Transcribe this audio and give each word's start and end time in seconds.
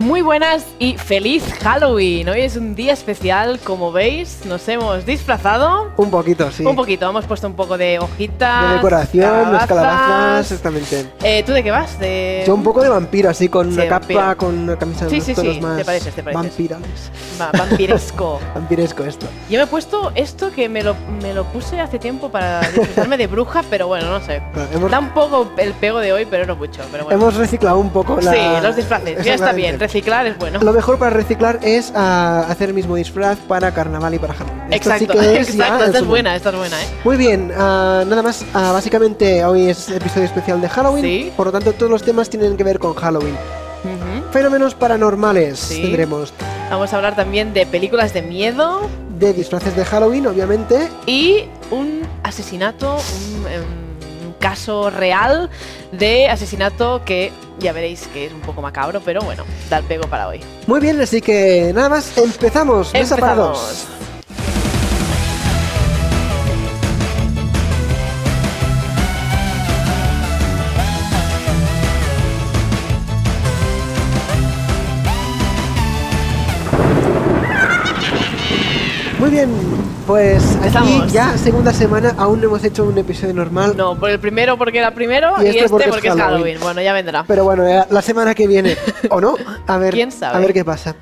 Muy 0.00 0.22
buenas 0.22 0.66
y 0.80 0.98
feliz 0.98 1.44
Halloween. 1.62 2.28
Hoy 2.28 2.40
es 2.40 2.56
un 2.56 2.74
día 2.74 2.92
especial, 2.92 3.58
como 3.60 3.92
veis, 3.92 4.40
nos 4.44 4.68
hemos 4.68 5.06
disfrazado. 5.06 5.92
Un 5.96 6.10
poquito, 6.10 6.50
sí. 6.50 6.64
Un 6.66 6.74
poquito, 6.76 7.08
hemos 7.08 7.24
puesto 7.26 7.46
un 7.46 7.54
poco 7.54 7.78
de 7.78 7.98
hojitas. 8.00 8.68
De 8.70 8.74
decoración, 8.74 9.52
las 9.52 9.66
calabazas, 9.66 10.00
calabazas. 10.06 10.50
exactamente. 10.52 11.06
Eh, 11.22 11.42
¿Tú 11.46 11.52
de 11.52 11.62
qué 11.62 11.70
vas? 11.70 11.98
De... 12.00 12.42
Yo 12.46 12.54
un 12.54 12.64
poco 12.64 12.82
de 12.82 12.88
vampiro, 12.90 13.30
así 13.30 13.48
con 13.48 13.68
Sí, 13.68 13.74
una 13.74 13.84
capa, 13.88 13.98
vampiro. 14.14 14.36
con 14.36 14.58
una 14.58 14.76
camisa 14.76 15.04
de 15.06 15.10
Sí, 15.12 15.20
sí, 15.20 15.32
tonos 15.32 15.54
sí, 15.54 15.60
más 15.60 15.76
te 15.78 15.84
pareces, 15.84 16.14
te 16.14 16.22
pareces. 16.22 16.44
vampirales. 16.50 17.10
Va- 17.40 17.50
vampiresco. 17.56 18.40
Vampiresco 18.54 19.04
esto. 19.04 19.26
Yo 19.48 19.58
me 19.58 19.64
he 19.64 19.68
puesto 19.68 20.12
esto 20.16 20.50
que 20.52 20.68
me 20.68 20.82
lo, 20.82 20.96
me 21.22 21.32
lo 21.32 21.44
puse 21.44 21.80
hace 21.80 21.98
tiempo 22.00 22.30
para 22.30 22.60
disfrazarme 22.60 23.16
de 23.16 23.26
bruja, 23.28 23.62
pero 23.70 23.86
bueno, 23.86 24.10
no 24.10 24.20
sé. 24.24 24.42
Bueno, 24.52 24.68
hemos, 24.74 24.90
Da 24.90 24.98
un 24.98 25.10
poco 25.10 25.50
el 25.56 25.72
pego 25.74 26.00
de 26.00 26.12
hoy, 26.12 26.26
pero 26.28 26.46
no 26.46 26.56
mucho. 26.56 26.82
Pero 26.90 27.04
bueno. 27.04 27.18
hemos 27.18 27.36
reciclado 27.36 27.78
un 27.78 27.90
poco 27.90 28.18
la... 28.20 28.32
Sí, 28.32 28.38
los 28.62 28.76
disfraces. 28.76 29.24
Ya 29.24 29.34
está 29.34 29.52
bien. 29.52 29.78
Reciclar 29.84 30.26
es 30.26 30.38
bueno. 30.38 30.60
Lo 30.62 30.72
mejor 30.72 30.98
para 30.98 31.10
reciclar 31.10 31.58
es 31.62 31.92
ah, 31.94 32.46
hacer 32.48 32.70
el 32.70 32.74
mismo 32.74 32.96
disfraz 32.96 33.36
para 33.46 33.70
carnaval 33.74 34.14
y 34.14 34.18
para 34.18 34.32
Halloween. 34.32 34.72
Esto 34.72 34.90
sí 34.96 35.04
Exacto, 35.04 35.12
que 35.20 35.36
es 35.40 35.50
exacto. 35.50 35.84
Esta 35.84 35.98
es 35.98 36.06
buena, 36.06 36.34
esta 36.34 36.48
es 36.48 36.56
buena, 36.56 36.82
¿eh? 36.82 36.86
Muy 37.04 37.16
bien, 37.18 37.52
ah, 37.54 38.02
nada 38.06 38.22
más, 38.22 38.46
ah, 38.54 38.72
básicamente 38.72 39.44
hoy 39.44 39.68
es 39.68 39.90
episodio 39.90 40.24
especial 40.24 40.58
de 40.62 40.70
Halloween, 40.70 41.04
Sí. 41.04 41.32
por 41.36 41.46
lo 41.48 41.52
tanto 41.52 41.74
todos 41.74 41.90
los 41.90 42.02
temas 42.02 42.30
tienen 42.30 42.56
que 42.56 42.64
ver 42.64 42.78
con 42.78 42.94
Halloween. 42.94 43.36
Fenómenos 44.32 44.74
paranormales 44.74 45.58
Sí. 45.58 45.82
tendremos, 45.82 46.32
Vamos 46.70 46.92
a 46.92 46.96
hablar 46.96 47.14
también 47.14 47.52
de 47.52 47.66
películas 47.66 48.14
de 48.14 48.22
miedo 48.22 48.88
de 49.18 49.34
disfraces 49.34 49.76
de 49.76 49.84
Halloween, 49.84 50.26
obviamente, 50.26 50.88
y 51.06 51.44
un 51.70 52.00
asesinato, 52.22 52.96
un, 52.96 53.46
em, 53.52 53.62
un 54.28 54.32
caso 54.40 54.88
real 54.90 55.50
de 55.92 56.28
asesinato 56.28 57.02
que 57.04 57.30
ya 57.58 57.72
veréis 57.72 58.06
que 58.08 58.26
es 58.26 58.32
un 58.32 58.40
poco 58.40 58.60
macabro, 58.62 59.00
pero 59.04 59.20
bueno, 59.22 59.44
da 59.70 59.78
el 59.78 59.84
pego 59.84 60.06
para 60.08 60.28
hoy. 60.28 60.40
Muy 60.66 60.80
bien, 60.80 61.00
así 61.00 61.20
que 61.20 61.72
nada 61.74 61.88
más, 61.88 62.16
empezamos. 62.18 62.92
Mesa 62.92 63.16
para 63.16 63.32
Empezamos. 63.32 63.58
dos. 63.58 63.88
Muy 79.18 79.30
bien, 79.30 79.48
pues 80.06 80.42
aquí 80.62 81.02
ya 81.10 81.36
segunda 81.38 81.72
semana, 81.72 82.14
aún 82.18 82.40
no 82.40 82.46
hemos 82.46 82.64
hecho 82.64 82.84
un 82.84 82.96
episodio 82.98 83.34
normal. 83.34 83.74
No, 83.76 83.98
por 83.98 84.10
el 84.10 84.20
primero 84.20 84.58
porque 84.58 84.78
era 84.78 84.94
primero 84.94 85.34
Y 85.40 85.44
y, 85.44 85.48
este 85.48 85.58
este 85.60 85.70
porque 85.70 85.88
porque, 85.88 86.08
es 86.08 86.14
Halloween. 86.14 86.30
Halloween. 86.30 86.60
Bueno, 86.60 86.82
ya 86.82 86.92
vendrá. 86.92 87.24
Pero 87.26 87.44
bueno, 87.44 87.64
la 87.88 88.02
semana 88.02 88.34
que 88.34 88.46
viene, 88.46 88.76
o 89.10 89.20
no, 89.20 89.36
a 89.66 89.78
ver, 89.78 89.94
¿Quién 89.94 90.12
sabe? 90.12 90.36
a 90.36 90.40
ver 90.40 90.52
qué 90.52 90.64
pasa. 90.64 90.96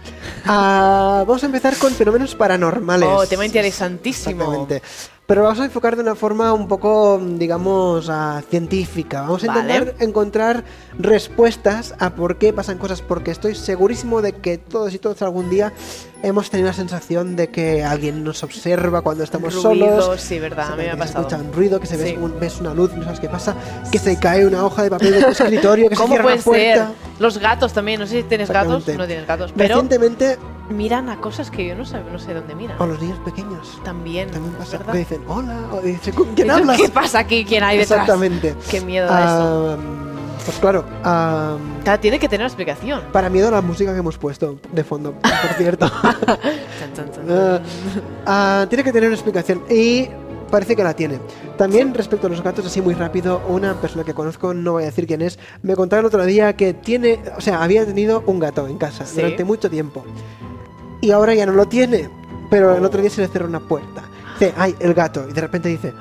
Ah, 0.47 1.25
vamos 1.27 1.43
a 1.43 1.47
empezar 1.47 1.77
con 1.77 1.93
fenómenos 1.93 2.35
paranormales. 2.35 3.09
Oh, 3.11 3.27
tema 3.27 3.45
interesantísimo. 3.47 4.43
Exactamente. 4.43 4.83
Pero 5.27 5.45
vamos 5.45 5.61
a 5.61 5.65
enfocar 5.65 5.95
de 5.97 6.03
una 6.03 6.15
forma 6.15 6.53
un 6.53 6.69
poco, 6.69 7.19
digamos, 7.19 8.09
ah, 8.11 8.43
científica. 8.51 9.23
Vamos 9.23 9.45
a 9.45 9.47
Vale. 9.47 9.61
intentar 9.61 9.95
encontrar 10.01 10.65
respuestas 10.99 11.95
a 11.99 12.11
por 12.11 12.37
qué 12.37 12.53
pasan 12.53 12.77
cosas, 12.77 13.01
porque 13.03 13.31
estoy 13.31 13.55
segurísimo 13.55 14.21
de 14.21 14.33
que 14.33 14.59
todos 14.59 14.93
y 14.93 14.99
todos 14.99 15.23
algún 15.23 15.49
día 15.49 15.73
hemos 16.23 16.51
tenido 16.51 16.69
la 16.69 16.73
sensación 16.75 17.37
de 17.37 17.49
que 17.49 17.83
alguien 17.85 18.23
nos 18.25 18.43
observa 18.43 19.01
cuando 19.03 19.25
estamos 19.25 19.55
Ruidos, 19.55 20.05
solos. 20.05 20.21
sí, 20.21 20.39
verdad, 20.39 20.73
a 20.73 20.77
mí 20.77 20.83
me 20.85 20.89
ha 20.91 20.93
se 20.93 20.99
pasado. 20.99 21.21
escucha 21.27 21.37
un 21.43 21.53
ruido, 21.53 21.81
que 21.81 21.87
se 21.87 21.97
ves, 21.97 22.11
Sí. 22.11 22.17
un- 22.21 22.39
ves 22.39 22.61
una 22.61 22.75
luz, 22.75 22.93
no 22.95 23.05
sabes 23.05 23.21
qué 23.21 23.29
pasa, 23.29 23.55
que 23.91 23.99
se 23.99 24.19
cae 24.19 24.47
una 24.47 24.65
hoja 24.65 24.83
de 24.85 24.91
papel 24.91 25.13
de 25.13 25.23
tu 25.23 25.31
escritorio, 25.31 25.89
que 25.89 25.97
se 25.97 26.01
¿Cómo 26.03 26.15
cierra 26.15 26.25
puede 26.25 26.37
la 26.39 26.43
puerta. 26.43 26.87
ser? 26.89 27.13
Los 27.19 27.39
gatos 27.39 27.73
también, 27.73 28.01
no 28.01 28.07
sé 28.07 28.19
si 28.19 28.23
tienes 28.25 28.51
gatos, 28.51 28.87
no 28.89 29.07
tienes 29.07 29.27
gatos, 29.27 29.53
pero 29.57 29.69
Recientemente, 29.75 30.39
miran 30.71 31.09
a 31.11 31.21
cosas 31.21 31.51
que 31.51 31.67
yo 31.67 31.75
no 31.75 31.85
sé, 31.85 31.99
no 32.11 32.19
sé 32.19 32.33
dónde 32.35 32.55
miran. 32.55 32.77
o 32.81 32.87
los 32.87 33.01
niños 33.01 33.19
pequeños, 33.25 33.79
También, 33.85 34.31
también 34.31 34.55
pasa, 34.55 34.79
¿verdad? 34.79 34.93
que 34.93 34.99
dicen 35.01 35.23
hola, 35.29 35.61
o 35.73 35.81
dicen 35.81 36.15
¿con 36.15 36.35
quién 36.35 36.51
hablas? 36.51 36.77
¿Qué 36.81 36.89
pasa 36.89 37.19
aquí? 37.21 37.45
¿Quién 37.45 37.63
hay 37.63 37.79
detrás? 37.79 38.01
Exactamente. 38.01 38.55
Qué 38.71 38.81
miedo 38.81 39.07
da 39.07 39.21
eso. 39.25 39.77
Ah, 39.79 40.02
pues 40.45 40.59
claro, 40.59 40.85
ah, 41.05 41.57
Claro, 41.85 42.01
tiene 42.01 42.19
que 42.19 42.29
tener 42.29 42.47
explicación. 42.47 43.03
para 43.13 43.29
miedo 43.29 43.51
la 43.51 43.61
música 43.61 43.93
que 43.93 43.99
hemos 43.99 44.19
puesto 44.19 44.59
de 44.73 44.85
fondo, 44.85 45.13
por 45.13 45.53
cierto. 45.57 45.89
Chan, 46.79 46.93
chan, 46.95 47.11
chan. 47.13 47.27
Ah, 47.31 47.61
ah, 48.27 48.67
tiene 48.69 48.85
que 48.85 48.93
tener 48.93 49.09
una 49.09 49.17
explicación 49.17 49.63
y 49.71 50.09
parece 50.51 50.77
que 50.77 50.85
la 50.85 50.95
tiene. 50.95 51.19
También 51.57 51.95
respecto 51.95 52.27
a 52.27 52.31
los 52.31 52.43
gatos, 52.43 52.67
así 52.67 52.83
muy 52.83 52.95
rápido, 52.95 53.41
una 53.49 53.75
persona 53.75 54.05
que 54.05 54.13
conozco, 54.15 54.53
no 54.53 54.73
voy 54.73 54.83
a 54.83 54.87
decir 54.87 55.07
quién 55.07 55.23
es, 55.23 55.39
me 55.63 55.75
contaba 55.77 56.01
el 56.01 56.07
otro 56.07 56.25
día 56.27 56.55
que 56.57 56.75
tiene, 56.75 57.21
o 57.37 57.41
sea, 57.41 57.63
había 57.63 57.87
tenido 57.87 58.23
un 58.27 58.39
gato 58.39 58.67
en 58.69 58.77
casa 58.79 59.07
Sí. 59.07 59.17
durante 59.17 59.45
mucho 59.45 59.71
tiempo 59.71 60.05
y 61.01 61.11
ahora 61.11 61.35
ya 61.35 61.47
no 61.47 61.53
lo 61.53 61.67
tiene, 61.67 62.09
pero 62.51 62.77
el 62.77 62.85
otro 62.85 63.01
día 63.01 63.11
se 63.11 63.23
le 63.23 63.29
cerró 63.29 63.47
una 63.47 63.61
puerta. 63.61 64.03
Dice, 64.39 64.53
ay, 64.59 64.75
el 64.81 64.93
gato, 64.95 65.27
y 65.29 65.33
de 65.33 65.41
repente 65.41 65.69
dice, 65.69 65.93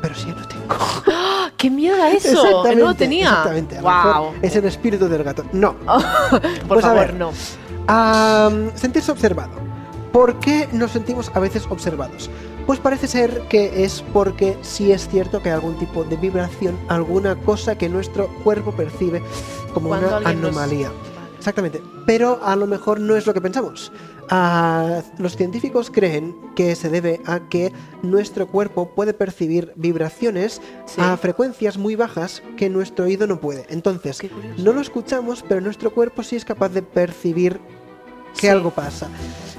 pero 0.00 0.14
si 0.14 0.28
ya 0.28 0.34
lo 0.36 0.48
tengo. 0.48 0.74
¡Qué 1.62 1.70
miedo 1.70 1.96
da 1.96 2.10
eso! 2.10 2.28
Exactamente, 2.28 2.76
no 2.82 2.88
lo 2.88 2.94
tenía. 2.94 3.28
Exactamente, 3.28 3.80
¡Wow! 3.80 4.32
es 4.42 4.56
el 4.56 4.64
espíritu 4.64 5.08
del 5.08 5.22
gato. 5.22 5.44
No. 5.52 5.74
Por 6.30 6.40
Pues 6.68 6.84
a 6.84 6.88
favor, 6.88 7.06
ver. 7.06 7.14
no. 7.14 7.32
Sentirse 8.76 9.12
observado. 9.12 9.52
¿Por 10.12 10.38
qué 10.40 10.68
nos 10.72 10.90
sentimos 10.90 11.30
a 11.34 11.40
veces 11.40 11.64
observados? 11.70 12.28
Pues 12.66 12.78
parece 12.78 13.06
ser 13.08 13.42
que 13.48 13.84
es 13.84 14.04
porque 14.12 14.56
sí 14.62 14.92
es 14.92 15.08
cierto 15.08 15.40
que 15.40 15.48
hay 15.48 15.54
algún 15.54 15.76
tipo 15.78 16.04
de 16.04 16.16
vibración, 16.16 16.76
alguna 16.88 17.34
cosa 17.36 17.76
que 17.78 17.88
nuestro 17.88 18.28
cuerpo 18.44 18.72
percibe 18.72 19.22
como 19.72 19.88
Cuando 19.88 20.08
una 20.08 20.20
nos- 20.20 20.26
anomalía. 20.26 20.90
Exactamente, 21.42 21.82
pero 22.06 22.38
a 22.44 22.54
lo 22.54 22.68
mejor 22.68 23.00
no 23.00 23.16
es 23.16 23.26
lo 23.26 23.34
que 23.34 23.40
pensamos. 23.40 23.90
Ah, 24.30 25.02
los 25.18 25.36
científicos 25.36 25.90
creen 25.90 26.36
que 26.54 26.76
se 26.76 26.88
debe 26.88 27.20
a 27.26 27.40
que 27.48 27.72
nuestro 28.04 28.46
cuerpo 28.46 28.90
puede 28.94 29.12
percibir 29.12 29.72
vibraciones 29.74 30.60
Sí. 30.86 31.00
a 31.00 31.16
frecuencias 31.16 31.78
muy 31.78 31.96
bajas 31.96 32.44
que 32.56 32.70
nuestro 32.70 33.06
oído 33.06 33.26
no 33.26 33.40
puede. 33.40 33.66
Entonces, 33.70 34.20
no 34.56 34.72
lo 34.72 34.80
escuchamos, 34.80 35.42
pero 35.48 35.60
nuestro 35.60 35.92
cuerpo 35.92 36.22
sí 36.22 36.36
es 36.36 36.44
capaz 36.44 36.68
de 36.68 36.82
percibir 36.82 37.58
que 38.34 38.40
Sí. 38.42 38.48
algo 38.48 38.70
pasa. 38.70 39.08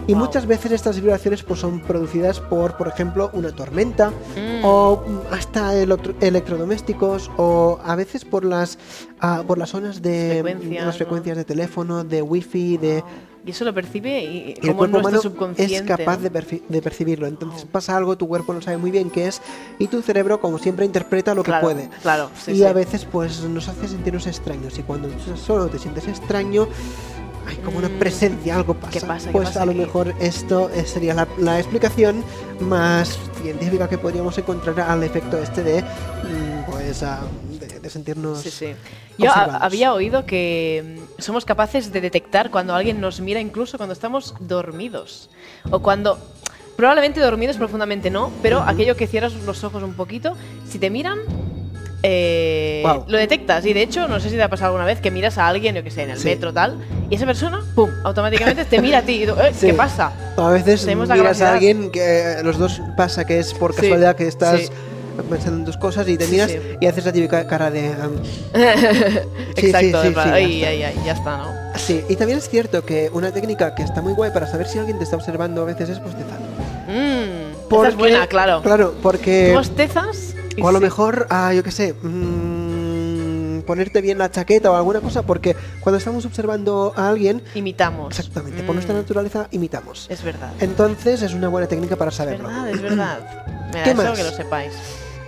Y 0.05 0.13
Wow. 0.13 0.25
muchas 0.25 0.45
veces 0.45 0.71
estas 0.73 0.99
vibraciones 0.99 1.43
pues, 1.43 1.61
son 1.61 1.79
producidas 1.79 2.39
por, 2.41 2.75
por 2.75 2.89
ejemplo, 2.89 3.29
una 3.33 3.51
tormenta 3.51 4.09
Mm. 4.09 4.65
o 4.65 5.01
hasta 5.31 5.75
electro- 5.77 6.13
electrodomésticos 6.19 7.31
o 7.37 7.79
a 7.83 7.95
veces 7.95 8.25
por 8.25 8.43
las 8.43 8.77
ah, 9.21 9.43
por 9.47 9.57
las 9.57 9.69
zonas 9.69 10.01
de 10.01 10.41
Frecuencias, 10.43 10.85
las 10.85 10.95
¿no? 10.95 10.97
frecuencias 10.97 11.37
de 11.37 11.45
teléfono, 11.45 12.03
de 12.03 12.21
wifi, 12.21 12.75
de 12.77 13.01
Y 13.45 13.51
eso 13.51 13.63
lo 13.65 13.73
percibe 13.73 14.21
y, 14.23 14.53
el 14.61 14.73
cuerpo 14.75 14.99
humano 14.99 15.19
es 15.57 15.81
capaz 15.83 16.17
¿no? 16.17 16.23
de, 16.23 16.31
perci- 16.31 16.61
de 16.67 16.81
percibirlo. 16.81 17.27
Entonces 17.27 17.61
Wow. 17.63 17.71
pasa 17.71 17.95
algo, 17.97 18.17
tu 18.17 18.25
cuerpo 18.27 18.53
no 18.53 18.61
sabe 18.61 18.77
muy 18.77 18.89
bien 18.91 19.09
qué 19.09 19.27
es 19.27 19.41
y 19.79 19.87
tu 19.87 20.01
cerebro, 20.01 20.39
como 20.41 20.57
siempre, 20.59 20.85
interpreta 20.85 21.33
lo 21.33 21.43
que 21.43 21.51
claro, 21.51 21.65
puede. 21.67 21.89
Claro, 22.01 22.29
sí, 22.41 22.51
y 22.51 22.55
sí. 22.57 22.63
a 22.65 22.73
veces 22.73 23.05
pues 23.09 23.41
nos 23.43 23.67
hace 23.69 23.87
sentirnos 23.87 24.27
extraños 24.27 24.77
y 24.79 24.83
cuando 24.83 25.07
estás 25.09 25.39
solo 25.39 25.67
te 25.67 25.77
sientes 25.79 26.07
extraño 26.07 26.67
hay 27.47 27.55
como 27.57 27.77
una 27.77 27.89
presencia, 27.89 28.55
algo 28.55 28.73
pasa. 28.73 28.91
¿qué 28.91 29.05
pasa, 29.05 29.25
qué 29.27 29.31
pues 29.31 29.49
pasa 29.49 29.63
a 29.63 29.65
lo 29.65 29.73
mejor 29.73 30.13
esto 30.19 30.69
eh, 30.73 30.85
sería 30.85 31.13
la, 31.13 31.27
la 31.37 31.59
explicación 31.59 32.23
más 32.59 33.19
científica 33.41 33.89
que 33.89 33.97
podríamos 33.97 34.37
encontrar 34.37 34.79
al 34.79 35.03
efecto 35.03 35.37
este 35.37 35.63
de 35.63 35.81
mm, 35.81 36.71
pues 36.71 37.03
ah, 37.03 37.21
de, 37.59 37.79
de 37.79 37.89
sentirnos 37.89 38.41
Sí, 38.41 38.51
sí. 38.51 38.67
Yo 39.17 39.31
había 39.33 39.93
oído 39.93 40.25
que 40.25 40.97
mm, 41.17 41.21
somos 41.21 41.45
capaces 41.45 41.91
de 41.91 42.01
detectar 42.01 42.49
cuando 42.49 42.73
alguien 42.73 42.99
nos 43.01 43.19
mira 43.19 43.39
incluso 43.39 43.77
cuando 43.77 43.93
estamos 43.93 44.33
dormidos. 44.39 45.29
O 45.69 45.79
cuando... 45.79 46.17
Probablemente 46.75 47.19
dormidos 47.19 47.57
profundamente 47.57 48.09
no, 48.09 48.31
pero 48.41 48.61
Ujú. 48.61 48.69
aquello 48.69 48.97
que 48.97 49.05
cierras 49.05 49.35
los 49.45 49.63
ojos 49.63 49.83
un 49.83 49.93
poquito, 49.93 50.35
si 50.67 50.79
te 50.79 50.89
miran, 50.89 51.19
eh, 52.03 52.83
lo 53.07 53.17
detectas. 53.17 53.65
Y 53.65 53.73
de 53.73 53.81
hecho, 53.81 54.07
no 54.07 54.19
sé 54.19 54.29
si 54.29 54.35
te 54.35 54.43
ha 54.43 54.49
pasado 54.49 54.67
alguna 54.71 54.85
vez 54.85 54.99
que 54.99 55.09
miras 55.09 55.37
a 55.37 55.47
alguien, 55.47 55.73
yo 55.75 55.83
que 55.83 55.89
sé, 55.91 56.03
en 56.03 56.11
el 56.11 56.19
Sí. 56.19 56.25
metro 56.25 56.53
tal, 56.53 56.77
y 57.09 57.15
esa 57.15 57.25
persona, 57.25 57.61
¡pum!, 57.75 57.89
automáticamente 58.03 58.65
te 58.65 58.81
mira 58.81 58.99
a 58.99 59.01
ti. 59.01 59.23
Y 59.23 59.25
tú, 59.25 59.31
"Eh, 59.33 59.51
Sí. 59.57 59.67
¿Qué 59.67 59.73
pasa? 59.73 60.11
A 60.37 60.49
veces 60.49 60.85
miras 60.85 61.41
a 61.41 61.53
alguien 61.53 61.89
que 61.91 62.35
los 62.43 62.57
dos 62.57 62.81
pasa 62.97 63.25
que 63.25 63.39
es 63.39 63.53
por 63.53 63.73
Sí, 63.73 63.81
casualidad 63.81 64.15
que 64.15 64.27
estás 64.27 64.71
pensando 65.29 65.59
en 65.59 65.65
tus 65.65 65.77
cosas 65.77 66.07
y 66.09 66.17
te 66.17 66.25
miras 66.27 66.51
y 66.81 66.85
haces 66.87 67.05
la 67.05 67.11
típica 67.13 67.45
cara 67.47 67.69
de 67.69 67.89
um, 67.91 68.15
Exacto, 69.55 70.01
plan, 70.01 70.03
sí, 70.03 70.13
ya 70.13 70.33
"Ay, 70.33 70.55
está". 70.63 70.69
ay, 70.69 70.83
ay, 70.83 70.95
ya 71.05 71.11
está, 71.13 71.37
¿no? 71.37 71.45
Sí, 71.75 72.03
y 72.09 72.15
también 72.15 72.39
es 72.39 72.49
cierto 72.49 72.83
que 72.85 73.09
una 73.13 73.31
técnica 73.31 73.75
que 73.75 73.83
está 73.83 74.01
muy 74.01 74.13
guay 74.13 74.31
para 74.31 74.47
saber 74.47 74.67
si 74.67 74.79
alguien 74.79 74.97
te 74.97 75.03
está 75.03 75.15
observando 75.15 75.61
a 75.61 75.65
veces 75.65 75.89
es 75.89 75.99
bostezar. 76.01 76.39
Mm, 76.87 77.67
Porque- 77.69 77.89
es 77.89 77.95
buena, 77.95 78.27
claro. 78.27 78.61
Claro, 78.61 78.93
porque... 79.01 79.49
¿Tú 79.51 79.57
bostezas? 79.57 80.22
O 80.61 80.67
a 80.67 80.71
lo 80.71 80.79
mejor, 80.79 81.27
ah, 81.29 81.53
yo 81.53 81.63
qué 81.63 81.71
sé, 81.71 81.93
mm, 81.93 83.61
ponerte 83.61 84.01
bien 84.01 84.17
la 84.17 84.29
chaqueta 84.29 84.69
o 84.71 84.75
alguna 84.75 84.99
cosa, 85.01 85.23
porque 85.23 85.55
cuando 85.79 85.97
estamos 85.97 86.25
observando 86.25 86.93
a 86.95 87.07
alguien, 87.09 87.41
Imitamos. 87.55 88.09
exactamente, 88.17 88.61
por 88.63 88.71
Mm, 88.73 88.75
nuestra 88.75 88.95
naturaleza 88.95 89.47
imitamos. 89.51 90.07
Es 90.09 90.23
verdad. 90.23 90.51
Entonces 90.59 91.21
es 91.21 91.33
una 91.33 91.47
buena 91.47 91.67
técnica 91.67 91.95
para 91.95 92.09
Es 92.09 92.15
saberlo. 92.15 92.47
verdad, 92.47 92.69
es 92.69 92.81
verdad. 92.81 93.19
Mira, 93.67 93.83
¿Qué 93.83 93.91
eso 93.91 94.03
más? 94.03 94.17
que 94.17 94.23
lo 94.23 94.31
sepáis. 94.31 94.73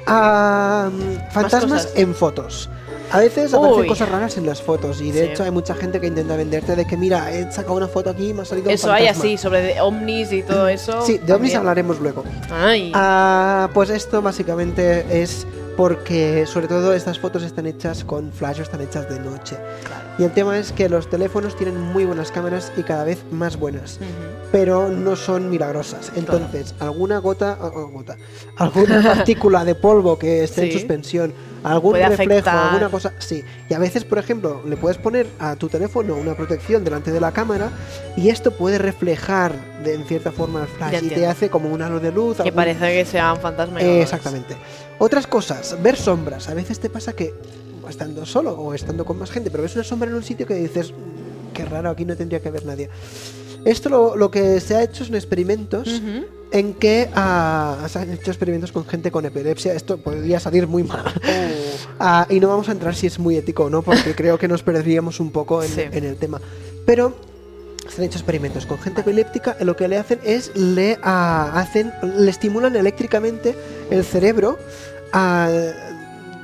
Ah, 0.08 0.90
fantasmas 1.32 1.86
cosas. 1.88 1.98
en 2.00 2.14
fotos. 2.14 2.70
A 3.12 3.20
veces 3.20 3.54
aparecen 3.54 3.82
Uy. 3.82 3.88
cosas 3.88 4.10
raras 4.10 4.38
en 4.38 4.46
las 4.46 4.62
fotos 4.62 5.00
y 5.02 5.12
de 5.12 5.26
Sí. 5.26 5.32
hecho 5.32 5.44
hay 5.44 5.52
mucha 5.52 5.74
gente 5.76 6.02
que 6.02 6.08
intenta 6.08 6.36
venderte 6.36 6.76
de 6.76 6.86
que 6.86 6.98
mira, 6.98 7.32
he 7.32 7.50
sacado 7.52 7.76
una 7.76 7.88
foto 7.88 8.10
aquí 8.10 8.30
y 8.30 8.34
me 8.34 8.42
ha 8.42 8.46
salido 8.46 8.68
un 8.68 8.74
Eso 8.74 8.92
hay 8.92 9.06
fantasma". 9.06 9.24
así, 9.24 9.38
sobre 9.38 9.62
de 9.62 9.80
ovnis 9.82 10.32
y 10.34 10.42
todo 10.42 10.68
eso. 10.68 11.02
Sí, 11.06 11.14
de 11.14 11.20
ovnis 11.22 11.30
también. 11.54 11.58
hablaremos 11.58 12.00
luego. 12.00 12.24
Ay, 12.52 12.92
Ah, 12.94 13.70
pues 13.74 13.90
esto 13.90 14.22
básicamente 14.22 15.22
es 15.22 15.48
porque 15.78 16.46
sobre 16.46 16.68
todo 16.68 16.94
estas 16.94 17.20
fotos 17.20 17.44
están 17.44 17.66
hechas 17.68 18.04
con 18.06 18.32
flash 18.32 18.60
o 18.60 18.64
están 18.64 18.82
hechas 18.82 19.10
de 19.10 19.20
noche. 19.20 19.58
claro. 19.84 20.06
Y 20.18 20.24
el 20.24 20.32
tema 20.32 20.58
es 20.58 20.72
que 20.72 20.88
los 20.88 21.10
teléfonos 21.10 21.56
tienen 21.58 21.80
muy 21.80 22.06
buenas 22.06 22.32
cámaras 22.32 22.72
y 22.78 22.84
cada 22.84 23.04
vez 23.04 23.20
más 23.32 23.58
buenas, 23.58 23.96
Ujú. 23.98 24.06
pero 24.54 24.88
no 24.90 25.16
son 25.18 25.50
milagrosas. 25.50 26.12
Entonces, 26.16 26.74
alguna 26.80 27.18
gota, 27.20 27.58
o- 27.62 27.68
o 27.82 27.88
gota, 27.90 28.16
alguna 28.58 29.02
partícula 29.28 29.66
de 29.66 29.76
polvo 29.76 30.18
que 30.18 30.46
esté 30.46 30.62
en 30.64 30.68
Sí. 30.72 30.74
suspensión, 30.80 31.34
algún 31.74 31.92
Puede 31.94 32.08
reflejo, 32.10 32.32
afectar. 32.34 32.58
alguna 32.68 32.90
cosa, 32.90 33.14
sí. 33.20 33.44
Y 33.70 33.74
a 33.74 33.80
veces, 33.80 34.04
por 34.06 34.18
ejemplo, 34.20 34.62
le 34.68 34.78
puedes 34.78 34.98
poner 34.98 35.28
a 35.40 35.56
tu 35.56 35.68
teléfono 35.68 36.16
una 36.16 36.36
protección 36.36 36.84
delante 36.84 37.12
de 37.12 37.20
la 37.20 37.32
cámara 37.32 37.72
y 38.16 38.30
esto 38.30 38.52
puede 38.52 38.78
reflejar 38.78 39.54
de, 39.84 39.96
en 39.96 40.06
cierta 40.06 40.32
forma 40.32 40.62
el 40.62 40.68
flash 40.68 41.04
y 41.04 41.10
te 41.10 41.26
hace 41.28 41.50
como 41.50 41.70
un 41.70 41.82
halo 41.82 42.00
de 42.00 42.12
luz. 42.12 42.38
Que 42.38 42.44
algún- 42.44 42.56
parece 42.56 42.94
que 42.94 43.06
sea 43.06 43.34
un 43.34 43.40
fantasma. 43.40 43.82
eh, 43.82 44.02
exactamente. 44.02 44.56
Otras 45.00 45.28
cosas, 45.28 45.76
ver 45.82 45.96
sombras. 45.98 46.48
A 46.50 46.54
veces 46.54 46.80
te 46.80 46.90
pasa 46.90 47.14
que 47.14 47.34
estando 47.90 48.26
solo 48.26 48.52
o 48.54 48.74
estando 48.74 49.04
con 49.06 49.18
más 49.20 49.30
gente, 49.32 49.52
pero 49.52 49.64
ves 49.64 49.76
una 49.76 49.84
sombra 49.84 50.10
en 50.10 50.16
un 50.16 50.24
sitio 50.24 50.46
que 50.48 50.56
dices, 50.56 50.92
"Mm, 50.92 51.54
qué 51.54 51.66
raro, 51.66 51.90
aquí 51.90 52.06
no 52.06 52.16
tendría 52.16 52.40
que 52.40 52.48
haber 52.50 52.66
nadie. 52.66 52.90
Esto 53.66 53.90
lo, 53.90 54.16
lo 54.16 54.32
que 54.32 54.60
se 54.62 54.76
ha 54.76 54.84
hecho 54.84 55.04
son 55.04 55.16
experimentos 55.16 56.02
en 56.52 56.74
que 56.76 57.10
ah, 57.16 57.86
se 57.90 58.00
han 58.00 58.12
hecho 58.12 58.32
experimentos 58.32 58.72
con 58.72 58.86
gente 58.86 59.12
con 59.12 59.26
epilepsia. 59.26 59.74
Esto 59.74 59.98
podría 59.98 60.40
salir 60.40 60.68
muy 60.68 60.84
mal. 60.84 61.04
Ah, 61.98 62.28
y 62.30 62.42
no 62.42 62.50
vamos 62.50 62.68
a 62.68 62.74
entrar 62.74 62.94
si 62.94 63.08
es 63.08 63.20
muy 63.20 63.38
ético 63.38 63.64
o 63.66 63.70
no, 63.70 63.82
porque 63.82 64.14
creo 64.18 64.38
que 64.38 64.50
nos 64.50 64.64
perderíamos 64.64 65.22
un 65.22 65.32
poco 65.32 65.64
en, 65.64 65.70
Sí. 65.70 65.82
en 65.90 66.04
el 66.04 66.18
tema. 66.18 66.42
Pero 66.86 67.16
se 67.88 68.02
han 68.02 68.08
hecho 68.08 68.18
experimentos 68.18 68.66
con 68.66 68.78
gente 68.80 69.00
epiléptica. 69.00 69.56
Lo 69.62 69.78
que 69.78 69.88
le 69.88 69.98
hacen 69.98 70.20
es 70.26 70.52
le 70.58 71.00
ah, 71.04 71.52
hacen, 71.56 71.94
le 72.18 72.30
estimulan 72.30 72.76
eléctricamente 72.76 73.56
el 73.90 74.04
cerebro 74.04 74.58
ah, 75.14 75.50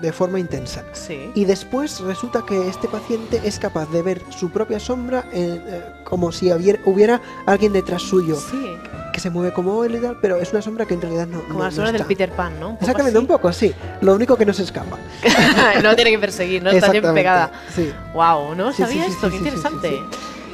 de 0.01 0.11
forma 0.11 0.39
intensa. 0.39 0.83
Sí. 0.93 1.31
Y 1.35 1.45
después 1.45 1.99
resulta 2.01 2.43
que 2.45 2.67
este 2.67 2.87
paciente 2.87 3.41
es 3.43 3.59
capaz 3.59 3.89
de 3.91 4.01
ver 4.01 4.21
su 4.29 4.49
propia 4.49 4.79
sombra 4.79 5.25
en, 5.31 5.61
eh, 5.67 5.81
como 6.03 6.31
si 6.31 6.51
hubiera, 6.51 6.79
hubiera 6.85 7.21
alguien 7.45 7.71
detrás 7.73 8.01
suyo 8.01 8.35
Sí, 8.35 8.77
que 9.13 9.19
se 9.19 9.29
mueve 9.29 9.53
como 9.53 9.83
él 9.83 9.95
y 9.95 9.99
tal, 9.99 10.17
pero 10.21 10.37
es 10.37 10.51
una 10.51 10.61
sombra 10.61 10.85
que 10.85 10.93
en 10.95 11.01
realidad 11.01 11.27
no. 11.27 11.41
como 11.43 11.53
no- 11.53 11.59
la 11.59 11.65
no 11.65 11.71
sombra 11.71 11.91
del 11.91 12.01
está. 12.01 12.07
Peter 12.07 12.31
Pan, 12.31 12.59
¿no? 12.59 12.69
Un 12.69 12.77
Exactamente, 12.79 13.17
un 13.19 13.25
así. 13.25 13.31
poco, 13.33 13.53
sí. 13.53 13.73
Lo 14.01 14.13
único 14.15 14.35
que 14.37 14.45
no 14.45 14.53
se 14.53 14.63
escapa. 14.63 14.97
no 15.83 15.95
tiene 15.95 16.11
que 16.11 16.19
perseguir, 16.19 16.63
no 16.63 16.71
está 16.71 16.89
bien 16.91 17.13
pegada. 17.13 17.51
Sí. 17.75 17.91
Wow, 18.13 18.55
no 18.55 18.71
sabía 18.73 19.05
sí, 19.05 19.11
esto, 19.11 19.29
qué 19.29 19.35
interesante. 19.37 20.01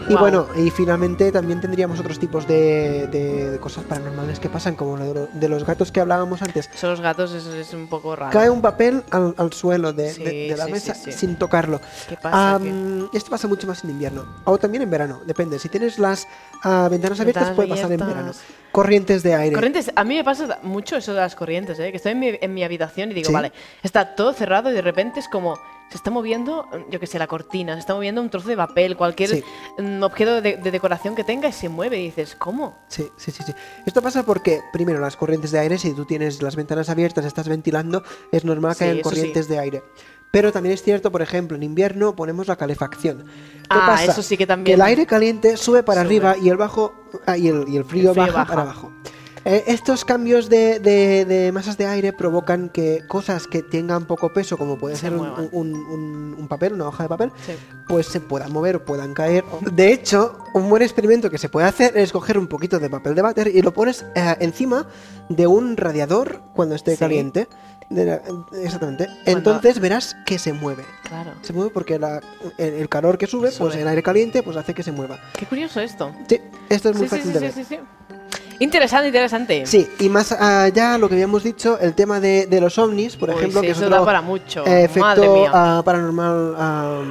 Y 0.09 0.15
bueno, 0.15 0.47
y 0.55 0.69
finalmente 0.69 1.31
también 1.31 1.59
tendríamos 1.59 1.99
otros 1.99 2.17
tipos 2.19 2.47
de, 2.47 3.07
de- 3.07 3.51
de 3.51 3.59
cosas 3.59 3.83
paranormales 3.83 4.39
que 4.39 4.47
pasan, 4.49 4.75
como 4.75 4.95
lo 4.97 5.03
de, 5.05 5.13
lo- 5.13 5.27
de 5.27 5.49
los 5.49 5.65
gatos 5.65 5.91
que 5.91 5.99
hablábamos 5.99 6.41
antes. 6.41 6.69
Son 6.75 6.91
los 6.91 7.01
gatos, 7.01 7.33
eso 7.33 7.53
es 7.53 7.73
un 7.73 7.87
poco 7.87 8.15
raro. 8.15 8.31
Cae 8.31 8.49
un 8.49 8.61
papel 8.61 9.03
al, 9.11 9.33
al 9.37 9.51
suelo 9.53 9.91
de, 9.93 10.13
Sí, 10.13 10.23
de- 10.23 10.47
de 10.49 10.57
la 10.57 10.65
sí, 10.65 10.71
mesa 10.71 10.95
sí, 10.95 11.11
sin 11.11 11.35
tocarlo. 11.35 11.81
¿Qué 12.07 12.15
pasa? 12.15 12.55
Am, 12.55 13.09
esto 13.13 13.29
pasa 13.29 13.47
mucho 13.47 13.67
más 13.67 13.83
en 13.83 13.89
invierno. 13.89 14.25
O 14.45 14.57
también 14.57 14.81
en 14.83 14.89
verano, 14.89 15.21
depende. 15.25 15.59
Si 15.59 15.67
tienes 15.69 15.99
las 15.99 16.27
ah, 16.63 16.87
ventanas 16.89 17.19
abiertas, 17.19 17.51
puede 17.51 17.69
pasar 17.69 17.91
en 17.91 17.99
verano. 17.99 18.31
Corrientes 18.71 19.23
de 19.23 19.33
aire. 19.35 19.55
Corrientes, 19.55 19.91
a 19.95 20.03
mí 20.03 20.15
me 20.15 20.23
pasa 20.23 20.59
mucho 20.63 20.95
eso 20.97 21.13
de 21.13 21.19
las 21.21 21.35
corrientes, 21.35 21.79
¿eh? 21.79 21.89
que 21.91 21.97
estoy 21.97 22.11
en 22.13 22.19
mi, 22.19 22.31
en 22.39 22.53
mi 22.53 22.63
habitación 22.63 23.11
y 23.11 23.13
digo, 23.15 23.31
vale, 23.31 23.51
está 23.81 24.13
todo 24.15 24.33
cerrado 24.33 24.69
y 24.69 24.73
de 24.73 24.81
repente 24.81 25.19
es 25.19 25.27
como, 25.27 25.57
se 25.89 25.95
está 25.97 26.11
moviendo, 26.11 26.67
yo 26.89 26.99
que 26.99 27.07
sé, 27.07 27.17
la 27.19 27.27
cortina, 27.27 27.73
se 27.73 27.79
está 27.79 27.93
moviendo 27.93 28.21
un 28.21 28.29
trozo 28.29 28.49
de 28.49 28.57
papel, 28.57 28.97
cualquier 28.97 29.29
Sí. 29.29 29.43
mm, 29.77 30.03
objeto 30.03 30.41
de, 30.41 30.57
de 30.57 30.71
decoración 30.71 31.15
que 31.15 31.23
tenga 31.23 31.47
y 31.47 31.53
se 31.53 31.69
mueve 31.69 31.97
y 31.99 32.05
dices, 32.05 32.35
¿cómo? 32.35 32.77
Sí, 32.89 33.07
sí, 33.17 33.31
sí, 33.31 33.43
sí. 33.43 33.53
Esto 33.85 34.01
pasa 34.01 34.23
porque, 34.23 34.61
primero, 34.73 34.99
las 34.99 35.15
corrientes 35.15 35.51
de 35.51 35.59
aire, 35.59 35.77
si 35.77 35.93
tú 35.93 36.05
tienes 36.05 36.41
las 36.41 36.55
ventanas 36.55 36.89
abiertas, 36.89 37.25
estás 37.25 37.47
ventilando, 37.47 38.03
es 38.31 38.43
normal 38.43 38.73
que 38.73 38.79
Sí, 38.79 38.83
hayan 38.85 38.97
sí. 38.97 39.01
corrientes 39.03 39.47
de 39.47 39.59
aire. 39.59 39.83
Pero 40.29 40.51
también 40.51 40.73
es 40.73 40.83
cierto, 40.83 41.09
por 41.09 41.21
ejemplo, 41.21 41.55
en 41.55 41.63
invierno 41.63 42.13
ponemos 42.13 42.47
la 42.47 42.57
calefacción. 42.57 43.23
¿Qué 43.23 43.31
Ah, 43.69 43.85
pasa? 43.87 44.11
eso 44.11 44.21
sí 44.21 44.35
que 44.35 44.45
también. 44.45 44.75
el 44.75 44.81
aire 44.81 45.05
caliente 45.05 45.55
sube 45.55 45.83
para 45.83 46.01
Sube. 46.01 46.07
arriba 46.07 46.35
y 46.37 46.49
el 46.49 46.57
bajo 46.57 46.93
ah, 47.25 47.37
y, 47.37 47.47
el, 47.47 47.63
y 47.69 47.77
el 47.77 47.85
frío, 47.85 48.09
El 48.09 48.13
frío 48.15 48.25
baja, 48.25 48.33
baja. 48.39 48.45
para 48.47 48.61
abajo. 48.63 48.91
Eh, 49.49 49.63
estos 49.67 50.03
cambios 50.03 50.49
de, 50.49 50.79
de- 50.81 51.23
de 51.23 51.53
masas 51.53 51.77
de 51.77 51.85
aire 51.85 52.11
provocan 52.11 52.67
que 52.67 53.03
cosas 53.07 53.47
que 53.47 53.63
tengan 53.63 54.05
poco 54.05 54.33
peso, 54.33 54.57
como 54.57 54.77
puede 54.77 54.95
Se 54.95 55.03
ser 55.03 55.13
un, 55.13 55.19
muevan. 55.19 55.49
un- 55.53 55.73
un- 55.73 56.35
un 56.37 56.47
papel, 56.49 56.73
una 56.73 56.89
hoja 56.89 57.03
de 57.03 57.09
papel, 57.09 57.31
Sí. 57.45 57.53
pues 57.87 58.07
se 58.07 58.19
puedan 58.19 58.51
mover 58.51 58.75
o 58.75 58.83
puedan 58.83 59.13
caer. 59.13 59.45
De 59.71 59.93
hecho, 59.93 60.37
un 60.53 60.69
buen 60.69 60.81
experimento 60.81 61.29
que 61.29 61.37
se 61.37 61.47
puede 61.47 61.65
hacer 61.65 61.95
es 61.97 62.11
coger 62.11 62.37
un 62.37 62.47
poquito 62.47 62.77
de 62.77 62.89
papel 62.89 63.15
de 63.15 63.21
váter 63.21 63.47
y 63.47 63.61
lo 63.61 63.73
pones 63.73 64.05
eh, 64.15 64.35
encima 64.41 64.85
de 65.29 65.47
un 65.47 65.77
radiador 65.77 66.41
cuando 66.53 66.75
esté 66.75 66.91
Sí. 66.91 66.97
caliente. 66.97 67.47
La- 67.89 68.21
exactamente. 68.61 69.07
Entonces 69.25 69.79
verás 69.79 70.17
que 70.25 70.39
se 70.39 70.51
mueve. 70.51 70.83
Claro. 71.07 71.31
Se 71.41 71.53
mueve 71.53 71.71
porque 71.73 71.97
la- 71.97 72.19
el, 72.57 72.73
el 72.73 72.89
calor 72.89 73.17
que 73.17 73.27
sube, 73.27 73.49
pues 73.57 73.75
el 73.77 73.87
aire 73.87 74.03
caliente, 74.03 74.43
pues 74.43 74.57
hace 74.57 74.73
que 74.73 74.83
se 74.83 74.91
mueva. 74.91 75.17
Qué 75.39 75.45
curioso 75.45 75.79
esto. 75.79 76.11
Sí, 76.27 76.37
esto 76.67 76.89
es 76.89 76.97
muy 76.97 77.05
Sí, 77.07 77.15
fácil 77.15 77.31
sí, 77.33 77.39
de 77.39 77.51
sí, 77.53 77.63
ver. 77.75 77.79
Interesante, 78.59 79.07
interesante. 79.07 79.65
Sí, 79.67 79.87
y 79.99 80.09
más 80.09 80.31
allá 80.31 80.97
lo 80.97 81.07
que 81.07 81.15
habíamos 81.15 81.43
dicho, 81.43 81.77
el 81.79 81.93
tema 81.93 82.19
de, 82.19 82.47
de 82.47 82.59
los 82.59 82.77
ovnis, 82.79 83.15
por 83.15 83.29
Uy, 83.29 83.35
ejemplo, 83.35 83.59
sí, 83.61 83.67
que 83.67 83.71
es 83.71 83.77
eso 83.77 83.85
otro 83.87 83.99
da 83.99 84.05
para 84.05 84.21
mucho. 84.21 84.61
eh, 84.65 84.89
Madre 84.97 85.25
efecto 85.25 85.33
mía. 85.35 85.51
ah, 85.53 85.81
paranormal 85.85 86.55
ah, 86.57 87.01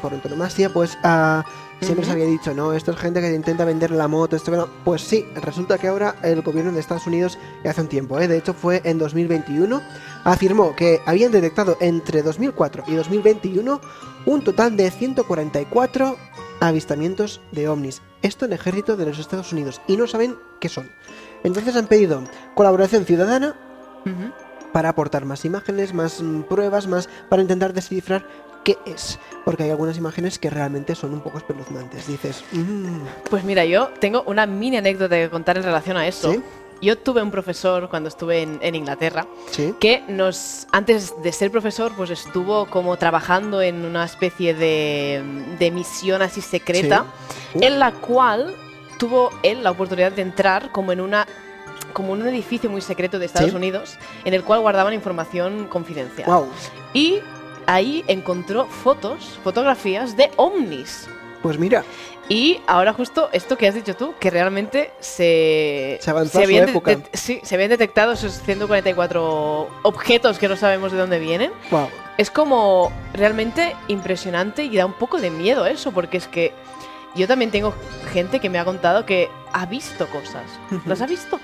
por 0.00 0.14
antonomasia, 0.14 0.70
pues 0.72 0.96
ah, 1.02 1.44
siempre 1.82 2.06
se 2.06 2.12
había 2.12 2.24
dicho, 2.24 2.54
¿no? 2.54 2.72
Esto 2.72 2.92
es 2.92 2.96
gente 2.98 3.20
que 3.20 3.30
intenta 3.34 3.66
vender 3.66 3.90
la 3.90 4.08
moto, 4.08 4.36
esto 4.36 4.50
que 4.50 4.56
no. 4.56 4.68
Pues 4.84 5.02
sí, 5.02 5.26
resulta 5.34 5.76
que 5.76 5.88
ahora 5.88 6.14
el 6.22 6.40
gobierno 6.40 6.72
de 6.72 6.80
Estados 6.80 7.06
Unidos, 7.06 7.38
y 7.62 7.68
hace 7.68 7.82
un 7.82 7.88
tiempo, 7.88 8.18
¿eh? 8.18 8.26
de 8.26 8.38
hecho 8.38 8.54
fue 8.54 8.80
en 8.84 8.96
2021, 8.96 9.82
afirmó 10.24 10.74
que 10.74 11.00
habían 11.04 11.30
detectado 11.30 11.76
entre 11.80 12.22
2004 12.22 12.84
y 12.86 12.94
2021 12.94 13.80
un 14.24 14.42
total 14.42 14.76
de 14.78 14.90
144 14.90 16.16
avistamientos 16.60 17.40
de 17.52 17.68
ovnis. 17.68 18.02
Esto 18.22 18.44
en 18.44 18.52
el 18.52 18.58
ejército 18.58 18.96
de 18.96 19.06
los 19.06 19.18
Estados 19.18 19.52
Unidos. 19.52 19.80
Y 19.86 19.96
no 19.96 20.06
saben 20.06 20.36
qué 20.60 20.68
son. 20.68 20.90
Entonces 21.44 21.76
han 21.76 21.86
pedido 21.86 22.22
colaboración 22.54 23.04
ciudadana 23.04 23.54
para 24.72 24.90
aportar 24.90 25.24
más 25.24 25.44
imágenes, 25.44 25.92
más 25.94 26.22
pruebas, 26.48 26.86
más 26.86 27.08
para 27.28 27.42
intentar 27.42 27.72
descifrar 27.72 28.26
qué 28.64 28.78
es. 28.84 29.18
Porque 29.44 29.62
hay 29.64 29.70
algunas 29.70 29.96
imágenes 29.96 30.38
que 30.38 30.50
realmente 30.50 30.94
son 30.94 31.12
un 31.14 31.20
poco 31.20 31.38
espeluznantes. 31.38 32.06
Dices, 32.06 32.44
"Mm, 32.52 32.98
Pues 33.30 33.44
mira, 33.44 33.64
yo 33.64 33.90
tengo 34.00 34.22
una 34.26 34.46
mini 34.46 34.76
anécdota 34.76 35.16
que 35.16 35.30
contar 35.30 35.56
en 35.56 35.62
relación 35.64 35.96
a 35.96 36.06
eso. 36.06 36.32
¿Sí? 36.32 36.40
Yo 36.82 36.96
tuve 36.98 37.22
un 37.22 37.30
profesor 37.30 37.88
cuando 37.88 38.08
estuve 38.08 38.42
en, 38.42 38.58
en 38.60 38.74
Inglaterra 38.74 39.26
sí, 39.50 39.74
que 39.80 40.02
nos, 40.08 40.66
antes 40.72 41.14
de 41.22 41.32
ser 41.32 41.50
profesor, 41.50 41.92
pues 41.96 42.10
estuvo 42.10 42.66
como 42.66 42.96
trabajando 42.96 43.62
en 43.62 43.84
una 43.84 44.04
especie 44.04 44.52
de, 44.54 45.22
de 45.58 45.70
misión 45.70 46.22
así 46.22 46.40
secreta, 46.40 47.06
Uh. 47.54 47.60
en 47.62 47.78
la 47.78 47.92
cual 47.92 48.54
tuvo 48.98 49.30
él 49.42 49.62
la 49.62 49.70
oportunidad 49.70 50.12
de 50.12 50.22
entrar 50.22 50.70
como 50.72 50.92
en 50.92 51.00
una 51.00 51.26
como 51.92 52.14
en 52.14 52.22
un 52.22 52.28
edificio 52.28 52.68
muy 52.68 52.82
secreto 52.82 53.18
de 53.18 53.24
Estados 53.26 53.50
Sí. 53.50 53.56
Unidos 53.56 53.96
en 54.26 54.34
el 54.34 54.42
cual 54.44 54.60
guardaban 54.60 54.92
información 54.92 55.66
confidencial. 55.68 56.26
wow. 56.28 56.46
Y 56.92 57.20
ahí 57.66 58.04
encontró 58.06 58.66
fotos, 58.66 59.38
fotografías 59.42 60.14
de 60.16 60.30
ovnis. 60.36 61.08
Pues 61.42 61.58
mira, 61.58 61.84
Y 62.28 62.60
ahora 62.66 62.92
justo 62.92 63.28
esto 63.32 63.56
que 63.56 63.68
has 63.68 63.74
dicho 63.74 63.94
tú, 63.94 64.14
que 64.18 64.30
realmente 64.30 64.92
se... 64.98 65.98
Se 66.00 66.10
avanzó 66.10 66.38
su 66.38 66.44
habían 66.44 66.68
época. 66.68 66.98
sí, 67.12 67.40
se 67.44 67.54
habían 67.54 67.70
detectado 67.70 68.12
esos 68.12 68.42
144 68.42 69.68
objetos 69.82 70.38
que 70.38 70.48
no 70.48 70.56
sabemos 70.56 70.90
de 70.90 70.98
dónde 70.98 71.18
vienen. 71.18 71.52
wow. 71.70 71.88
Es 72.18 72.30
como 72.30 72.90
realmente 73.12 73.76
impresionante 73.88 74.64
y 74.64 74.74
da 74.74 74.86
un 74.86 74.94
poco 74.94 75.20
de 75.20 75.30
miedo 75.30 75.66
eso, 75.66 75.92
porque 75.92 76.16
es 76.16 76.26
que 76.26 76.54
yo 77.14 77.28
también 77.28 77.50
tengo 77.50 77.74
gente 78.12 78.40
que 78.40 78.48
me 78.48 78.58
ha 78.58 78.64
contado 78.64 79.04
que 79.04 79.28
ha 79.52 79.66
visto 79.66 80.06
cosas. 80.08 80.44
¿Las 80.86 81.02
ha 81.02 81.06
visto? 81.06 81.38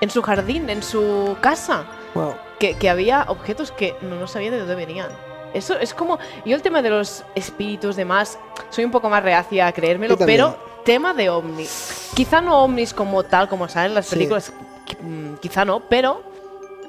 En 0.00 0.10
su 0.10 0.22
jardín, 0.22 0.68
en 0.68 0.82
su 0.82 1.36
casa. 1.40 1.84
Wow. 2.14 2.34
Que, 2.58 2.74
que 2.74 2.90
había 2.90 3.24
objetos 3.28 3.70
que 3.70 3.94
no, 4.02 4.16
no 4.16 4.26
sabía 4.26 4.50
de 4.50 4.58
dónde 4.58 4.74
venían. 4.74 5.08
Eso 5.56 5.74
es 5.78 5.94
como. 5.94 6.18
Yo, 6.44 6.54
el 6.54 6.62
tema 6.62 6.82
de 6.82 6.90
los 6.90 7.24
espíritus, 7.34 7.96
demás, 7.96 8.38
soy 8.70 8.84
un 8.84 8.90
poco 8.90 9.08
más 9.08 9.22
reacia 9.22 9.66
a 9.66 9.72
creérmelo, 9.72 10.16
pero 10.18 10.56
tema 10.84 11.14
de 11.14 11.30
ovnis. 11.30 12.10
Quizá 12.14 12.40
no 12.40 12.62
ovnis 12.62 12.92
como 12.94 13.22
tal, 13.24 13.48
como 13.48 13.68
salen 13.68 13.90
en 13.92 13.94
las 13.96 14.06
Sí. 14.06 14.16
películas, 14.16 14.52
qui- 14.86 14.98
mm, 15.00 15.36
quizá 15.38 15.64
no, 15.64 15.80
pero. 15.80 16.22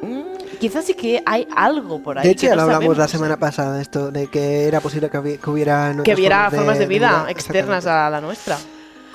mm, 0.01 0.59
quizá 0.59 0.81
sí 0.83 0.93
que 0.93 1.23
hay 1.25 1.47
algo 1.55 2.03
por 2.03 2.19
ahí. 2.19 2.25
De 2.25 2.31
hecho, 2.33 2.45
ya 2.45 2.55
no 2.55 2.57
lo 2.57 2.61
hablamos 2.75 2.97
la 2.99 3.07
semana 3.07 3.37
pasada 3.37 3.75
de 3.77 3.81
esto, 3.81 4.11
de 4.11 4.27
que 4.27 4.67
era 4.67 4.79
posible 4.79 5.09
que, 5.09 5.17
hubi- 5.17 5.39
que 5.39 5.49
hubiera... 5.49 5.95
Que 6.03 6.13
hubiera 6.13 6.51
formas 6.51 6.77
de 6.77 6.85
vida, 6.85 7.25
externas 7.29 7.87
a 7.87 8.07
la 8.09 8.21
nuestra. 8.21 8.57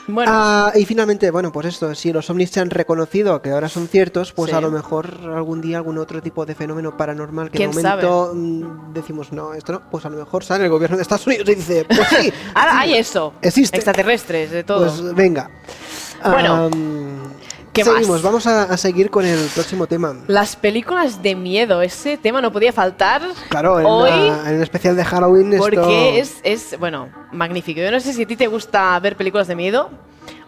Bueno, 0.09 0.33
Ah, 0.35 0.73
y 0.75 0.85
finalmente, 0.85 1.31
bueno, 1.31 1.53
pues 1.53 1.67
esto, 1.69 1.95
si 1.95 2.13
los 2.13 2.29
ovnis 2.29 2.51
se 2.51 2.61
han 2.61 2.71
reconocido 2.71 3.41
que 3.41 3.51
ahora 3.51 3.69
son 3.69 3.87
ciertos, 3.87 4.33
pues 4.33 4.51
Sí. 4.51 4.57
a 4.57 4.61
lo 4.61 4.71
mejor 4.71 5.17
algún 5.35 5.61
día 5.61 5.77
algún 5.77 5.97
otro 5.99 6.21
tipo 6.21 6.45
de 6.45 6.55
fenómeno 6.57 6.97
paranormal 6.97 7.51
que 7.51 7.59
de 7.59 7.59
¿Quién 7.59 7.71
momento 7.71 8.33
mm, 8.35 8.93
decimos 8.95 9.33
no, 9.33 9.55
esto 9.55 9.73
no, 9.75 9.83
pues 9.91 10.05
a 10.05 10.11
lo 10.11 10.17
mejor 10.19 10.43
sale 10.45 10.65
el 10.65 10.71
gobierno 10.71 10.97
de 10.97 11.03
Estados 11.03 11.27
Unidos 11.29 11.49
y 11.49 11.55
dice, 11.55 11.85
pues 11.89 12.09
sí, 12.09 12.33
ahora 12.55 12.81
hay 12.81 12.95
eso. 12.95 13.35
existe. 13.43 13.77
Extraterrestres, 13.77 14.51
de 14.51 14.65
todo. 14.65 14.87
pues 14.87 15.15
venga. 15.15 15.49
Bueno, 16.25 16.69
¿qué 17.73 17.85
seguimos, 17.85 18.09
más? 18.09 18.23
vamos 18.23 18.47
a, 18.47 18.65
a 18.65 18.77
seguir 18.77 19.11
con 19.11 19.25
el 19.25 19.39
próximo 19.55 19.87
tema. 19.87 20.15
Las 20.27 20.57
películas 20.57 21.23
de 21.23 21.35
miedo, 21.35 21.83
ese 21.83 22.17
tema 22.17 22.41
no 22.41 22.53
podía 22.53 22.73
faltar 22.73 23.23
Claro, 23.49 23.81
en, 23.81 23.87
hoy 23.87 24.11
la- 24.11 24.49
en 24.51 24.57
el 24.57 24.63
especial 24.63 24.97
de 24.97 25.05
Halloween 25.05 25.53
esto... 25.53 25.65
porque 25.65 26.19
es, 26.19 26.37
es, 26.43 26.79
bueno, 26.79 27.09
magnífico. 27.33 27.81
Yo 27.81 27.91
no 27.91 28.01
sé 28.01 28.13
si 28.13 28.23
a 28.23 28.27
ti 28.27 28.37
te 28.37 28.47
gusta 28.47 28.99
ver 29.01 29.17
películas 29.17 29.47
de 29.49 29.57
miedo 29.57 29.91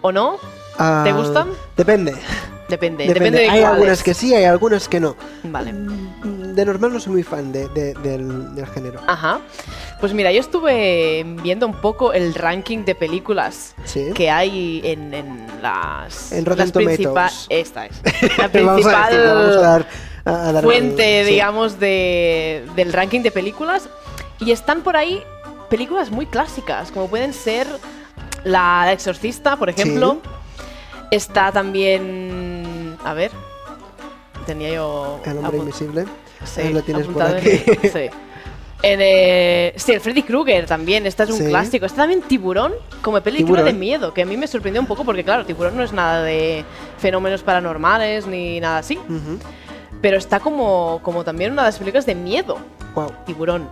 o 0.00 0.12
no. 0.12 0.36
ah, 0.78 1.02
¿te 1.04 1.12
gustan? 1.12 1.48
Depende. 1.76 2.14
Depende, 2.74 3.04
Depende. 3.06 3.14
depende 3.14 3.38
de 3.38 3.44
hay 3.44 3.60
cuáles. 3.60 3.74
algunas 3.76 4.02
que 4.02 4.14
sí, 4.14 4.34
hay 4.34 4.44
algunas 4.44 4.88
que 4.88 5.00
no. 5.00 5.16
Vale. 5.44 5.72
Mm, 5.72 6.54
De 6.54 6.64
normal 6.64 6.92
no 6.92 7.00
soy 7.00 7.12
muy 7.12 7.22
fan 7.24 7.50
de- 7.52 7.68
de- 7.68 7.94
del, 7.94 8.54
del 8.54 8.66
género. 8.66 9.00
Ajá. 9.06 9.40
Pues 10.00 10.12
mira, 10.14 10.30
yo 10.32 10.40
estuve 10.40 11.24
viendo 11.42 11.66
un 11.66 11.80
poco 11.80 12.12
el 12.12 12.34
ranking 12.34 12.84
de 12.84 12.94
películas 12.94 13.74
Sí. 13.84 14.10
que 14.14 14.30
hay 14.30 14.80
en, 14.84 15.12
en 15.14 15.46
las, 15.62 16.30
En 16.32 16.44
Rotten 16.44 16.66
las 16.66 16.72
Tomatoes. 16.72 17.46
Esta 17.48 17.86
es. 17.86 18.00
La 18.38 18.48
principal 18.48 19.12
decir, 19.12 19.60
dar- 19.60 19.86
a- 20.24 20.60
fuente, 20.62 21.24
sí. 21.24 21.30
digamos, 21.32 21.78
de, 21.80 22.64
del 22.76 22.92
ranking 22.92 23.20
de 23.22 23.30
películas. 23.30 23.88
Y 24.40 24.50
están 24.52 24.82
por 24.82 24.96
ahí 24.96 25.22
películas 25.70 26.10
muy 26.10 26.26
clásicas, 26.26 26.90
como 26.92 27.08
pueden 27.08 27.32
ser 27.32 27.66
La 28.44 28.82
La 28.86 28.92
Exorcista, 28.92 29.56
por 29.56 29.70
ejemplo. 29.70 30.18
Está 31.10 31.52
también. 31.52 32.96
A 33.04 33.14
ver. 33.14 33.30
Tenía 34.46 34.70
yo. 34.74 35.20
El 35.24 35.38
hombre 35.38 35.58
invisible. 35.58 36.04
Sí, 36.44 36.70
lo 36.72 36.82
tienes 36.82 37.06
por 37.06 37.22
apuntado 37.22 37.36
aquí. 37.38 37.62
en 37.66 37.78
el- 37.82 37.90
sí. 37.90 38.16
En, 38.82 38.98
eh, 39.02 39.72
sí, 39.76 39.92
el 39.92 40.00
Freddy 40.00 40.22
Krueger 40.22 40.66
también, 40.66 41.06
esta 41.06 41.22
es 41.22 41.30
un 41.30 41.38
Sí. 41.38 41.46
clásico. 41.46 41.86
Está 41.86 42.02
también 42.02 42.20
Tiburón 42.20 42.74
como 43.00 43.18
película 43.22 43.60
Tiburón. 43.60 43.64
de 43.64 43.72
miedo, 43.72 44.12
que 44.12 44.20
a 44.22 44.26
mí 44.26 44.36
me 44.36 44.46
sorprendió 44.46 44.78
un 44.82 44.86
poco 44.86 45.04
porque, 45.04 45.24
claro, 45.24 45.46
Tiburón 45.46 45.74
no 45.74 45.82
es 45.82 45.94
nada 45.94 46.22
de 46.22 46.66
fenómenos 46.98 47.42
paranormales 47.42 48.26
ni 48.26 48.60
nada 48.60 48.76
así, 48.78 48.98
pero 50.02 50.18
está 50.18 50.38
como, 50.40 51.00
como 51.02 51.24
también 51.24 51.52
una 51.52 51.62
de 51.62 51.68
las 51.68 51.78
películas 51.78 52.04
de 52.04 52.14
miedo, 52.14 52.58
Guau. 52.94 53.10
Tiburón. 53.24 53.70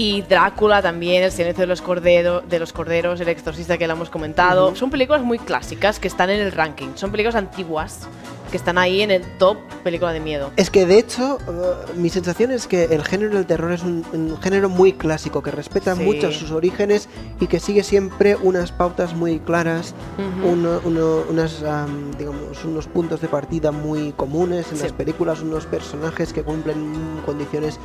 Y 0.00 0.22
Drácula 0.22 0.80
también, 0.80 1.24
El 1.24 1.32
silencio 1.32 1.62
de 1.62 1.66
los, 1.66 1.82
cordero- 1.82 2.40
de 2.42 2.60
los 2.60 2.72
corderos, 2.72 3.20
El 3.20 3.28
exorcista 3.30 3.76
que 3.78 3.88
lo 3.88 3.94
hemos 3.94 4.10
comentado. 4.10 4.76
Son 4.76 4.90
películas 4.90 5.22
muy 5.22 5.40
clásicas 5.40 5.98
que 5.98 6.06
están 6.06 6.30
en 6.30 6.38
el 6.38 6.52
ranking. 6.52 6.90
Son 6.94 7.10
películas 7.10 7.34
antiguas 7.34 8.06
que 8.48 8.56
están 8.56 8.78
ahí 8.78 9.02
en 9.02 9.10
el 9.10 9.22
top 9.38 9.58
película 9.84 10.12
de 10.12 10.20
miedo. 10.20 10.50
Es 10.56 10.70
que 10.70 10.86
de 10.86 10.98
hecho, 10.98 11.38
uh, 11.46 11.98
mi 11.98 12.08
sensación 12.10 12.50
es 12.50 12.66
que 12.66 12.84
el 12.84 13.04
género 13.04 13.34
del 13.34 13.46
terror 13.46 13.72
es 13.72 13.82
un, 13.82 14.04
un 14.12 14.36
género 14.40 14.68
muy 14.68 14.92
clásico, 14.92 15.42
que 15.42 15.50
respeta 15.50 15.94
Sí. 15.94 16.02
mucho 16.02 16.32
sus 16.32 16.50
orígenes 16.50 17.08
y 17.40 17.46
que 17.46 17.60
sigue 17.60 17.82
siempre 17.84 18.36
unas 18.36 18.72
pautas 18.72 19.14
muy 19.14 19.38
claras, 19.40 19.94
Ujú. 20.18 20.48
uno- 20.52 20.80
uno- 20.84 21.22
unas, 21.30 21.62
am, 21.62 22.10
digamos, 22.18 22.64
unos 22.64 22.86
puntos 22.86 23.20
de 23.20 23.28
partida 23.28 23.70
muy 23.72 24.12
comunes 24.12 24.66
en 24.70 24.76
Sí. 24.78 24.82
las 24.84 24.92
películas, 24.92 25.40
unos 25.40 25.66
personajes 25.66 26.32
que 26.32 26.42
cumplen 26.42 26.92
condiciones 27.24 27.78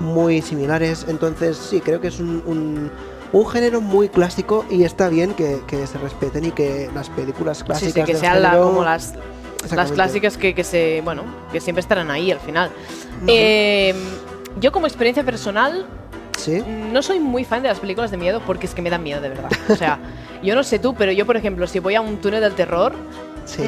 muy 0.00 0.42
similares. 0.42 1.06
Entonces, 1.08 1.56
sí, 1.56 1.80
creo 1.80 2.00
que 2.00 2.08
es 2.08 2.20
un, 2.20 2.42
un- 2.46 2.90
un 3.32 3.46
género 3.48 3.80
muy 3.80 4.08
clásico 4.10 4.64
y 4.70 4.84
está 4.84 5.08
bien 5.08 5.32
que, 5.34 5.60
que 5.66 5.86
se 5.86 5.96
respeten 5.98 6.44
y 6.44 6.50
que 6.50 6.90
las 6.94 7.08
películas 7.08 7.58
Sí, 7.58 7.64
clásicas 7.64 7.92
sí, 7.94 8.00
que 8.04 8.12
del 8.12 8.20
sean 8.20 8.42
la- 8.42 8.58
como 8.58 8.84
las, 8.84 9.14
las 9.70 9.92
clásicas 9.92 10.36
que, 10.36 10.54
que 10.54 10.64
se, 10.64 11.00
bueno, 11.02 11.24
que 11.52 11.60
siempre 11.60 11.80
estarán 11.80 12.10
ahí 12.10 12.30
al 12.30 12.40
final. 12.40 12.70
Eh, 13.26 13.94
yo 14.60 14.72
como 14.72 14.86
experiencia 14.86 15.22
personal 15.24 15.86
Sí. 16.36 16.62
no 16.92 17.02
soy 17.02 17.20
muy 17.20 17.44
fan 17.44 17.62
de 17.62 17.68
las 17.68 17.78
películas 17.78 18.10
de 18.10 18.16
miedo 18.16 18.42
porque 18.44 18.66
es 18.66 18.74
que 18.74 18.82
me 18.82 18.90
dan 18.90 19.02
miedo 19.02 19.20
de 19.20 19.28
verdad. 19.28 19.50
O 19.68 19.76
sea, 19.76 19.98
yo 20.42 20.54
no 20.56 20.64
sé 20.64 20.78
tú, 20.78 20.94
pero 20.94 21.12
yo 21.12 21.24
por 21.26 21.36
ejemplo, 21.36 21.66
si 21.66 21.78
voy 21.78 21.94
a 21.94 22.00
un 22.00 22.16
túnel 22.20 22.40
del 22.40 22.54
terror, 22.54 22.92
Sí. 23.44 23.62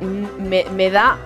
mm, 0.00 0.48
me, 0.48 0.64
me 0.74 0.90
da 0.90 1.18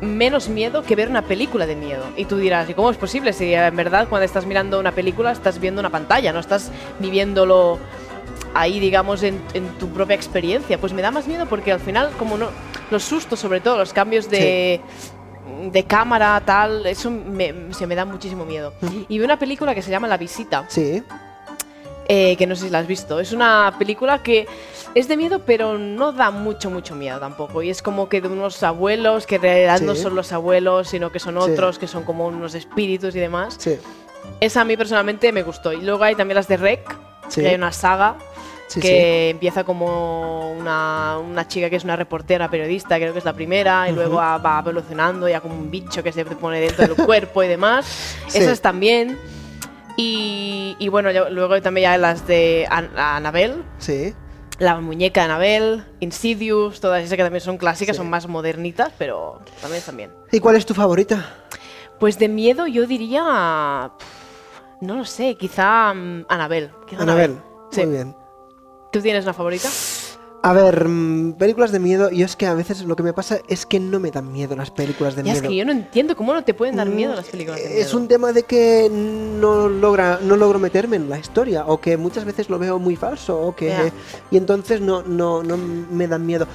menos 0.00 0.48
miedo 0.48 0.82
que 0.82 0.94
ver 0.96 1.08
una 1.08 1.22
película 1.22 1.66
de 1.66 1.76
miedo. 1.76 2.04
Y 2.16 2.24
tú 2.24 2.38
dirás, 2.38 2.68
¿y 2.70 2.74
cómo 2.74 2.90
es 2.90 2.96
posible? 2.96 3.32
Si 3.32 3.52
en 3.54 3.76
verdad 3.76 4.08
cuando 4.08 4.24
estás 4.24 4.46
mirando 4.46 4.78
una 4.80 4.92
película 4.92 5.30
estás 5.32 5.60
viendo 5.60 5.80
una 5.80 5.90
pantalla, 5.90 6.32
no 6.32 6.40
estás 6.40 6.70
viviéndolo 6.98 7.78
ahí, 8.54 8.80
digamos, 8.80 9.22
en, 9.22 9.40
en 9.54 9.66
tu 9.78 9.88
propia 9.88 10.14
experiencia. 10.16 10.78
Pues 10.78 10.92
me 10.92 11.02
da 11.02 11.10
más 11.10 11.26
miedo 11.26 11.46
porque 11.46 11.72
al 11.72 11.80
final, 11.80 12.10
como 12.18 12.36
no, 12.38 12.48
los 12.90 13.02
sustos, 13.04 13.38
sobre 13.38 13.60
todo, 13.60 13.76
los 13.78 13.92
cambios 13.92 14.28
de, 14.30 14.80
de 15.70 15.84
cámara, 15.84 16.40
tal, 16.44 16.86
eso 16.86 17.10
me, 17.10 17.72
se 17.72 17.86
me 17.86 17.94
da 17.94 18.04
muchísimo 18.04 18.44
miedo. 18.44 18.72
Ujú. 18.82 19.06
Y 19.08 19.18
vi 19.18 19.24
una 19.24 19.38
película 19.38 19.74
que 19.74 19.82
se 19.82 19.90
llama 19.90 20.08
La 20.08 20.16
Visita, 20.16 20.64
Sí. 20.68 21.02
eh, 22.08 22.36
que 22.36 22.46
no 22.46 22.56
sé 22.56 22.64
si 22.66 22.70
la 22.70 22.78
has 22.80 22.86
visto. 22.86 23.20
Es 23.20 23.32
una 23.32 23.74
película 23.78 24.22
que 24.22 24.46
es 24.94 25.08
de 25.08 25.16
miedo, 25.16 25.42
pero 25.44 25.76
no 25.78 26.12
da 26.12 26.30
mucho, 26.30 26.70
mucho 26.70 26.94
miedo 26.94 27.20
tampoco. 27.20 27.62
Y 27.62 27.68
es 27.70 27.82
como 27.82 28.08
que 28.08 28.20
de 28.22 28.28
unos 28.28 28.62
abuelos, 28.62 29.26
que 29.26 29.36
en 29.36 29.42
realidad 29.42 29.80
no 29.80 29.94
son 29.94 30.14
los 30.14 30.32
abuelos, 30.32 30.88
sino 30.88 31.12
que 31.12 31.18
son 31.18 31.34
Sí. 31.42 31.50
otros, 31.50 31.78
que 31.78 31.86
son 31.86 32.04
como 32.04 32.26
unos 32.26 32.54
espíritus 32.54 33.14
y 33.14 33.18
demás. 33.20 33.56
Sí. 33.58 33.76
Esa 34.40 34.62
a 34.62 34.64
mí 34.64 34.76
personalmente 34.76 35.30
me 35.32 35.42
gustó. 35.42 35.72
Y 35.72 35.82
luego 35.82 36.02
hay 36.04 36.14
también 36.14 36.36
las 36.36 36.48
de 36.48 36.56
Rec, 36.56 36.80
que 37.34 37.46
hay 37.46 37.54
una 37.54 37.72
saga 37.72 38.16
Sí, 38.68 38.80
que 38.80 39.30
empieza 39.30 39.64
como 39.64 40.52
una, 40.52 41.16
una 41.18 41.48
chica 41.48 41.68
que 41.70 41.76
es 41.76 41.84
una 41.84 41.96
reportera 41.96 42.48
periodista, 42.50 42.96
creo 42.96 43.12
que 43.12 43.18
es 43.18 43.24
la 43.24 43.32
primera, 43.32 43.88
y 43.88 43.92
Ujú. 43.92 44.00
luego 44.00 44.16
va, 44.16 44.58
evolucionando 44.60 45.28
ya 45.28 45.40
como 45.40 45.54
un 45.54 45.70
bicho 45.70 46.02
que 46.02 46.12
se 46.12 46.24
pone 46.24 46.60
dentro 46.60 46.86
del 46.86 46.94
cuerpo 47.06 47.42
y 47.42 47.48
demás. 47.48 47.86
Sí. 48.28 48.38
Esas 48.38 48.60
también. 48.60 49.18
Y, 49.96 50.76
y 50.78 50.88
bueno, 50.88 51.10
yo- 51.10 51.28
luego 51.30 51.60
también 51.62 51.90
hay 51.90 51.98
las 51.98 52.26
de 52.26 52.66
An- 52.70 52.90
Annabelle, 52.96 53.62
Sí. 53.78 54.14
la 54.58 54.78
muñeca 54.80 55.22
de 55.22 55.24
Annabelle, 55.24 55.82
Insidious, 56.00 56.80
todas 56.80 57.02
esas 57.02 57.16
que 57.16 57.22
también 57.24 57.40
son 57.40 57.56
clásicas, 57.58 57.96
Sí. 57.96 57.98
son 57.98 58.10
más 58.10 58.28
modernitas, 58.28 58.92
pero 58.98 59.40
también 59.60 59.78
están 59.80 59.96
bien. 59.96 60.12
¿Y 60.30 60.38
cuál 60.40 60.56
es 60.56 60.66
tu 60.66 60.74
favorita? 60.74 61.34
Pues 61.98 62.18
de 62.18 62.28
miedo 62.28 62.66
yo 62.66 62.86
diría... 62.86 63.90
No 64.80 64.94
lo 64.94 65.04
sé, 65.04 65.34
quizá 65.34 65.92
quizá 66.86 67.02
Anabel. 67.02 67.38
Sí. 67.72 67.84
Muy 67.84 67.96
bien. 67.96 68.14
¿Tú 68.90 69.00
tienes 69.00 69.24
una 69.24 69.34
favorita? 69.34 69.68
A 70.40 70.52
ver, 70.52 70.88
mm, 70.88 71.32
películas 71.32 71.72
de 71.72 71.80
miedo. 71.80 72.10
Yo 72.10 72.24
es 72.24 72.36
que 72.36 72.46
a 72.46 72.54
veces 72.54 72.84
lo 72.84 72.94
que 72.94 73.02
me 73.02 73.12
pasa 73.12 73.40
es 73.48 73.66
que 73.66 73.80
no 73.80 73.98
me 73.98 74.12
dan 74.12 74.32
miedo 74.32 74.54
las 74.54 74.70
películas 74.70 75.16
de 75.16 75.24
Ya 75.24 75.32
es 75.32 75.40
miedo. 75.40 75.50
que 75.50 75.56
yo 75.56 75.64
no 75.64 75.72
entiendo 75.72 76.16
cómo 76.16 76.32
no 76.32 76.44
te 76.44 76.54
pueden 76.54 76.76
dar 76.76 76.88
Mm, 76.88 76.94
miedo 76.94 77.14
las 77.14 77.26
películas 77.26 77.60
de 77.60 77.68
miedo. 77.68 77.80
Es 77.80 77.92
un 77.92 78.06
tema 78.06 78.32
de 78.32 78.44
que 78.44 78.88
no 78.90 79.68
logra, 79.68 80.20
no 80.22 80.36
logro 80.36 80.58
meterme 80.60 80.96
en 80.96 81.10
la 81.10 81.18
historia, 81.18 81.66
o 81.66 81.80
que 81.80 81.96
muchas 81.96 82.24
veces 82.24 82.48
lo 82.48 82.58
veo 82.58 82.78
muy 82.78 82.94
falso, 82.94 83.38
o 83.40 83.54
que 83.56 83.92
y 84.30 84.36
entonces 84.36 84.80
no, 84.80 85.02
no, 85.02 85.42
no 85.42 85.56
me 85.56 86.06
dan 86.06 86.24
miedo. 86.24 86.46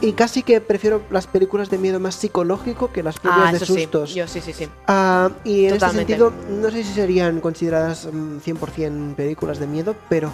Y 0.00 0.14
casi 0.14 0.42
que 0.42 0.60
prefiero 0.62 1.02
las 1.10 1.26
películas 1.28 1.68
de 1.70 1.78
miedo 1.78 2.00
más 2.00 2.14
psicológico 2.16 2.90
que 2.92 3.02
las 3.04 3.18
propias 3.20 3.46
Ah, 3.48 3.50
de 3.52 3.56
eso 3.58 3.66
sí. 3.66 3.74
sustos. 3.82 4.14
Yo 4.14 4.26
sí, 4.26 4.40
sí, 4.40 4.52
sí. 4.54 4.66
Ah, 4.88 5.30
y 5.44 5.66
en 5.66 5.74
Totalmente. 5.74 6.14
este 6.14 6.24
sentido, 6.24 6.56
no 6.60 6.70
sé 6.70 6.82
si 6.82 6.92
serían 6.94 7.40
consideradas 7.40 8.08
mm, 8.10 8.38
100% 8.38 9.14
películas 9.14 9.60
de 9.60 9.66
miedo, 9.68 9.94
pero 10.08 10.32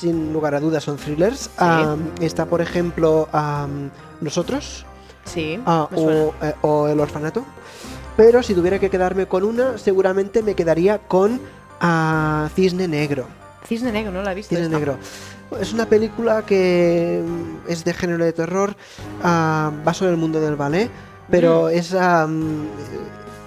sin 0.00 0.32
lugar 0.32 0.54
a 0.54 0.60
dudas 0.60 0.84
son 0.84 0.96
thrillers. 0.96 1.50
Ah, 1.58 1.96
está, 2.20 2.46
por 2.46 2.60
ejemplo, 2.60 3.28
ah, 3.32 3.66
Nosotros 4.20 4.86
Sí. 5.24 5.60
ah, 5.66 5.88
me 5.90 5.96
suena. 5.98 6.20
o, 6.20 6.34
eh, 6.42 6.54
o 6.62 6.88
El 6.88 6.98
Orfanato. 7.00 7.44
Pero 8.16 8.42
si 8.42 8.54
tuviera 8.54 8.78
que 8.78 8.90
quedarme 8.90 9.26
con 9.26 9.42
una, 9.44 9.78
seguramente 9.78 10.42
me 10.42 10.54
quedaría 10.54 10.98
con 10.98 11.40
Cisne 12.54 12.86
Negro. 12.88 13.26
Cisne 13.66 13.92
Negro, 13.92 14.12
no 14.12 14.22
la 14.22 14.32
he 14.32 14.34
visto. 14.34 14.50
Cisne 14.50 14.66
esta. 14.66 14.78
Negro. 14.78 14.98
Es 15.60 15.72
una 15.72 15.86
película 15.86 16.42
que 16.46 17.22
mm, 17.24 17.70
es 17.70 17.84
de 17.84 17.92
género 17.94 18.24
de 18.24 18.32
terror, 18.32 18.74
va 19.24 19.94
sobre 19.94 20.10
el 20.12 20.16
mundo 20.16 20.40
del 20.40 20.56
ballet, 20.56 20.90
pero 21.30 21.64
Mm. 21.66 21.76
es 21.76 21.92
mm, 21.92 22.64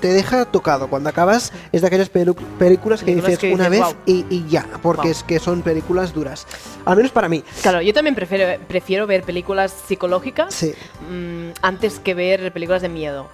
te 0.05 0.13
deja 0.13 0.45
tocado. 0.45 0.87
Cuando 0.87 1.09
acabas 1.09 1.51
es 1.71 1.81
de 1.81 1.87
aquellas 1.87 2.09
películas 2.09 3.01
que 3.01 3.15
dices 3.15 3.39
que 3.39 3.51
una 3.51 3.71
dices, 3.71 3.87
vez 3.87 3.95
y, 4.05 4.23
y 4.29 4.45
ya, 4.47 4.63
porque 4.83 5.09
es 5.09 5.23
que 5.23 5.39
son 5.39 5.63
películas 5.63 6.13
duras. 6.13 6.45
Al 6.85 6.95
menos 6.95 7.11
para 7.11 7.27
mí. 7.27 7.43
Claro, 7.63 7.81
yo 7.81 7.91
también 7.91 8.13
prefiero, 8.13 8.63
prefiero 8.67 9.07
ver 9.07 9.23
películas 9.23 9.73
psicológicas 9.87 10.53
Sí. 10.53 10.75
mm, 11.09 11.53
antes 11.63 11.97
que 11.97 12.13
ver 12.13 12.53
películas 12.53 12.83
de 12.83 12.89
miedo. 12.89 13.27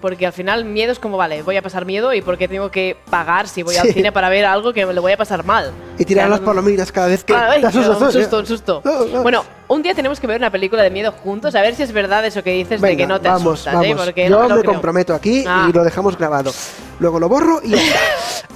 Porque 0.00 0.26
al 0.26 0.32
final 0.32 0.64
miedo 0.64 0.92
es 0.92 0.98
como, 0.98 1.16
vale, 1.16 1.42
voy 1.42 1.56
a 1.56 1.62
pasar 1.62 1.84
miedo 1.84 2.14
y 2.14 2.22
porque 2.22 2.48
tengo 2.48 2.70
que 2.70 2.96
pagar 3.10 3.48
si 3.48 3.62
voy 3.62 3.76
al 3.76 3.86
Sí. 3.88 3.92
cine 3.92 4.12
para 4.12 4.28
ver 4.30 4.46
algo 4.46 4.72
que 4.72 4.86
me 4.86 4.94
lo 4.94 5.02
voy 5.02 5.12
a 5.12 5.16
pasar 5.16 5.44
mal. 5.44 5.72
Y 5.98 6.04
tirar 6.04 6.24
O 6.24 6.26
sea, 6.26 6.30
las 6.30 6.40
no- 6.40 6.46
palomitas 6.46 6.90
cada 6.90 7.08
vez 7.08 7.22
que 7.24 7.34
Ah, 7.34 7.50
ay, 7.50 7.60
te 7.60 7.66
asustas. 7.66 8.00
un 8.00 8.08
¿eh? 8.08 8.12
susto, 8.12 8.38
un 8.38 8.46
susto. 8.46 8.82
Ah, 8.84 9.00
ah. 9.16 9.20
Bueno, 9.22 9.44
un 9.68 9.82
día 9.82 9.94
tenemos 9.94 10.20
que 10.20 10.26
ver 10.26 10.38
una 10.38 10.50
película 10.50 10.82
de 10.82 10.90
miedo 10.90 11.12
juntos, 11.12 11.54
a 11.54 11.60
ver 11.60 11.74
si 11.74 11.82
es 11.82 11.92
verdad 11.92 12.24
eso 12.24 12.42
que 12.42 12.52
dices 12.52 12.80
de 12.80 12.88
Venga, 12.88 12.96
que 13.02 13.06
no 13.06 13.20
te 13.20 13.28
vamos, 13.28 13.60
asustas, 13.60 13.74
¿eh? 13.84 13.88
vamos. 13.92 14.04
Porque 14.06 14.28
Yo 14.28 14.38
no 14.48 14.54
me 14.54 14.60
creo. 14.62 14.72
comprometo 14.72 15.12
aquí 15.14 15.44
Ah. 15.46 15.66
y 15.68 15.72
lo 15.72 15.84
dejamos 15.84 16.16
grabado. 16.16 16.52
Luego 17.00 17.20
lo 17.20 17.28
borro 17.28 17.60
y 17.62 17.70
ya. 17.72 17.78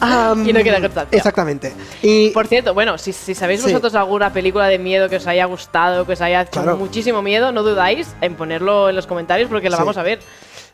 Am, 0.01 0.47
Y 0.49 0.53
no 0.53 0.63
queda 0.63 0.81
constancia. 0.81 1.17
Exactamente. 1.17 1.73
Y 2.03 2.31
Por 2.31 2.47
cierto, 2.47 2.73
bueno, 2.75 2.97
si, 2.97 3.13
si 3.13 3.35
sabéis 3.35 3.61
Sí. 3.61 3.67
vosotros 3.69 3.95
alguna 3.95 4.33
película 4.33 4.67
de 4.69 4.79
miedo 4.79 5.09
que 5.09 5.17
os 5.17 5.27
haya 5.27 5.45
gustado, 5.45 6.07
que 6.07 6.13
os 6.15 6.21
haya 6.23 6.43
hecho 6.43 6.53
Claro. 6.63 6.77
muchísimo 6.79 7.21
miedo, 7.23 7.53
no 7.53 7.63
dudáis 7.63 8.15
en 8.21 8.35
ponerlo 8.35 8.89
en 8.89 8.97
los 8.97 9.07
comentarios 9.07 9.49
porque 9.51 9.69
la 9.69 9.77
Sí. 9.77 9.81
vamos 9.83 9.97
a 9.99 10.03
ver. 10.03 10.21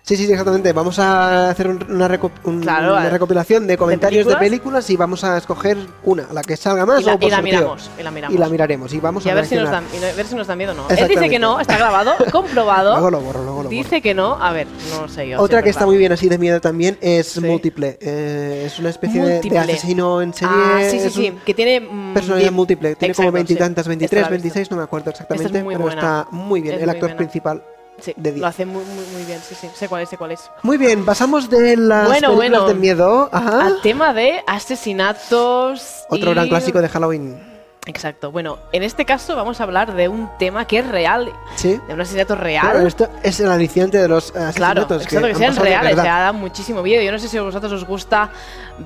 Sí, 0.09 0.17
sí, 0.17 0.25
exactamente. 0.31 0.73
Vamos 0.73 0.99
a 0.99 1.50
hacer 1.50 1.69
un- 1.69 1.85
una, 1.91 2.09
reco- 2.09 2.31
un- 2.45 2.62
Claro, 2.62 2.95
una 2.95 3.03
a- 3.03 3.11
recopilación 3.11 3.67
de 3.67 3.77
comentarios 3.77 4.27
de 4.27 4.37
películas. 4.37 4.87
películas? 4.87 4.88
y 4.91 4.97
vamos 4.97 5.23
a 5.23 5.37
escoger 5.37 5.77
una, 6.05 6.27
la 6.33 6.41
que 6.41 6.57
salga 6.57 6.87
más 6.87 7.03
Y 7.03 7.05
la, 7.05 7.15
o 7.17 7.19
por 7.19 7.29
y 7.29 7.31
la 7.31 7.43
miramos, 7.43 7.91
y 7.99 8.03
la 8.03 8.11
miramos. 8.11 8.35
Y 8.35 8.38
la 8.38 8.49
miraremos 8.49 8.95
y 8.95 9.00
vamos 9.00 9.27
Y 9.27 9.29
a, 9.29 9.33
a 9.33 9.35
ver 9.35 9.45
si, 9.45 9.57
nos 9.57 9.69
reaccionar. 9.69 10.00
da, 10.00 10.09
y 10.09 10.11
a 10.11 10.17
ver 10.17 10.27
si 10.27 10.35
nos 10.35 10.47
da 10.47 10.57
miedo 10.57 10.73
o 10.73 10.75
no. 10.77 10.88
Él 10.88 11.09
dice 11.09 11.29
que 11.29 11.38
no, 11.38 11.61
está 11.61 11.77
grabado, 11.77 12.15
comprobado. 12.33 12.93
Luego 12.93 13.11
lo 13.11 13.21
borro, 13.21 13.38
luego 13.43 13.50
lo 13.59 13.65
borro. 13.65 13.69
dice 13.69 14.00
que 14.00 14.15
no, 14.15 14.43
a 14.43 14.50
ver, 14.53 14.67
no 14.99 15.09
sé 15.09 15.29
yo. 15.29 15.43
Otra 15.43 15.62
que 15.62 15.69
es 15.69 15.77
está 15.77 15.85
muy 15.85 15.99
bien 15.99 16.11
así 16.12 16.27
de 16.31 16.38
miedo 16.38 16.59
también 16.62 16.97
es 17.03 17.27
Sí. 17.29 17.41
múltiple. 17.41 17.99
Eh, 18.00 18.62
es 18.65 18.79
una 18.79 18.88
especie 18.88 19.23
de- 19.23 19.59
asesino 19.59 20.23
en 20.23 20.33
serie. 20.33 20.55
Ah, 20.57 20.81
sí, 20.91 21.00
sí, 21.00 21.11
sí, 21.11 21.33
que 21.45 21.53
tiene... 21.53 21.81
mm, 21.81 22.15
Personalidad 22.15 22.47
bien- 22.49 22.55
múltiple. 22.55 22.95
Tiene 22.97 23.15
como 23.15 23.31
veintitantas, 23.31 23.85
sí. 23.85 23.88
23, 23.91 24.21
Esta 24.23 24.31
la 24.31 24.35
he 24.35 24.38
visto. 24.38 24.55
26, 24.55 24.71
no 24.71 24.77
me 24.79 24.83
acuerdo 24.85 25.11
exactamente. 25.11 25.62
Pero 25.62 25.88
está 25.91 26.27
muy 26.31 26.62
bien. 26.62 26.81
El 26.81 26.88
actor 26.88 27.15
principal 27.15 27.62
Sí, 28.00 28.14
de 28.17 28.31
10. 28.33 28.40
lo 28.40 28.47
hace 28.47 28.64
muy, 28.64 28.85
muy, 28.85 29.05
muy 29.12 29.25
bien, 29.25 29.40
sí, 29.47 29.55
sí. 29.61 29.69
Sé 29.75 29.88
cuál 29.88 30.02
es, 30.02 30.09
sé 30.09 30.17
cuál 30.17 30.31
es. 30.33 30.50
Muy 30.62 30.78
bien, 30.78 31.05
pasamos 31.05 31.50
de 31.50 31.76
las 31.76 32.07
Bueno, 32.07 32.28
películas 32.28 32.50
bueno. 32.62 32.69
de 32.69 32.75
miedo. 32.75 33.28
Ajá. 33.33 33.67
Al 33.67 33.81
tema 33.81 34.12
de 34.14 34.43
asesinatos. 34.47 36.05
Otro 36.09 36.31
y- 36.31 36.35
gran 36.35 36.49
clásico 36.49 36.81
de 36.81 36.88
Halloween. 36.88 37.58
Exacto. 37.88 38.30
Bueno, 38.30 38.59
en 38.73 38.83
este 38.83 39.07
caso 39.07 39.35
vamos 39.35 39.61
a 39.61 39.64
hablar 39.64 39.95
de 39.95 40.09
un 40.09 40.28
tema 40.38 40.66
que 40.66 40.78
es 40.80 40.87
real, 40.87 41.33
Sí. 41.57 41.80
de 41.88 41.95
un 41.95 42.00
asesinato 42.02 42.37
real. 42.37 42.61
Claro, 42.71 42.87
esto 42.87 43.09
es 43.23 43.40
el 43.40 43.50
aliciente 43.50 43.97
de 43.97 44.07
los 44.09 44.28
eh, 44.28 44.33
Claro, 44.54 44.83
asesinatos. 44.83 45.02
exacto, 45.04 45.26
que, 45.26 45.33
han 45.33 45.38
sean 45.54 45.57
reales, 45.57 45.97
se 45.97 46.02
da 46.02 46.33
muchísimo 46.33 46.83
miedo. 46.83 47.02
Yo 47.02 47.11
no 47.11 47.18
sé 47.18 47.28
si 47.28 47.38
a 47.38 47.42
vosotros 47.42 47.73
os 47.73 47.85
gusta 47.87 48.28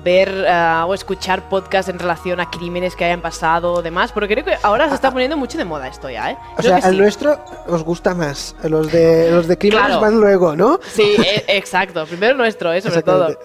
ver 0.05 0.29
eh, 0.47 0.81
o 0.87 0.93
escuchar 0.93 1.49
podcasts 1.49 1.89
en 1.89 1.99
relación 1.99 2.39
a 2.39 2.49
crímenes 2.49 2.95
que 2.95 3.03
hayan 3.03 3.21
pasado 3.21 3.73
o 3.73 3.81
demás, 3.81 4.11
pero 4.13 4.25
creo 4.25 4.45
que 4.45 4.55
ahora 4.63 4.87
se 4.87 4.95
está 4.95 5.11
poniendo 5.11 5.35
mucho 5.35 5.57
de 5.57 5.65
moda 5.65 5.89
esto 5.89 6.09
ya, 6.09 6.31
¿eh? 6.31 6.37
O 6.57 6.61
sea, 6.61 6.79
que 6.79 6.87
el 6.87 6.93
sí. 6.93 6.97
nuestro 7.01 7.37
os 7.67 7.83
gusta 7.83 8.15
más. 8.15 8.55
Los 8.63 8.89
de 8.89 9.31
los 9.31 9.47
de 9.49 9.57
crímenes 9.57 9.85
Claro. 9.85 9.99
van 10.01 10.19
luego, 10.21 10.55
¿no? 10.55 10.79
Sí, 10.93 11.17
e- 11.17 11.43
exacto. 11.49 12.05
Primero 12.05 12.31
el 12.31 12.37
nuestro, 12.37 12.71
¿eh? 12.71 12.79
sobre 12.81 13.03
todo. 13.03 13.37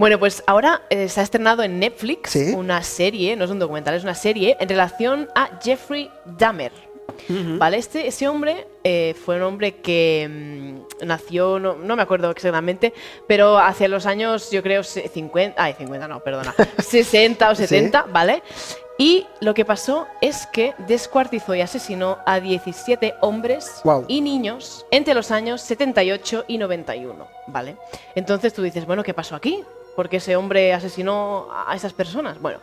Bueno, 0.00 0.18
pues 0.18 0.42
ahora 0.46 0.82
eh, 0.90 1.08
se 1.08 1.20
ha 1.20 1.22
estrenado 1.22 1.62
en 1.62 1.78
Netflix 1.78 2.30
Sí. 2.30 2.52
una 2.56 2.82
serie, 2.82 3.36
no 3.36 3.44
es 3.44 3.50
un 3.52 3.58
documental, 3.60 3.94
es 3.94 4.02
una 4.02 4.14
serie 4.14 4.56
en 4.58 4.68
relación 4.68 4.87
a 5.34 5.50
Jeffrey 5.62 6.10
Dahmer. 6.24 6.72
¿Vale? 7.58 7.78
Este, 7.78 8.06
ese 8.06 8.28
hombre 8.28 8.68
eh, 8.84 9.14
fue 9.24 9.36
un 9.36 9.42
hombre 9.42 9.76
que 9.80 10.28
mm, 11.02 11.06
nació, 11.06 11.58
no, 11.58 11.74
no 11.74 11.96
me 11.96 12.02
acuerdo 12.02 12.30
exactamente, 12.30 12.94
pero 13.26 13.58
hacia 13.58 13.88
los 13.88 14.06
años, 14.06 14.50
yo 14.52 14.62
creo, 14.62 14.84
se- 14.84 15.08
50, 15.08 15.60
ay, 15.60 15.72
50 15.76 16.06
no, 16.06 16.20
perdona, 16.20 16.54
60 16.78 17.50
o 17.50 17.54
Sí. 17.56 17.66
70, 17.66 18.06
¿vale? 18.12 18.42
Y 18.98 19.26
lo 19.40 19.52
que 19.54 19.64
pasó 19.64 20.06
es 20.20 20.46
que 20.52 20.74
descuartizó 20.86 21.54
y 21.54 21.60
asesinó 21.60 22.18
a 22.24 22.40
17 22.40 23.14
hombres 23.20 23.80
y 24.06 24.20
niños 24.20 24.86
entre 24.90 25.14
los 25.14 25.30
años 25.30 25.60
78 25.62 26.44
y 26.46 26.58
91, 26.58 27.26
¿vale? 27.48 27.76
Entonces 28.14 28.52
tú 28.54 28.62
dices, 28.62 28.86
bueno, 28.86 29.02
¿qué 29.02 29.14
pasó 29.14 29.34
aquí? 29.34 29.64
¿Por 29.96 30.08
qué 30.08 30.18
ese 30.18 30.36
hombre 30.36 30.72
asesinó 30.72 31.48
a 31.52 31.74
esas 31.74 31.92
personas? 31.92 32.40
Bueno, 32.40 32.60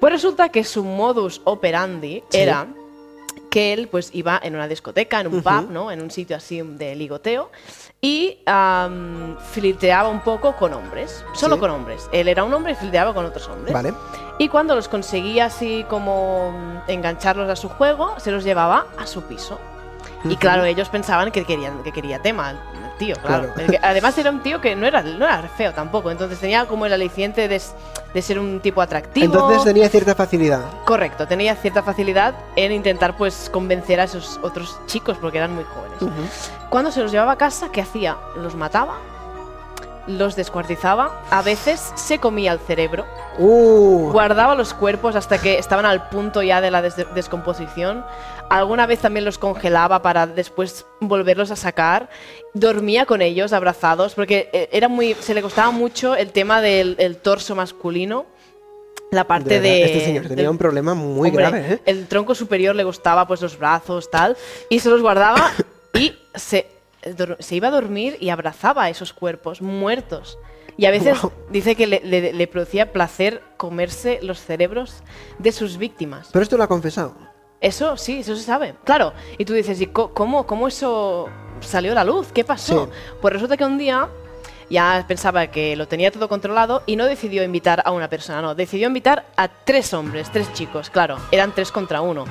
pues 0.00 0.12
resulta 0.12 0.48
que 0.50 0.64
su 0.64 0.84
modus 0.84 1.40
operandi 1.44 2.22
Sí. 2.28 2.38
era 2.40 2.66
que 3.50 3.72
él 3.72 3.86
pues 3.88 4.10
iba 4.12 4.40
en 4.42 4.56
una 4.56 4.66
discoteca, 4.66 5.20
en 5.20 5.28
un 5.28 5.40
pub, 5.42 5.70
¿no? 5.70 5.92
En 5.92 6.02
un 6.02 6.10
sitio 6.10 6.36
así 6.36 6.60
de 6.60 6.96
ligoteo 6.96 7.50
y 8.00 8.38
am, 8.46 9.36
flirteaba 9.52 10.08
un 10.08 10.20
poco 10.20 10.56
con 10.56 10.74
hombres, 10.74 11.24
solo 11.34 11.54
Sí. 11.54 11.60
con 11.60 11.70
hombres. 11.70 12.08
Él 12.12 12.26
era 12.28 12.42
un 12.42 12.52
hombre 12.52 12.72
y 12.72 12.74
flirteaba 12.74 13.14
con 13.14 13.24
otros 13.24 13.46
hombres. 13.48 13.72
Vale. 13.72 13.94
Y 14.38 14.48
cuando 14.48 14.74
los 14.74 14.88
conseguía 14.88 15.44
así 15.46 15.84
como 15.88 16.82
engancharlos 16.88 17.48
a 17.48 17.54
su 17.54 17.68
juego, 17.68 18.18
se 18.18 18.32
los 18.32 18.42
llevaba 18.42 18.86
a 18.98 19.06
su 19.06 19.22
piso. 19.22 19.60
Y 20.24 20.36
claro, 20.36 20.64
ellos 20.64 20.88
pensaban 20.88 21.30
que, 21.30 21.44
querían, 21.44 21.82
que 21.84 21.92
quería 21.92 22.18
tema, 22.20 22.60
tío, 22.98 23.16
claro. 23.16 23.52
Claro. 23.54 23.70
Que- 23.70 23.78
además 23.82 24.16
era 24.18 24.30
un 24.30 24.40
tío 24.42 24.60
que 24.60 24.74
no 24.76 24.86
era, 24.86 25.02
no 25.02 25.24
era 25.24 25.42
feo 25.56 25.72
tampoco, 25.72 26.10
entonces 26.10 26.38
tenía 26.38 26.66
como 26.66 26.86
el 26.86 26.92
aliciente 26.92 27.48
de, 27.48 27.60
de 28.14 28.22
ser 28.22 28.38
un 28.38 28.60
tipo 28.60 28.80
atractivo. 28.80 29.26
Entonces 29.26 29.64
tenía 29.64 29.88
cierta 29.88 30.14
facilidad. 30.14 30.60
Correcto, 30.84 31.26
tenía 31.26 31.54
cierta 31.56 31.82
facilidad 31.82 32.34
en 32.56 32.72
intentar 32.72 33.16
pues 33.16 33.48
convencer 33.50 34.00
a 34.00 34.04
esos 34.04 34.38
otros 34.42 34.78
chicos 34.86 35.16
porque 35.20 35.38
eran 35.38 35.54
muy 35.54 35.64
jóvenes. 35.64 36.00
Ujú. 36.02 36.68
Cuando 36.70 36.90
se 36.90 37.00
los 37.02 37.12
llevaba 37.12 37.32
a 37.32 37.36
casa, 37.38 37.68
¿qué 37.72 37.80
hacía? 37.80 38.16
Los 38.36 38.54
mataba, 38.54 38.94
los 40.06 40.36
descuartizaba, 40.36 41.22
a 41.30 41.42
veces 41.42 41.92
se 41.94 42.18
comía 42.18 42.52
el 42.52 42.58
cerebro, 42.60 43.04
Uh, 43.36 44.12
guardaba 44.12 44.54
los 44.54 44.74
cuerpos 44.74 45.16
hasta 45.16 45.38
que 45.38 45.58
estaban 45.58 45.84
al 45.86 46.08
punto 46.08 46.40
ya 46.40 46.60
de 46.60 46.70
la 46.70 46.82
des- 46.82 47.04
descomposición. 47.16 48.04
Alguna 48.48 48.86
vez 48.86 49.00
también 49.00 49.24
los 49.24 49.38
congelaba 49.38 50.02
para 50.02 50.28
después 50.28 50.86
volverlos 51.00 51.50
a 51.50 51.56
sacar. 51.56 52.08
Dormía 52.52 53.06
con 53.06 53.22
ellos 53.22 53.52
abrazados 53.52 54.14
porque 54.14 54.50
eh, 54.52 54.68
era 54.70 54.86
muy, 54.88 55.14
se 55.14 55.34
le 55.34 55.42
costaba 55.42 55.72
mucho 55.72 56.14
el 56.14 56.30
tema 56.30 56.60
del 56.60 56.94
el 57.00 57.16
torso 57.16 57.56
masculino. 57.56 58.26
La 59.10 59.24
parte 59.24 59.60
de 59.60 59.82
este 59.84 60.04
señor 60.04 60.22
tenía 60.28 60.36
del- 60.44 60.50
un 60.50 60.58
problema 60.58 60.94
muy 60.94 61.30
Hombre, 61.30 61.42
grave, 61.44 61.72
¿eh? 61.74 61.80
El 61.86 62.06
tronco 62.06 62.36
superior 62.36 62.76
le 62.76 62.84
gustaba 62.84 63.26
pues 63.26 63.40
los 63.42 63.58
brazos, 63.58 64.10
tal, 64.12 64.36
y 64.68 64.78
se 64.78 64.90
los 64.90 65.00
guardaba 65.02 65.50
y 65.94 66.16
se, 66.34 66.66
se 67.38 67.54
iba 67.56 67.68
a 67.68 67.70
dormir 67.70 68.16
y 68.20 68.30
abrazaba 68.30 68.84
a 68.84 68.90
esos 68.90 69.12
cuerpos 69.12 69.60
muertos. 69.62 70.38
Y 70.76 70.86
a 70.86 70.90
veces 70.90 71.18
dice 71.50 71.76
que 71.76 71.86
le, 71.86 72.00
le- 72.04 72.32
le 72.32 72.46
producía 72.48 72.92
placer 72.92 73.42
comerse 73.56 74.18
los 74.22 74.40
cerebros 74.40 75.02
de 75.38 75.52
sus 75.52 75.76
víctimas. 75.78 76.30
Pero 76.32 76.42
esto 76.42 76.56
lo 76.56 76.64
ha 76.64 76.68
confesado. 76.68 77.14
Eso 77.60 77.96
sí, 77.96 78.20
eso 78.20 78.34
se 78.36 78.42
sabe. 78.42 78.74
Claro. 78.84 79.12
Y 79.38 79.44
tú 79.44 79.52
dices, 79.54 79.80
¿y 79.80 79.86
cómo, 79.86 80.46
cómo 80.46 80.66
eso 80.68 81.28
salió 81.60 81.92
a 81.92 81.94
la 81.94 82.04
luz? 82.04 82.28
¿Qué 82.32 82.44
pasó? 82.44 82.86
Sí. 82.86 82.90
Pues 83.22 83.32
resulta 83.34 83.56
que 83.56 83.64
un 83.64 83.78
día 83.78 84.08
ya 84.70 85.04
pensaba 85.08 85.46
que 85.48 85.76
lo 85.76 85.86
tenía 85.88 86.10
todo 86.10 86.28
controlado 86.28 86.82
y 86.86 86.96
no 86.96 87.06
decidió 87.06 87.42
invitar 87.44 87.82
a 87.84 87.90
una 87.92 88.08
persona, 88.08 88.42
no, 88.42 88.54
decidió 88.54 88.86
invitar 88.88 89.26
a 89.36 89.48
tres 89.48 89.92
hombres, 89.94 90.30
tres 90.32 90.52
chicos, 90.52 90.90
claro, 90.90 91.16
eran 91.30 91.52
tres 91.54 91.70
contra 91.72 92.00
uno. 92.00 92.24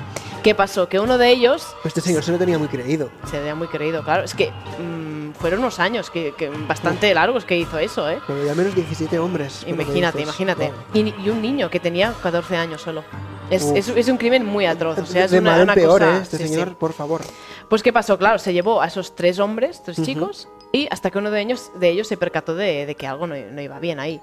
¿Qué 0.43 0.54
pasó? 0.56 0.89
Que 0.89 1.00
uno 1.00 1.17
de 1.17 1.30
ellos 1.30 1.65
Este 1.86 2.02
señor 2.02 2.22
se 2.24 2.32
lo 2.34 2.38
tenía 2.38 2.58
muy 2.58 2.67
creído. 2.67 3.10
se 3.30 3.39
veía 3.39 3.56
muy 3.56 3.67
querido, 3.69 4.04
claro, 4.04 4.24
es 4.24 4.34
que 4.34 4.52
mm, 4.52 5.32
fueron 5.39 5.60
unos 5.62 5.80
años 5.80 6.10
que, 6.10 6.34
que 6.38 6.50
bastante 6.50 7.13
largos 7.13 7.46
que 7.46 7.58
hizo 7.58 7.80
eso, 7.80 8.10
¿eh? 8.10 8.19
Pero 8.28 8.46
ya 8.46 8.54
menos 8.54 8.76
17 8.76 9.17
hombres. 9.19 9.63
lo 9.63 9.69
Imagínate, 9.69 10.22
imagínate. 10.22 10.67
Wow. 10.67 10.76
Y, 11.06 11.13
y 11.24 11.30
un 11.30 11.41
niño 11.41 11.69
que 11.69 11.80
tenía 11.80 12.13
14 12.22 12.58
años 12.58 12.82
solo. 12.82 13.04
Es, 13.50 13.63
es- 13.63 13.89
es 13.89 14.08
un 14.10 14.17
crimen 14.17 14.46
muy 14.46 14.65
atroz. 14.65 14.98
O 15.00 15.06
sea, 15.06 15.26
es 15.26 15.32
de 15.32 15.39
una, 15.39 15.52
mal 15.52 15.62
una 15.63 15.74
peor, 15.76 16.02
cosa- 16.02 16.17
¿eh? 16.17 16.22
Este 16.24 16.38
sí, 16.38 16.43
sí. 16.43 16.50
señor, 16.50 16.76
por 16.78 16.91
favor. 16.93 17.22
Pues 17.69 17.82
¿qué 17.84 17.93
pasó? 17.93 18.17
Claro, 18.17 18.38
se 18.39 18.52
llevó 18.54 18.82
a 18.82 18.88
esos 18.88 19.15
tres 19.15 19.39
hombres, 19.39 19.82
tres 19.84 19.98
Ujú. 20.00 20.06
chicos, 20.06 20.48
y 20.75 20.88
hasta 20.91 21.09
que 21.12 21.19
uno 21.19 21.29
de 21.31 21.39
ellos, 21.39 21.71
de 21.75 21.89
ellos 21.89 22.07
se 22.07 22.17
percató 22.17 22.55
de, 22.55 22.86
de 22.86 22.95
que 22.95 23.07
algo 23.07 23.27
no, 23.27 23.36
no 23.36 23.62
iba 23.62 23.79
bien 23.79 23.99
ahí. 23.99 24.19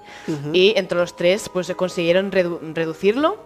Y 0.53 0.73
entre 0.77 0.97
los 0.99 1.15
tres, 1.15 1.49
pues 1.49 1.73
consiguieron 1.75 2.29
redu- 2.31 2.59
reducirlo 2.75 3.37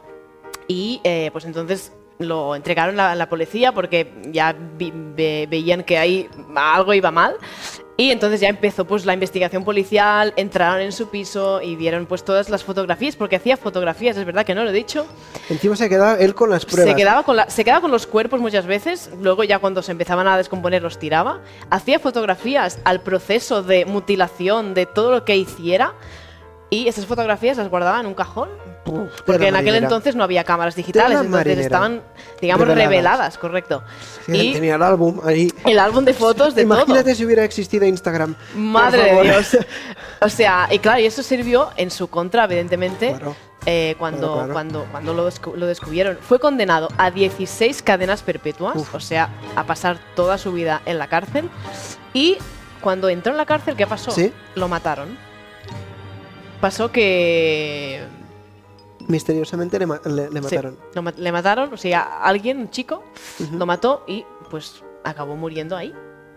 y 0.67 0.99
eh, 1.03 1.29
pues 1.31 1.45
entonces 1.45 1.93
lo 2.17 2.55
entregaron 2.55 2.99
a 2.99 3.13
la 3.13 3.29
policía 3.29 3.73
porque 3.73 4.11
ya 4.31 4.53
vi- 4.77 4.91
ve- 4.93 5.47
veían 5.49 5.83
que 5.83 5.97
ahí 5.99 6.27
algo 6.55 6.93
iba 6.95 7.11
mal. 7.11 7.35
Y 7.97 8.11
entonces 8.11 8.41
ya 8.41 8.49
empezó 8.49 8.83
pues 8.83 9.05
la 9.05 9.13
investigación 9.13 9.63
policial, 9.63 10.33
entraron 10.35 10.81
en 10.81 10.91
su 10.91 11.07
piso 11.09 11.61
y 11.61 11.77
vieron 11.77 12.05
pues 12.07 12.25
todas 12.25 12.49
las 12.49 12.61
fotografías, 12.61 13.15
porque 13.15 13.37
hacía 13.37 13.55
fotografías, 13.55 14.17
es 14.17 14.25
verdad 14.25 14.45
que 14.45 14.53
no 14.53 14.65
lo 14.65 14.71
he 14.71 14.73
dicho. 14.73 15.05
Encima 15.49 15.77
se 15.77 15.87
quedaba 15.87 16.19
él 16.19 16.35
con 16.35 16.49
las 16.49 16.65
pruebas. 16.65 16.89
Se 16.91 16.95
quedaba, 16.97 17.23
con 17.23 17.37
la- 17.37 17.49
se 17.49 17.63
quedaba 17.63 17.79
con 17.79 17.91
los 17.91 18.05
cuerpos 18.05 18.41
muchas 18.41 18.65
veces, 18.65 19.09
luego 19.21 19.45
ya 19.45 19.59
cuando 19.59 19.81
se 19.81 19.93
empezaban 19.93 20.27
a 20.27 20.35
descomponer 20.37 20.81
los 20.83 20.99
tiraba. 20.99 21.39
Hacía 21.69 21.97
fotografías 21.99 22.79
al 22.83 22.99
proceso 22.99 23.63
de 23.63 23.85
mutilación 23.85 24.73
de 24.73 24.85
todo 24.87 25.11
lo 25.11 25.23
que 25.23 25.37
hiciera 25.37 25.93
y 26.69 26.89
esas 26.89 27.05
fotografías 27.05 27.55
las 27.55 27.69
guardaba 27.69 28.01
en 28.01 28.07
un 28.07 28.13
cajón. 28.13 28.49
Uf, 28.85 29.21
Porque 29.25 29.47
en 29.47 29.55
aquel 29.55 29.75
entonces 29.75 30.15
no 30.15 30.23
había 30.23 30.43
cámaras 30.43 30.75
digitales, 30.75 31.11
entonces 31.13 31.31
marinera. 31.31 31.61
estaban, 31.61 32.01
digamos, 32.39 32.67
Reveladas. 32.67 32.89
reveladas, 32.91 33.37
correcto. 33.39 33.83
Sí, 34.27 34.31
y 34.49 34.53
Tenía 34.53 34.75
el 34.75 34.83
álbum 34.83 35.21
ahí. 35.25 35.51
el 35.65 35.79
álbum 35.79 36.05
de 36.05 36.13
fotos 36.13 36.53
de 36.53 36.61
Imagínate 36.61 37.03
todo. 37.05 37.15
si 37.15 37.25
hubiera 37.25 37.43
existido 37.43 37.85
Instagram. 37.85 38.35
Madre 38.55 39.13
de. 39.15 39.21
Dios. 39.23 39.57
O 40.21 40.29
sea, 40.29 40.67
y 40.71 40.79
claro, 40.79 40.99
y 41.01 41.05
eso 41.05 41.21
sirvió 41.23 41.69
en 41.77 41.91
su 41.91 42.07
contra, 42.07 42.45
evidentemente, 42.45 43.09
Claro. 43.09 43.35
eh, 43.65 43.95
cuando, 43.99 44.19
Claro, 44.19 44.35
claro. 44.37 44.53
cuando, 44.53 44.85
cuando 44.91 45.13
lo, 45.13 45.29
descu- 45.29 45.55
lo 45.55 45.65
descubrieron. 45.67 46.17
Fue 46.21 46.39
condenado 46.39 46.87
a 46.97 47.11
16 47.11 47.81
cadenas 47.83 48.21
perpetuas, 48.23 48.75
Uf. 48.77 48.95
o 48.95 48.99
sea, 48.99 49.29
a 49.55 49.65
pasar 49.65 49.97
toda 50.15 50.37
su 50.37 50.51
vida 50.53 50.81
en 50.85 50.97
la 50.99 51.07
cárcel. 51.07 51.49
Y 52.13 52.37
cuando 52.81 53.09
entró 53.09 53.31
en 53.33 53.37
la 53.37 53.45
cárcel, 53.45 53.75
¿qué 53.75 53.85
pasó? 53.87 54.11
¿Sí? 54.11 54.31
Lo 54.55 54.67
mataron. 54.67 55.17
Pasó 56.61 56.91
que... 56.91 58.01
Misteriosamente 59.07 59.77
le, 59.79 59.85
ma- 59.85 60.01
le- 60.05 60.29
mataron. 60.41 60.77
ma- 61.01 61.13
le 61.15 61.31
mataron, 61.31 61.73
o 61.73 61.77
sea, 61.77 62.21
alguien, 62.23 62.57
un 62.59 62.69
chico, 62.69 63.03
lo 63.51 63.65
mató 63.65 64.03
y 64.07 64.25
pues 64.49 64.83
acabó 65.03 65.35
muriendo 65.35 65.75
ahí. 65.77 65.93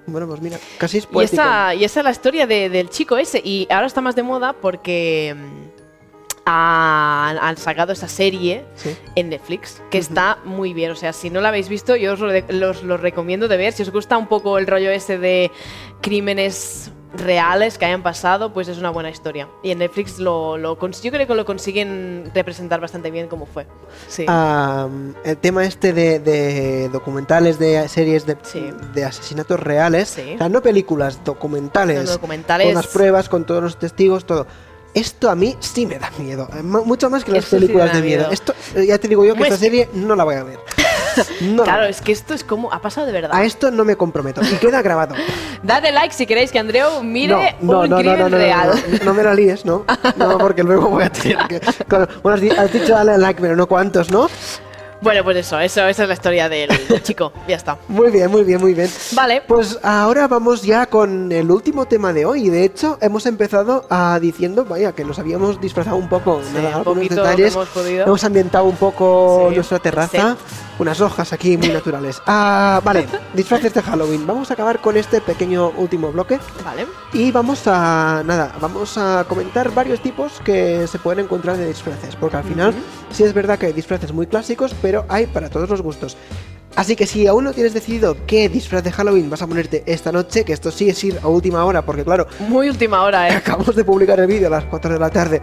Bueno, 0.07 0.27
pues 0.27 0.41
mira, 0.41 0.59
casi 0.79 0.99
es 0.99 1.05
Y 1.05 1.07
poético. 1.09 1.43
esa, 1.43 1.75
y 1.75 1.85
esa 1.85 2.01
es 2.01 2.05
la 2.05 2.11
historia 2.11 2.47
de- 2.47 2.69
del 2.71 2.89
chico 2.91 3.17
ese. 3.19 3.41
Y 3.45 3.67
ahora 3.71 3.87
está 3.87 4.01
más 4.01 4.17
de 4.17 4.23
moda 4.23 4.55
porque 4.55 5.35
mm, 5.37 5.69
han, 6.51 7.57
sacado 7.59 7.93
esta 7.93 8.09
serie 8.09 8.65
Sí. 8.77 8.97
en 9.17 9.29
Netflix, 9.29 9.83
que 9.91 9.99
está 9.99 10.39
muy 10.45 10.73
bien. 10.73 10.91
O 10.91 10.97
sea, 10.97 11.13
si 11.13 11.29
no 11.31 11.41
la 11.43 11.49
habéis 11.49 11.69
visto, 11.69 11.95
yo 11.97 12.15
os 12.15 12.21
lo, 12.21 12.29
de- 12.29 12.45
los- 12.49 12.83
lo 12.85 12.97
recomiendo 12.97 13.49
de 13.49 13.57
ver. 13.59 13.73
Si 13.75 13.83
os 13.83 13.91
gusta 13.91 14.17
un 14.17 14.29
poco 14.29 14.57
el 14.59 14.67
rollo 14.67 14.91
ese 14.91 15.19
de 15.19 15.51
crímenes 16.01 16.91
reales 17.15 17.79
que 17.79 17.87
hayan 17.87 18.03
pasado, 18.03 18.53
pues 18.53 18.69
es 18.69 18.79
una 18.79 18.91
buena 18.91 19.11
historia. 19.11 19.49
Y 19.63 19.71
en 19.71 19.79
Netflix 19.79 20.19
lo, 20.19 20.59
lo 20.59 20.79
yo 20.79 21.11
creo 21.11 21.27
que 21.27 21.35
lo 21.35 21.45
consiguen 21.45 22.31
representar 22.35 22.81
bastante 22.81 23.11
bien 23.11 23.29
como 23.29 23.47
fue. 23.47 23.67
Sí. 24.09 24.25
Am, 24.29 25.15
el 25.25 25.37
tema 25.39 25.65
este 25.65 25.93
de, 25.93 26.19
de 26.21 26.89
documentales, 26.91 27.59
de 27.59 27.89
series 27.89 28.27
de, 28.27 28.37
Sí. 28.43 28.71
de 28.95 29.05
asesinatos 29.05 29.59
reales, 29.61 30.09
Sí. 30.11 30.33
o 30.35 30.39
sea, 30.39 30.49
no 30.49 30.61
películas, 30.63 31.25
documentales, 31.25 32.19
con 32.19 32.75
las 32.75 32.87
pruebas, 32.89 33.29
con 33.29 33.45
todos 33.45 33.63
los 33.63 33.79
testigos, 33.79 34.25
todo. 34.27 34.47
Esto 34.95 35.31
a 35.31 35.35
mí 35.35 35.55
sí 35.61 35.87
me 35.87 35.99
da 35.99 36.11
miedo, 36.19 36.49
mu- 36.63 36.85
mucho 36.85 37.09
más 37.11 37.23
que 37.25 37.33
las 37.33 37.45
películas 37.47 37.93
de 37.93 38.01
miedo. 38.03 38.29
miedo. 38.29 38.33
Esto, 38.33 38.55
ya 38.87 38.99
te 38.99 39.07
digo 39.07 39.25
yo 39.25 39.35
que 39.35 39.43
esta 39.43 39.55
es 39.55 39.61
serie 39.61 39.89
no 39.93 40.17
la 40.17 40.25
voy 40.25 40.35
a 40.37 40.43
ver. 40.45 40.59
No 41.41 41.59
la 41.59 41.65
claro, 41.65 41.85
es 41.85 42.01
que 42.01 42.13
esto 42.13 42.35
es 42.35 42.45
como. 42.45 42.73
Ha 42.73 42.81
pasado 42.81 43.07
de 43.07 43.13
verdad. 43.13 43.31
A 43.33 43.45
esto 43.45 43.71
no 43.71 43.85
me 43.85 43.97
comprometo. 43.97 44.41
Y 44.43 44.57
queda 44.57 44.83
grabado. 44.83 45.15
Dadle 45.63 45.93
like 45.93 46.15
si 46.15 46.27
queréis 46.27 46.51
que 46.53 46.59
Andreu 46.59 47.03
mire 47.03 47.57
no, 47.61 47.81
un 47.81 47.81
no, 47.83 47.87
no, 47.87 47.97
crimen 47.99 48.19
no, 48.19 48.25
no, 48.25 48.31
no, 48.31 48.37
real. 48.39 48.71
no, 49.01 49.05
no 49.05 49.15
me 49.15 49.23
la 49.23 49.35
líes, 49.35 49.65
¿no? 49.65 49.85
No, 50.17 50.39
porque 50.39 50.63
luego 50.63 50.89
voy 50.89 51.05
a 51.05 51.11
tener 51.11 51.39
que... 51.49 51.61
Claro, 51.87 52.09
bueno, 52.23 52.37
has 52.37 52.41
di- 52.41 52.51
has 52.51 52.73
dicho 52.73 52.93
dale 52.95 53.19
like, 53.19 53.41
pero 53.41 53.57
no 53.57 53.67
cuántos, 53.67 54.11
¿no? 54.11 54.29
Bueno, 55.01 55.23
pues 55.23 55.37
eso, 55.37 55.61
eso, 55.61 55.87
esa 55.87 56.03
es 56.03 56.09
la 56.09 56.15
historia 56.15 56.49
del, 56.49 56.69
del 56.89 57.03
chico. 57.05 57.33
Ya 57.47 57.55
está. 57.55 57.79
Muy 57.87 58.11
bien, 58.11 58.29
muy 58.33 58.43
bien, 58.43 58.61
muy 58.61 58.75
bien. 58.75 58.91
Vale. 59.13 59.43
Pues 59.47 59.79
ahora 59.85 60.27
vamos 60.27 60.63
ya 60.63 60.87
con 60.87 61.31
el 61.31 61.49
último 61.53 61.87
tema 61.87 62.13
de 62.13 62.25
hoy. 62.27 62.49
De 62.51 62.65
hecho, 62.65 62.99
hemos 63.01 63.25
empezado 63.27 63.87
a 63.91 64.19
diciendo, 64.21 64.65
vaya, 64.65 64.91
que 64.93 65.05
nos 65.05 65.21
habíamos 65.21 65.61
disfrazado 65.61 65.95
un 65.97 66.09
poco, 66.09 66.41
Sí, 66.43 66.49
nada, 66.55 66.69
un 66.71 66.75
algunos 66.79 66.95
poquito 67.05 67.15
detalles. 67.23 67.55
hemos. 67.55 67.69
Hemos 67.77 68.25
ambientado 68.25 68.65
un 68.65 68.75
poco 68.77 69.47
Sí, 69.51 69.55
nuestra 69.55 69.79
terraza. 69.79 70.37
Unas 70.79 71.01
hojas 71.01 71.33
aquí 71.33 71.57
muy 71.57 71.69
naturales. 71.69 72.23
Ah, 72.27 72.81
vale, 72.85 73.07
disfraces 73.35 73.75
de 73.75 73.83
Halloween. 73.83 74.27
Vamos 74.27 74.51
a 74.51 74.55
acabar 74.55 74.81
con 74.81 74.97
este 74.97 75.21
pequeño 75.21 75.71
último 75.71 76.13
bloque. 76.13 76.39
Vale. 76.65 76.87
Y 77.13 77.33
vamos 77.33 77.63
a, 77.67 78.23
nada, 78.25 78.55
vamos 78.61 78.97
a 78.97 79.25
comentar 79.29 79.75
varios 79.75 80.01
tipos 80.01 80.41
que 80.45 80.87
se 80.87 80.99
pueden 81.01 81.25
encontrar 81.25 81.57
de 81.57 81.67
disfraces, 81.67 82.15
porque 82.15 82.37
al 82.37 82.45
final 82.45 82.75
sí 83.11 83.25
es 83.25 83.35
verdad 83.35 83.59
que 83.59 83.67
hay 83.67 83.73
disfraces 83.73 84.13
muy 84.13 84.29
clásicos, 84.29 84.73
pero 84.81 85.05
hay 85.09 85.27
para 85.27 85.51
todos 85.51 85.69
los 85.69 85.83
gustos. 85.83 86.17
Así 86.77 86.95
que 86.95 87.09
si 87.09 87.27
aún 87.27 87.43
no 87.43 87.53
tienes 87.53 87.75
decidido 87.75 88.17
qué 88.29 88.49
disfraz 88.49 88.85
de 88.85 88.93
Halloween 88.93 89.29
vas 89.29 89.43
a 89.43 89.49
ponerte 89.49 89.83
esta 89.87 90.13
noche, 90.13 90.45
que 90.45 90.53
esto 90.53 90.71
sí 90.71 90.89
es 90.89 91.03
ir 91.03 91.19
a 91.25 91.27
última 91.27 91.65
hora, 91.65 91.83
porque 91.83 92.05
claro, 92.05 92.29
Muy 92.49 92.69
última 92.69 93.03
hora, 93.03 93.29
eh. 93.29 93.33
acabamos 93.37 93.75
de 93.75 93.85
publicar 93.85 94.21
el 94.21 94.29
vídeo 94.29 94.47
a 94.47 94.51
las 94.51 94.65
4 94.67 94.93
de 94.93 94.99
la 95.01 95.11
tarde. 95.11 95.43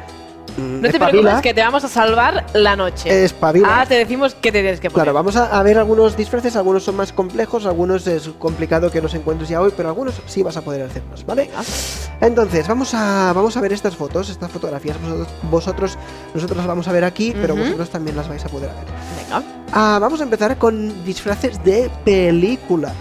Mm, 0.58 0.81
No 0.81 0.89
te 0.89 0.99
preocupes 0.99 1.41
que 1.41 1.53
te 1.53 1.62
vamos 1.62 1.84
a 1.84 1.88
salvar 1.89 2.45
la 2.53 2.75
noche. 2.75 3.25
Espabila. 3.25 3.81
Ah, 3.81 3.86
te 3.86 3.95
decimos 3.95 4.36
que 4.36 4.51
te 4.51 4.62
tienes 4.62 4.79
que 4.79 4.89
poner. 4.89 5.03
Claro, 5.05 5.13
vamos 5.13 5.36
a, 5.36 5.58
a 5.60 5.63
ver 5.63 5.77
algunos 5.77 6.15
disfraces, 6.15 6.55
algunos 6.55 6.84
son 6.84 6.95
más 6.95 7.12
complejos, 7.12 7.65
algunos 7.65 8.08
es 8.08 8.29
complicado 8.39 8.89
que 8.91 9.01
los 9.01 9.13
encuentres 9.13 9.49
ya 9.49 9.62
hoy, 9.62 9.73
pero 9.75 9.89
algunos 9.89 10.15
sí 10.27 10.43
vas 10.43 10.55
a 10.58 10.62
poder 10.62 10.84
hacerlos, 10.84 11.25
¿vale? 11.25 11.49
Entonces, 12.21 12.67
vamos 12.67 12.93
a, 12.93 13.34
vamos 13.34 13.58
a 13.58 13.62
ver 13.62 13.73
estas 13.73 13.95
fotos, 13.95 14.29
estas 14.29 14.49
fotografías. 14.51 14.97
Vosotros, 15.01 15.27
vosotros- 15.51 15.97
nosotros 16.34 16.58
las 16.58 16.67
vamos 16.67 16.88
a 16.88 16.91
ver 16.91 17.03
aquí, 17.03 17.34
pero 17.39 17.53
Ujú. 17.53 17.63
vosotros 17.63 17.89
también 17.89 18.15
las 18.15 18.27
vais 18.29 18.45
a 18.45 18.49
poder 18.49 18.69
ver. 18.69 18.86
Venga. 19.23 19.43
Ah, 19.73 19.97
vamos 19.99 20.21
a 20.21 20.23
empezar 20.23 20.58
con 20.58 21.03
disfraces 21.03 21.62
de 21.65 21.89
películas, 22.05 22.93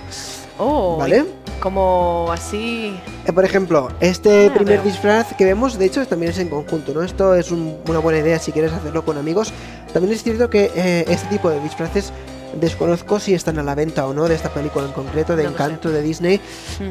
Oh, 0.59 0.97
¿vale? 0.99 1.25
Como 1.61 2.29
así. 2.31 2.95
Eh, 3.27 3.33
por 3.33 3.45
ejemplo, 3.45 3.89
este 4.01 4.49
Ah, 4.51 4.55
primer 4.55 4.77
veo. 4.81 4.85
disfraz 4.85 5.35
que 5.37 5.45
vemos, 5.45 5.79
de 5.79 5.87
hecho, 5.87 6.07
también 6.07 6.33
es 6.33 6.39
en 6.39 6.49
conjunto, 6.49 6.93
¿no? 6.93 7.03
Esto 7.03 7.35
es 7.35 7.51
un- 7.51 7.79
una 7.89 7.99
buena 8.01 8.19
idea 8.19 8.39
si 8.39 8.53
quieres 8.53 8.73
hacerlo 8.73 9.05
con 9.05 9.17
amigos. 9.19 9.53
También 9.93 10.13
es 10.15 10.23
cierto 10.23 10.51
que 10.51 10.71
eh, 10.75 11.05
este 11.09 11.27
tipo 11.29 11.49
de 11.51 11.61
disfraces 11.61 12.13
desconozco 12.61 13.19
si 13.21 13.35
están 13.35 13.59
a 13.59 13.63
la 13.63 13.75
venta 13.75 14.07
o 14.07 14.15
no 14.15 14.25
de 14.29 14.35
esta 14.35 14.49
película 14.53 14.87
en 14.87 14.93
concreto, 14.93 15.37
de 15.37 15.45
No. 15.45 15.51
Encanto 15.51 15.91
de 15.91 16.03
Disney. 16.03 16.41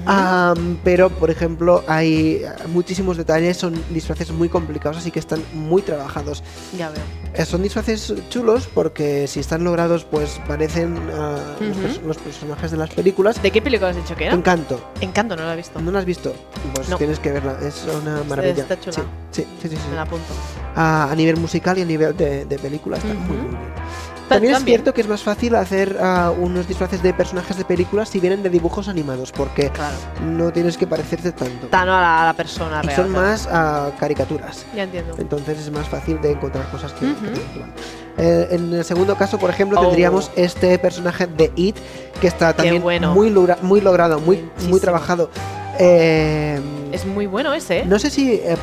Am, 0.05 0.77
pero, 0.83 1.09
por 1.09 1.29
ejemplo, 1.29 1.83
hay 1.87 2.43
muchísimos 2.67 3.17
detalles, 3.17 3.57
son 3.57 3.73
disfraces 3.89 4.31
muy 4.31 4.49
complicados, 4.49 4.97
así 4.97 5.11
que 5.11 5.19
están 5.19 5.41
muy 5.53 5.81
trabajados. 5.81 6.43
Ya 6.77 6.89
veo. 6.89 7.01
Eh, 7.35 7.45
son 7.45 7.63
disfraces 7.63 8.13
chulos 8.29 8.67
porque 8.73 9.27
si 9.27 9.39
están 9.39 9.63
logrados, 9.63 10.03
pues 10.05 10.39
parecen 10.47 10.97
ah, 11.13 11.37
los, 11.59 11.69
Ujú. 11.77 11.87
pers- 11.87 12.01
los 12.03 12.17
personajes 12.17 12.71
de 12.71 12.77
las 12.77 12.89
películas. 12.91 13.41
¿De 13.41 13.51
qué 13.51 13.61
película 13.61 13.89
has 13.89 13.95
dicho 13.95 14.15
que 14.15 14.25
era? 14.25 14.35
Encanto. 14.35 14.79
Encanto, 15.01 15.35
no 15.35 15.43
la 15.43 15.53
he 15.53 15.57
visto. 15.57 15.81
¿No 15.81 15.91
la 15.91 15.99
has 15.99 16.05
visto? 16.05 16.33
Pues 16.75 16.89
No. 16.89 16.97
tienes 16.97 17.19
que 17.19 17.31
verla, 17.31 17.57
es 17.61 17.83
una 18.01 18.23
maravilla. 18.23 18.63
está 18.63 18.79
chula. 18.79 18.93
Sí, 18.95 19.01
sí, 19.31 19.47
sí, 19.61 19.69
sí, 19.69 19.75
sí. 19.75 19.81
Me 19.89 19.95
la 19.95 20.03
apunto. 20.03 20.25
Ah, 20.75 21.09
a 21.11 21.15
nivel 21.15 21.37
musical 21.37 21.77
y 21.77 21.81
a 21.81 21.85
nivel 21.85 22.15
de, 22.15 22.45
de 22.45 22.59
película 22.59 22.97
está 22.97 23.07
muy, 23.13 23.37
muy 23.37 23.47
bien. 23.49 23.72
Ta- 24.29 24.35
También 24.35 24.55
es 24.55 24.63
cierto 24.63 24.93
que 24.93 25.01
es 25.01 25.07
más 25.07 25.21
fácil 25.21 25.53
hacer 25.55 25.97
ah, 26.01 26.31
unos 26.37 26.67
disfraces 26.67 27.03
de 27.03 27.13
personajes 27.13 27.57
de 27.57 27.65
películas 27.65 28.09
si 28.09 28.19
vienen 28.19 28.41
de 28.41 28.49
dibujos 28.49 28.87
animados, 28.87 29.31
porque 29.31 29.69
Claro. 29.69 29.95
no 30.25 30.51
tienes 30.51 30.77
que 30.77 30.87
parecerte 30.87 31.31
tanto. 31.33 31.67
Tan 31.67 31.89
a 31.89 32.01
la, 32.01 32.21
a 32.23 32.25
la 32.27 32.33
persona 32.33 32.79
Y 32.83 32.87
real. 32.87 32.95
son 32.95 33.09
claro. 33.11 33.27
más 33.27 33.49
ah, 33.51 33.91
caricaturas. 33.99 34.65
Ya 34.75 34.83
entiendo. 34.83 35.15
Entonces 35.19 35.59
es 35.59 35.71
más 35.71 35.87
fácil 35.89 36.21
de 36.21 36.31
encontrar 36.31 36.69
cosas 36.71 36.93
que, 36.93 37.05
película. 37.07 37.67
Eh, 38.17 38.47
en 38.51 38.73
el 38.73 38.85
segundo 38.85 39.15
caso, 39.17 39.37
por 39.37 39.49
ejemplo, 39.49 39.79
Oh. 39.79 39.85
tendríamos 39.87 40.31
este 40.35 40.77
personaje 40.79 41.27
de 41.27 41.51
It, 41.55 41.75
que 42.21 42.27
está 42.27 42.53
también 42.53 42.81
bueno. 42.81 43.13
muy, 43.13 43.29
logra- 43.29 43.57
muy 43.61 43.81
logrado, 43.81 44.19
muy, 44.19 44.47
muy 44.69 44.79
trabajado. 44.79 45.29
Eh, 45.79 46.59
Es 46.91 47.05
muy 47.05 47.25
bueno 47.25 47.53
ese, 47.53 47.79
¿eh? 47.79 47.85
no 47.85 47.97
sé 47.99 48.09
si. 48.09 48.33
eh, 48.35 48.55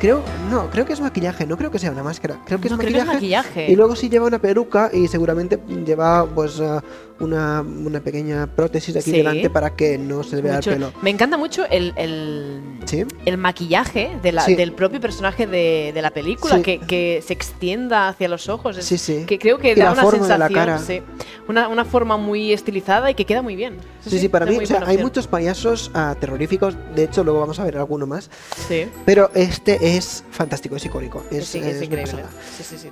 creo. 0.00 0.22
No, 0.50 0.70
creo 0.70 0.84
que 0.84 0.92
es 0.92 1.00
maquillaje, 1.00 1.46
no 1.46 1.56
creo 1.56 1.70
que 1.70 1.78
sea 1.78 1.90
una 1.90 2.02
máscara. 2.02 2.38
Creo 2.46 2.60
que 2.60 2.68
No, 2.68 2.76
es 2.76 2.80
creo 2.80 2.92
que 2.92 2.98
es 2.98 3.06
maquillaje. 3.06 3.48
maquillaje. 3.48 3.72
Y 3.72 3.76
luego 3.76 3.96
sí 3.96 4.08
lleva 4.08 4.26
una 4.26 4.38
peluca 4.38 4.90
y 4.92 5.08
seguramente 5.08 5.58
lleva 5.84 6.26
pues 6.26 6.60
ah, 6.60 6.82
una, 7.20 7.60
una 7.60 8.00
pequeña 8.00 8.46
prótesis 8.46 8.96
aquí 8.96 9.10
Sí. 9.10 9.16
delante 9.18 9.48
para 9.50 9.70
que 9.76 9.96
no 9.98 10.22
se 10.24 10.36
le 10.36 10.42
vea 10.42 10.54
Mucho- 10.56 10.70
el 10.70 10.76
pelo. 10.76 10.92
Me 11.02 11.10
encanta 11.10 11.36
mucho 11.36 11.64
el, 11.70 11.92
el, 11.96 12.60
¿Sí? 12.86 13.04
el 13.24 13.38
maquillaje 13.38 14.18
de 14.22 14.32
la- 14.32 14.44
Sí. 14.44 14.54
del 14.56 14.72
propio 14.72 15.00
personaje 15.00 15.46
de, 15.46 15.92
de 15.94 16.02
la 16.02 16.10
película, 16.10 16.60
que, 16.62 16.80
que 16.80 17.22
se 17.26 17.32
extienda 17.32 18.08
hacia 18.08 18.28
los 18.28 18.48
ojos. 18.48 18.78
Es- 18.78 18.84
Sí, 18.86 18.98
sí. 18.98 19.24
Que 19.26 19.38
creo 19.38 19.58
que 19.58 19.72
Y 19.72 19.74
da 19.74 19.84
la 19.86 19.92
una 19.92 20.02
forma 20.02 20.26
de 20.26 20.38
la 20.38 20.48
sensación. 20.48 21.02
cara. 21.04 21.04
una, 21.46 21.68
una 21.68 21.84
forma 21.84 22.16
muy 22.16 22.52
estilizada 22.52 23.10
y 23.10 23.14
que 23.14 23.24
queda 23.26 23.42
muy 23.42 23.54
bien. 23.54 23.76
Sí, 24.06 24.18
sí, 24.18 24.28
para 24.28 24.46
mí, 24.46 24.56
o 24.56 24.66
sea, 24.66 24.82
hay 24.86 24.98
muchos 24.98 25.26
payasos 25.26 25.90
ah, 25.94 26.16
terroríficos, 26.18 26.74
de 26.94 27.04
hecho 27.04 27.22
luego 27.22 27.40
vamos 27.40 27.58
a 27.60 27.64
ver 27.64 27.76
alguno 27.76 28.06
más, 28.06 28.30
Sí, 28.66 28.86
pero 29.04 29.30
este 29.34 29.96
es 29.96 30.24
fantástico, 30.30 30.76
es 30.76 30.84
icónico, 30.86 31.22
es, 31.30 31.54
es 31.54 31.64
es 31.66 31.82
increíble. 31.82 32.22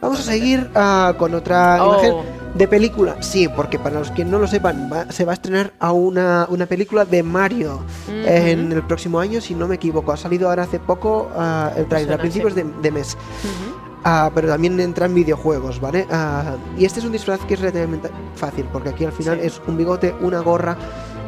Vamos 0.01 0.21
a 0.21 0.23
seguir 0.23 0.69
ah, 0.75 1.15
con 1.19 1.35
otra 1.35 1.83
Oh. 1.85 1.93
imagen 1.95 2.15
de 2.55 2.69
película, 2.69 3.23
sí, 3.23 3.49
porque 3.49 3.79
para 3.79 3.99
los 3.99 4.11
que 4.11 4.22
no 4.25 4.39
lo 4.39 4.47
sepan, 4.47 4.89
va- 4.93 5.11
se 5.11 5.25
va 5.25 5.33
a 5.33 5.35
estrenar 5.35 5.73
a 5.79 5.93
una, 5.93 6.47
una 6.51 6.67
película 6.67 7.05
de 7.05 7.23
Mario 7.23 7.77
Ujú. 8.09 8.17
en 8.27 8.73
el 8.73 8.83
próximo 8.83 9.21
año, 9.21 9.41
si 9.41 9.55
no 9.55 9.67
me 9.69 9.77
equivoco, 9.77 10.13
ha 10.13 10.17
salido 10.17 10.49
ahora 10.49 10.65
hace 10.65 10.79
poco 10.79 11.31
ah, 11.37 11.71
el 11.77 11.87
trailer, 11.87 12.11
a 12.15 12.17
suena, 12.17 12.21
principios 12.23 12.55
de, 12.55 12.65
de 12.83 12.91
mes. 12.91 13.15
Ujú. 13.45 13.77
Ah, 14.05 14.33
pero 14.35 14.49
también 14.49 14.81
entra 14.81 15.07
en 15.07 15.15
videojuegos, 15.15 15.81
¿vale? 15.81 16.07
Ah, 16.11 16.57
y 16.77 16.85
este 16.85 16.99
es 16.99 17.07
un 17.07 17.13
disfraz 17.13 17.39
que 17.47 17.55
es 17.55 17.61
relativamente 17.61 18.11
fácil, 18.35 18.67
porque 18.73 18.89
aquí 18.89 19.05
al 19.05 19.13
final 19.13 19.39
Sí. 19.41 19.47
es 19.47 19.63
un 19.69 19.77
bigote, 19.77 20.13
una 20.21 20.41
gorra 20.41 20.77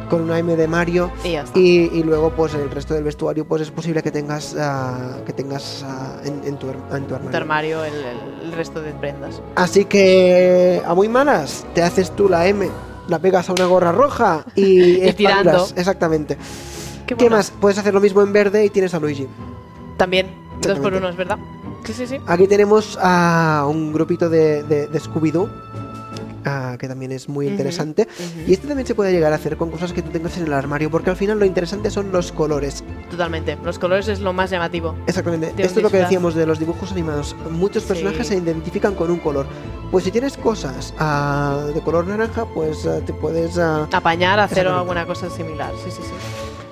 con 0.09 0.21
una 0.21 0.39
M 0.39 0.55
de 0.55 0.67
Mario 0.67 1.11
Y 1.53 2.03
luego 2.03 2.31
pues 2.31 2.53
el 2.53 2.69
resto 2.69 2.93
del 2.93 3.03
vestuario 3.03 3.45
pues 3.45 3.61
es 3.61 3.71
posible 3.71 4.01
que 4.03 4.11
tengas 4.11 4.55
ah, 4.59 5.17
que 5.25 5.33
tengas 5.33 5.83
ah, 5.85 6.17
en, 6.23 6.41
en 6.45 6.57
tu, 6.57 6.69
en 6.69 7.07
tu 7.07 7.15
tu 7.15 7.37
armario. 7.37 7.83
el, 7.83 8.51
resto 8.53 8.81
de 8.81 8.91
prendas. 8.93 9.41
Así 9.55 9.85
que 9.85 10.81
a 10.85 10.93
muy 10.93 11.09
malas 11.09 11.65
te 11.73 11.81
haces 11.81 12.11
tú 12.15 12.29
la 12.29 12.47
M, 12.47 12.69
la 13.07 13.19
pegas 13.19 13.49
a 13.49 13.53
una 13.53 13.65
gorra 13.65 13.91
roja 13.91 14.45
y, 14.55 15.05
Y 15.07 15.13
tirando. 15.13 15.67
Exactamente. 15.75 16.37
Qué, 17.05 17.15
¿Qué 17.15 17.25
bueno. 17.25 17.37
más? 17.37 17.51
Puedes 17.51 17.77
hacer 17.77 17.93
lo 17.93 18.01
mismo 18.01 18.21
en 18.21 18.33
verde 18.33 18.65
y 18.65 18.69
tienes 18.69 18.93
a 18.93 18.99
Luigi. 18.99 19.27
También, 19.97 20.27
dos 20.61 20.79
por 20.79 20.93
uno, 20.93 21.09
es 21.09 21.15
verdad. 21.15 21.37
Sí, 21.85 21.93
sí, 21.93 22.07
sí. 22.07 22.17
Aquí 22.25 22.47
tenemos 22.47 22.97
a 23.01 23.65
un 23.69 23.93
grupito 23.93 24.29
de, 24.29 24.63
de, 24.63 24.87
de 24.87 24.99
Scooby-Doo. 24.99 25.49
Ah, 26.45 26.77
que 26.79 26.87
también 26.87 27.11
es 27.11 27.27
muy 27.27 27.47
interesante. 27.47 28.07
Y 28.47 28.53
este 28.53 28.67
también 28.67 28.87
se 28.87 28.95
puede 28.95 29.11
llegar 29.11 29.33
a 29.33 29.35
hacer 29.35 29.57
con 29.57 29.69
cosas 29.71 29.93
que 29.93 30.01
tú 30.01 30.09
tengas 30.11 30.37
en 30.37 30.45
el 30.45 30.53
armario, 30.53 30.89
porque 30.91 31.09
al 31.09 31.15
final 31.15 31.39
lo 31.39 31.45
interesante 31.45 31.89
son 31.91 32.11
los 32.11 32.31
colores. 32.31 32.83
Totalmente. 33.09 33.57
Los 33.63 33.79
colores 33.79 34.07
es 34.07 34.19
lo 34.19 34.33
más 34.33 34.49
llamativo. 34.49 34.95
Exactamente. 35.07 35.49
Esto 35.57 35.79
es 35.79 35.83
lo 35.83 35.89
que 35.89 35.97
decíamos 35.97 36.35
de 36.35 36.45
los 36.45 36.59
dibujos 36.59 36.91
animados. 36.91 37.35
Muchos 37.51 37.83
Sí. 37.83 37.89
personajes 37.89 38.27
se 38.27 38.37
identifican 38.37 38.95
con 38.95 39.11
un 39.11 39.19
color. 39.19 39.45
Pues 39.91 40.03
si 40.03 40.11
tienes 40.11 40.37
cosas 40.37 40.93
ah, 40.99 41.65
de 41.73 41.81
color 41.81 42.07
naranja, 42.07 42.45
pues 42.53 42.85
ah, 42.85 42.99
te 43.05 43.13
puedes... 43.13 43.57
Apañar, 43.57 44.39
hacer 44.39 44.67
alguna 44.67 45.05
cosa 45.05 45.29
similar. 45.29 45.71
Sí, 45.83 45.91
sí, 45.91 46.01
sí. 46.01 46.11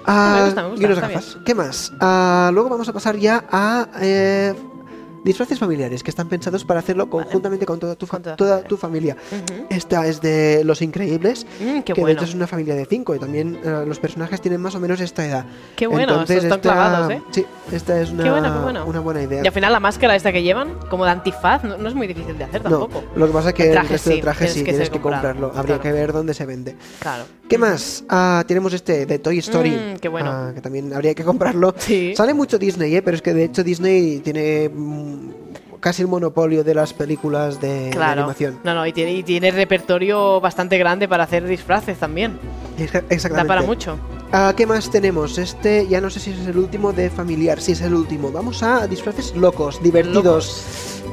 ah, 0.05 0.35
me 0.37 0.45
gusta, 0.45 0.63
me 0.63 0.69
gusta, 0.69 0.81
y 0.81 0.85
unas 0.85 0.99
gafas. 0.99 1.37
¿Qué 1.45 1.55
más? 1.55 1.93
Ah, 1.99 2.49
luego 2.53 2.69
vamos 2.69 2.87
a 2.89 2.93
pasar 2.93 3.15
ya 3.17 3.45
a... 3.51 3.87
eh, 4.01 4.53
disfraces 5.23 5.59
familiares 5.59 6.03
que 6.03 6.09
están 6.09 6.27
pensados 6.29 6.63
para 6.65 6.79
hacerlo 6.79 7.09
conjuntamente 7.09 7.65
con 7.65 7.79
toda 7.79 7.95
tu, 7.95 8.05
fa- 8.05 8.21
Con 8.21 8.35
toda 8.35 8.61
tu 8.63 8.77
familia. 8.77 9.15
Esta 9.69 10.07
es 10.07 10.21
de 10.21 10.63
Los 10.63 10.81
Increíbles, 10.81 11.45
Mm, 11.59 11.79
qué 11.79 11.83
que 11.83 11.93
de 11.93 12.01
bueno. 12.01 12.13
hecho 12.19 12.25
es 12.29 12.35
una 12.35 12.47
familia 12.47 12.75
de 12.75 12.85
cinco 12.85 13.15
y 13.15 13.19
también 13.19 13.59
eh, 13.63 13.83
los 13.87 13.99
personajes 13.99 14.41
tienen 14.41 14.59
más 14.61 14.75
o 14.75 14.79
menos 14.79 14.99
esta 14.99 15.25
edad. 15.25 15.45
Qué 15.75 15.87
bueno, 15.87 16.11
Entonces, 16.13 16.43
están 16.43 16.59
esta- 16.59 16.61
clavados, 16.73 17.11
¿eh? 17.11 17.21
Sí, 17.31 17.45
esta 17.71 18.01
es 18.01 18.11
una, 18.11 18.23
Qué 18.23 18.29
bueno, 18.31 18.53
qué 18.53 18.59
bueno. 18.59 18.85
una 18.85 18.99
buena 18.99 19.21
idea. 19.21 19.41
Y 19.43 19.47
al 19.47 19.53
final 19.53 19.71
la 19.73 19.79
máscara 19.79 20.15
esta 20.15 20.31
que 20.31 20.43
llevan, 20.43 20.77
como 20.89 21.05
de 21.05 21.11
antifaz, 21.11 21.63
no, 21.63 21.77
no 21.77 21.87
es 21.89 21.95
muy 21.95 22.07
difícil 22.07 22.37
de 22.37 22.43
hacer 22.43 22.63
No, 22.63 22.69
tampoco. 22.69 23.03
lo 23.15 23.27
que 23.27 23.33
pasa 23.33 23.49
es 23.49 23.55
que 23.55 23.63
El 23.63 23.69
el, 23.69 23.73
traje 23.75 23.89
resto 23.93 24.09
del 24.09 24.17
sí, 24.17 24.21
traje 24.21 24.37
tienes 24.39 24.53
sí 24.53 24.63
que 24.63 24.71
tienes 24.71 24.89
que 24.89 24.99
comprarlo. 24.99 25.51
Habría 25.55 25.79
que 25.79 25.91
ver 25.91 26.11
dónde 26.13 26.33
se 26.33 26.45
vende. 26.45 26.75
Claro. 26.99 27.23
¿Qué 27.49 27.57
más? 27.57 28.03
Ah, 28.09 28.43
tenemos 28.47 28.73
este 28.73 29.05
de 29.05 29.19
Toy 29.19 29.37
Story. 29.39 29.71
Mm, 29.71 29.97
qué 29.99 30.07
bueno. 30.09 30.31
ah, 30.31 30.51
que 30.55 30.61
también 30.61 30.93
habría 30.93 31.13
que 31.13 31.23
comprarlo. 31.23 31.73
Sí. 31.77 32.13
Sale 32.15 32.33
mucho 32.33 32.57
Disney, 32.57 32.95
¿eh? 32.95 33.01
pero 33.01 33.15
es 33.15 33.21
que 33.21 33.33
de 33.33 33.43
hecho 33.43 33.63
Disney 33.63 34.19
tiene 34.19 34.69
mm, 34.73 35.12
casi 35.79 36.01
el 36.01 36.07
monopolio 36.07 36.63
de 36.63 36.73
las 36.75 36.93
películas 36.93 37.59
de, 37.59 37.85
de 37.85 37.89
Claro. 37.91 38.21
animación. 38.21 38.59
No, 38.63 38.73
no, 38.73 38.85
y 38.87 38.93
tiene, 38.93 39.13
y 39.13 39.23
tiene 39.23 39.51
repertorio 39.51 40.39
bastante 40.39 40.77
grande 40.77 41.07
para 41.07 41.23
hacer 41.25 41.45
disfraces 41.45 41.97
también. 41.97 42.39
Exa- 42.77 43.01
Da 43.01 43.05
Exactamente. 43.09 43.47
para 43.47 43.61
mucho. 43.63 43.97
Ah, 44.35 44.51
¿Qué 44.57 44.65
más 44.65 44.89
tenemos? 44.89 45.37
Este, 45.37 45.87
ya 45.87 46.01
no 46.01 46.09
sé 46.09 46.19
si 46.19 46.31
es 46.31 46.47
el 46.47 46.57
último 46.57 46.91
de 46.91 47.11
familiar. 47.11 47.61
Sí, 47.61 47.73
es 47.73 47.81
el 47.81 47.93
último. 47.93 48.31
Vamos 48.31 48.63
a 48.63 48.87
disfraces 48.87 49.35
locos, 49.35 49.81
divertidos. 49.83 50.63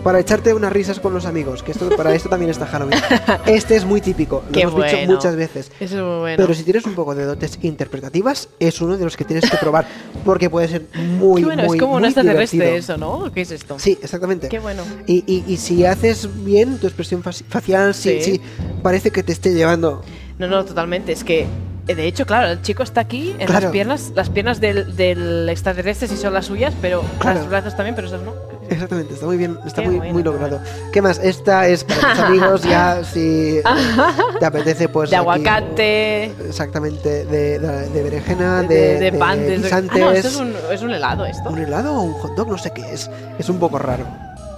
Para 0.02 0.18
echarte 0.18 0.54
unas 0.54 0.72
risas 0.72 0.98
con 1.00 1.12
los 1.12 1.26
amigos. 1.26 1.62
Que 1.62 1.72
esto, 1.72 1.90
para 1.94 2.14
esto 2.14 2.30
también 2.30 2.50
está 2.50 2.64
Halloween. 2.64 2.98
Este 3.46 3.76
es 3.76 3.84
muy 3.84 4.00
típico. 4.00 4.42
Lo 4.46 4.52
Qué 4.52 4.62
hemos 4.62 4.74
dicho 4.86 4.96
muchas 5.06 5.36
veces. 5.36 5.70
Eso 5.78 5.96
es 5.98 6.02
muy 6.02 6.18
bueno. 6.20 6.36
Pero 6.38 6.54
si 6.54 6.62
tienes 6.62 6.86
un 6.86 6.94
poco 6.94 7.14
de 7.14 7.26
dotes 7.26 7.58
interpretativas, 7.60 8.48
es 8.58 8.80
uno 8.80 8.96
de 8.96 9.04
los 9.04 9.18
que 9.18 9.26
tienes 9.26 9.50
que 9.50 9.58
probar. 9.58 9.86
Porque 10.24 10.48
puede 10.48 10.68
ser 10.68 10.86
muy, 11.18 11.42
Qué 11.42 11.46
bueno, 11.46 11.64
muy, 11.64 11.76
es 11.76 11.82
como 11.82 11.96
un 11.96 12.04
extraterrestre 12.06 12.76
eso, 12.78 12.96
¿no? 12.96 13.30
¿Qué 13.34 13.42
es 13.42 13.50
esto? 13.50 13.78
Sí, 13.78 13.98
exactamente. 14.02 14.48
Qué 14.48 14.60
bueno. 14.60 14.82
Y, 15.06 15.22
y- 15.26 15.44
y 15.46 15.58
si 15.58 15.84
haces 15.84 16.26
bien 16.42 16.78
tu 16.78 16.86
expresión 16.86 17.22
faci- 17.22 17.44
facial, 17.46 17.92
sí, 17.94 18.20
Sí. 18.22 18.32
sí, 18.36 18.40
parece 18.82 19.10
que 19.10 19.22
te 19.22 19.32
esté 19.32 19.52
llevando. 19.52 20.00
No, 20.38 20.46
no, 20.46 20.64
totalmente. 20.64 21.12
Es 21.12 21.22
que, 21.22 21.46
de 21.94 22.06
hecho, 22.06 22.26
claro, 22.26 22.48
el 22.48 22.62
chico 22.62 22.82
está 22.82 23.00
aquí 23.02 23.34
en 23.38 23.46
Claro. 23.46 23.64
las 23.66 23.72
piernas. 23.72 24.12
Las 24.14 24.30
piernas 24.30 24.60
del, 24.60 24.96
del 24.96 25.48
extraterrestre 25.48 26.08
sí 26.08 26.16
son 26.16 26.34
las 26.34 26.46
suyas, 26.46 26.74
pero 26.80 27.02
Claro. 27.18 27.40
los 27.40 27.48
brazos 27.48 27.76
también, 27.76 27.94
pero 27.94 28.08
esas 28.08 28.22
no. 28.22 28.32
Exactamente, 28.70 29.14
está 29.14 29.26
muy 29.26 29.36
bien, 29.36 29.58
está 29.66 29.82
Qué 29.82 29.88
muy, 29.88 29.96
bueno, 29.98 30.12
muy 30.12 30.22
logrado. 30.22 30.60
¿Qué 30.92 31.02
más? 31.02 31.18
Esta 31.18 31.66
es 31.66 31.82
para 31.82 32.12
tus 32.14 32.20
amigos, 32.24 32.62
ya 32.62 33.02
si 33.02 33.56
eh, 33.58 33.62
te 34.38 34.46
apetece, 34.46 34.88
pues. 34.88 35.10
de 35.10 35.16
aquí, 35.16 35.20
aguacate, 35.22 36.24
exactamente, 36.48 37.24
de, 37.24 37.58
de, 37.58 37.88
de 37.88 38.02
berenjena, 38.02 38.62
de, 38.62 38.68
de, 38.98 39.10
de, 39.10 39.12
pan, 39.18 39.40
de- 39.40 39.56
guisantes. 39.58 39.96
Ah, 39.96 39.98
no, 40.06 40.10
esto 40.12 40.28
es 40.28 40.36
un, 40.36 40.54
es 40.70 40.82
un 40.82 40.90
helado, 40.92 41.26
esto. 41.26 41.48
¿Un 41.50 41.58
helado 41.58 41.94
o 41.94 42.02
un 42.02 42.12
hot 42.12 42.36
dog? 42.36 42.48
No 42.48 42.58
sé 42.58 42.70
qué 42.72 42.82
es. 42.92 43.10
Es 43.40 43.48
un 43.48 43.58
poco 43.58 43.78
raro. 43.78 44.04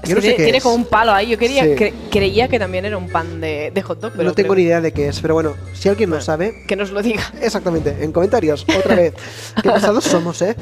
Yo 0.04 0.16
no 0.16 0.20
sé 0.22 0.32
tiene, 0.32 0.60
como 0.60 0.74
un 0.74 0.84
palo 0.84 1.12
ahí. 1.12 1.28
Yo 1.28 1.38
quería, 1.38 1.62
Sí. 1.64 1.70
cre- 1.70 1.92
creía 2.10 2.48
que 2.48 2.58
también 2.58 2.84
era 2.84 2.96
un 2.96 3.08
pan 3.08 3.40
de, 3.40 3.70
de 3.72 3.82
hot 3.82 4.00
dog, 4.00 4.12
pero 4.12 4.24
no 4.24 4.34
tengo 4.34 4.48
creo 4.48 4.56
ni 4.56 4.62
idea 4.64 4.80
de 4.80 4.92
qué 4.92 5.08
es, 5.08 5.20
pero 5.20 5.34
bueno, 5.34 5.54
si 5.74 5.88
alguien 5.88 6.10
lo 6.10 6.16
Bueno. 6.16 6.24
sabe, 6.24 6.62
que 6.66 6.76
nos 6.76 6.90
lo 6.90 7.02
diga. 7.02 7.22
Exactamente, 7.40 7.96
en 8.00 8.12
comentarios, 8.12 8.66
otra 8.78 8.94
vez. 8.96 9.14
Qué 9.62 9.68
pasados 9.70 10.04
somos, 10.04 10.40
¿eh? 10.42 10.56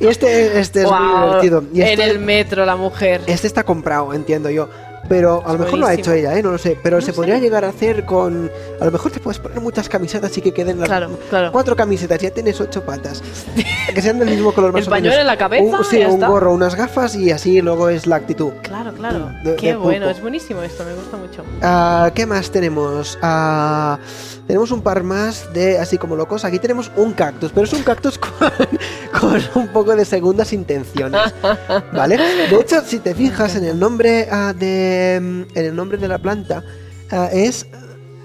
Y 0.00 0.06
este, 0.06 0.60
este 0.60 0.82
es 0.82 0.90
muy 0.90 1.24
divertido. 1.24 1.64
Y 1.74 1.80
en 1.82 1.86
este, 1.88 2.04
el 2.04 2.18
metro 2.20 2.64
la 2.64 2.76
mujer. 2.76 3.20
este 3.26 3.46
está 3.46 3.64
comprado, 3.64 4.12
entiendo 4.14 4.50
yo. 4.50 4.68
Pero 5.08 5.42
a 5.46 5.52
lo 5.52 5.58
mejor 5.60 5.78
lo 5.78 5.86
ha 5.86 5.94
hecho 5.94 6.12
ella, 6.12 6.36
¿eh? 6.36 6.42
No 6.42 6.50
lo 6.50 6.58
sé. 6.58 6.76
Pero 6.82 6.96
No 6.96 7.00
se 7.00 7.06
sé. 7.06 7.12
podría 7.12 7.38
llegar 7.38 7.64
a 7.64 7.68
hacer 7.68 8.04
con. 8.04 8.50
A 8.80 8.84
lo 8.84 8.90
mejor 8.90 9.12
te 9.12 9.20
puedes 9.20 9.38
poner 9.38 9.60
muchas 9.60 9.88
camisetas 9.88 10.36
y 10.36 10.40
que 10.42 10.52
queden 10.52 10.78
las. 10.80 10.88
Claro, 10.88 11.10
claro. 11.30 11.52
Cuatro 11.52 11.76
camisetas, 11.76 12.18
ya 12.20 12.30
tienes 12.30 12.60
ocho 12.60 12.82
patas. 12.84 13.22
que 13.94 14.02
sean 14.02 14.18
del 14.18 14.30
mismo 14.30 14.52
color 14.52 14.72
más 14.72 14.82
El 14.82 14.88
o 14.88 14.90
pañuelo 14.90 15.10
menos. 15.10 15.20
en 15.20 15.26
la 15.26 15.36
cabeza, 15.38 15.78
Un, 15.78 15.84
sí, 15.84 15.96
un 16.04 16.14
está. 16.14 16.28
gorro, 16.28 16.52
unas 16.52 16.74
gafas 16.74 17.14
y 17.14 17.30
así 17.30 17.60
luego 17.60 17.88
es 17.88 18.06
la 18.06 18.16
actitud. 18.16 18.52
Claro, 18.62 18.92
claro. 18.94 19.30
De- 19.44 19.56
Qué 19.56 19.68
de 19.68 19.76
bueno, 19.76 20.10
es 20.10 20.20
buenísimo 20.20 20.62
esto, 20.62 20.84
me 20.84 20.94
gusta 20.94 21.16
mucho. 21.16 21.44
Ah, 21.62 22.10
¿Qué 22.14 22.26
más 22.26 22.50
tenemos? 22.50 23.18
Ah, 23.22 23.98
tenemos 24.46 24.70
un 24.70 24.82
par 24.82 25.02
más 25.02 25.52
de 25.52 25.78
así 25.78 25.98
como 25.98 26.16
locos. 26.16 26.44
Aquí 26.44 26.58
tenemos 26.58 26.90
un 26.96 27.12
cactus, 27.12 27.52
pero 27.52 27.64
es 27.64 27.72
un 27.72 27.82
cactus 27.82 28.18
con, 28.18 28.32
con 29.20 29.42
un 29.54 29.68
poco 29.68 29.94
de 29.96 30.04
segundas 30.04 30.52
intenciones. 30.52 31.20
¿Vale? 31.92 32.16
De 32.50 32.56
hecho, 32.60 32.80
si 32.84 32.98
te 32.98 33.14
fijas 33.14 33.54
en 33.56 33.64
el 33.64 33.78
nombre 33.78 34.28
ah, 34.30 34.52
de. 34.56 34.95
Mm, 35.20 35.42
En 35.58 35.64
el 35.66 35.74
nombre 35.76 35.98
de 35.98 36.08
la 36.08 36.18
planta, 36.18 36.62
ah, 37.10 37.28
es 37.32 37.66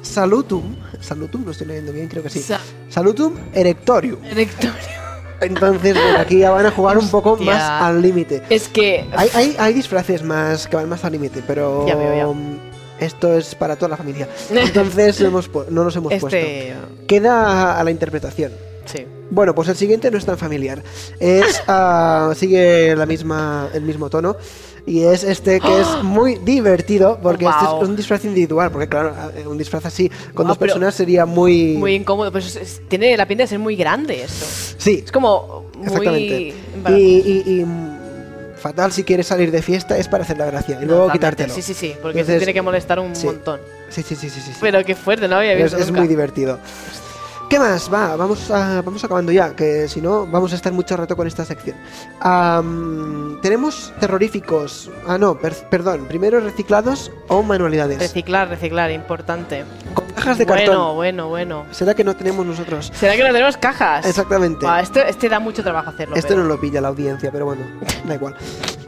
Salutum. 0.01 0.75
Salutum, 0.99 1.45
lo 1.45 1.51
estoy 1.51 1.67
leyendo 1.67 1.91
bien, 1.93 2.07
creo 2.07 2.23
que 2.23 2.29
sí. 2.29 2.39
Sa- 2.41 2.59
Salutum 2.89 3.33
erectorium. 3.53 4.21
Directorio. 4.21 4.71
Entonces, 5.41 5.95
bueno, 5.95 6.19
aquí 6.19 6.37
ya 6.39 6.51
van 6.51 6.65
a 6.67 6.71
jugar 6.71 6.97
un 6.99 7.09
poco 7.09 7.35
más 7.37 7.61
al 7.63 8.01
límite. 8.01 8.43
Es 8.49 8.67
que. 8.67 9.05
Hay, 9.15 9.29
hay, 9.33 9.55
hay 9.57 9.73
disfraces 9.73 10.21
más 10.23 10.67
que 10.67 10.75
van 10.75 10.87
más 10.87 11.03
al 11.03 11.13
límite, 11.13 11.43
pero 11.47 11.87
Ya 11.87 11.95
veo, 11.95 12.33
ya. 12.35 13.05
esto 13.05 13.33
es 13.35 13.55
para 13.55 13.75
toda 13.75 13.89
la 13.89 13.97
familia. 13.97 14.27
Entonces 14.51 15.19
hemos 15.21 15.49
no 15.69 15.83
nos 15.83 15.95
hemos 15.95 16.11
puesto. 16.13 16.27
este. 16.27 16.73
Queda 17.07 17.79
a 17.79 17.83
la 17.83 17.89
interpretación. 17.91 18.51
Sí. 18.85 19.05
Bueno, 19.31 19.55
pues 19.55 19.67
el 19.69 19.75
siguiente 19.77 20.11
no 20.11 20.17
es 20.19 20.25
tan 20.25 20.37
familiar. 20.37 20.83
Es 21.19 21.63
ah, 21.67 22.33
sigue 22.35 22.95
la 22.95 23.05
misma 23.07 23.69
el 23.73 23.81
mismo 23.83 24.09
tono 24.11 24.35
y 24.85 25.03
es 25.03 25.23
este 25.23 25.59
que 25.59 25.79
es 25.81 25.87
muy 26.03 26.35
divertido 26.35 27.19
porque 27.21 27.45
este 27.45 27.65
es 27.65 27.87
un 27.87 27.95
disfraz 27.95 28.25
individual, 28.25 28.71
porque 28.71 28.87
claro, 28.87 29.13
eh, 29.35 29.45
un 29.47 29.57
disfraz 29.57 29.85
así 29.85 30.09
con 30.33 30.47
dos 30.47 30.57
personas 30.57 30.95
sería 30.95 31.25
muy 31.25 31.75
Muy 31.77 31.93
incómodo. 31.95 32.31
Pues 32.31 32.55
es- 32.55 32.81
tiene 32.87 33.15
la 33.17 33.27
pinta 33.27 33.43
de 33.43 33.47
ser 33.47 33.59
muy 33.59 33.75
grande 33.75 34.23
esto. 34.23 34.45
Sí, 34.77 35.03
Es 35.05 35.11
como 35.11 35.65
muy. 35.77 35.85
exactamente. 35.87 36.53
Y, 36.89 36.91
y- 36.93 37.43
y, 37.45 37.65
mm, 37.65 37.97
fatal 38.57 38.91
si 38.91 39.03
quieres 39.03 39.27
salir 39.27 39.51
de 39.51 39.61
fiesta 39.61 39.97
es 39.97 40.07
para 40.07 40.23
hacer 40.23 40.37
la 40.37 40.45
gracia 40.45 40.79
y 40.81 40.85
luego 40.85 41.11
quitártelo. 41.11 41.53
Sí, 41.53 41.61
sí, 41.61 41.73
sí. 41.73 41.93
Porque 42.01 42.19
Entonces, 42.19 42.35
se 42.35 42.39
tiene 42.45 42.53
que 42.53 42.61
molestar 42.61 42.99
un 42.99 43.15
sí. 43.15 43.25
montón. 43.25 43.59
Sí, 43.89 44.03
sí, 44.03 44.15
sí, 44.15 44.29
sí, 44.29 44.39
sí. 44.39 44.51
Pero 44.61 44.83
qué 44.85 44.95
fuerte, 44.95 45.27
no 45.27 45.35
había 45.37 45.53
visto. 45.55 45.77
es 45.77 45.87
nunca. 45.87 45.99
muy 46.01 46.07
divertido. 46.07 46.59
¿Qué 47.51 47.59
más? 47.59 47.93
Va, 47.93 48.15
vamos, 48.15 48.49
a- 48.49 48.81
vamos 48.81 49.03
acabando 49.03 49.29
ya, 49.33 49.53
que 49.53 49.85
si 49.89 49.99
no 49.99 50.25
vamos 50.25 50.53
a 50.53 50.55
estar 50.55 50.71
mucho 50.71 50.95
rato 50.95 51.17
con 51.17 51.27
esta 51.27 51.43
sección. 51.43 51.75
Am, 52.21 53.39
tenemos 53.41 53.91
terroríficos. 53.99 54.89
Ah, 55.05 55.17
no, 55.17 55.37
per- 55.37 55.67
perdón. 55.69 56.05
Primero 56.07 56.39
reciclados 56.39 57.11
o 57.27 57.43
manualidades. 57.43 57.99
Reciclar, 57.99 58.47
reciclar, 58.47 58.89
importante. 58.91 59.65
Con 59.93 60.05
cajas 60.11 60.37
de 60.37 60.45
bueno, 60.45 60.65
cartón. 60.65 60.95
bueno, 60.95 61.27
bueno. 61.27 61.65
¿Será 61.71 61.93
que 61.93 62.05
no 62.05 62.15
tenemos 62.15 62.45
nosotros? 62.45 62.89
¿Será 62.95 63.17
que 63.17 63.21
no 63.23 63.33
tenemos 63.33 63.57
cajas? 63.57 64.05
Exactamente. 64.05 64.65
Buah, 64.65 64.79
este, 64.79 65.09
este 65.09 65.27
da 65.27 65.41
mucho 65.41 65.61
trabajo 65.61 65.89
hacerlo. 65.89 66.15
Pero- 66.15 66.37
no 66.43 66.45
lo 66.47 66.57
pilla 66.57 66.79
la 66.79 66.87
audiencia, 66.87 67.33
pero 67.33 67.43
bueno, 67.43 67.63
da 68.05 68.15
igual. 68.15 68.33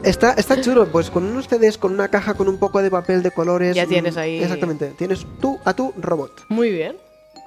Está, 0.02 0.32
está 0.32 0.58
chulo, 0.62 0.86
pues 0.86 1.10
con 1.10 1.24
unos 1.24 1.48
CDs, 1.48 1.76
con 1.76 1.92
una 1.92 2.08
caja, 2.08 2.32
con 2.32 2.48
un 2.48 2.56
poco 2.58 2.80
de 2.80 2.90
papel 2.90 3.22
de 3.22 3.30
colores. 3.30 3.76
Ya 3.76 3.84
tienes 3.84 4.16
ahí- 4.16 4.42
Exactamente, 4.42 4.94
tienes 4.96 5.26
tú 5.38 5.58
a 5.66 5.74
tu 5.74 5.92
robot. 5.98 6.46
Muy 6.48 6.70
bien. 6.70 6.96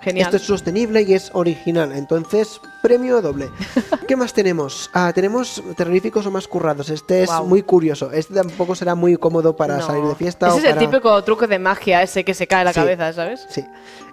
Genial. 0.08 0.26
Esto 0.28 0.38
es 0.38 0.44
sostenible 0.44 1.02
y 1.02 1.14
es 1.14 1.30
original, 1.34 1.92
entonces 1.92 2.60
premio 2.82 3.22
doble. 3.22 3.50
¿Qué 4.08 4.16
más 4.16 4.34
tenemos? 4.34 4.90
Ah, 4.94 5.12
tenemos 5.14 5.62
terroríficos 5.76 6.26
o 6.26 6.32
más 6.32 6.48
currados. 6.48 6.90
Este 6.90 7.24
es 7.24 7.30
muy 7.46 7.62
curioso. 7.64 8.12
Este 8.12 8.34
tampoco 8.34 8.76
será 8.76 8.96
muy 8.96 9.18
cómodo 9.18 9.56
para 9.56 9.78
No. 9.78 9.86
salir 9.86 10.04
de 10.06 10.16
fiesta. 10.16 10.48
Ese 10.48 10.56
o 10.56 10.60
es 10.60 10.66
el 10.66 10.78
típico 10.78 11.24
truco 11.24 11.48
de 11.48 11.60
magia 11.60 12.02
ese 12.02 12.24
que 12.24 12.34
se 12.34 12.48
cae 12.48 12.64
la 12.64 12.72
Sí. 12.74 12.80
cabeza, 12.80 13.12
¿sabes? 13.14 13.46
Sí, 13.50 13.66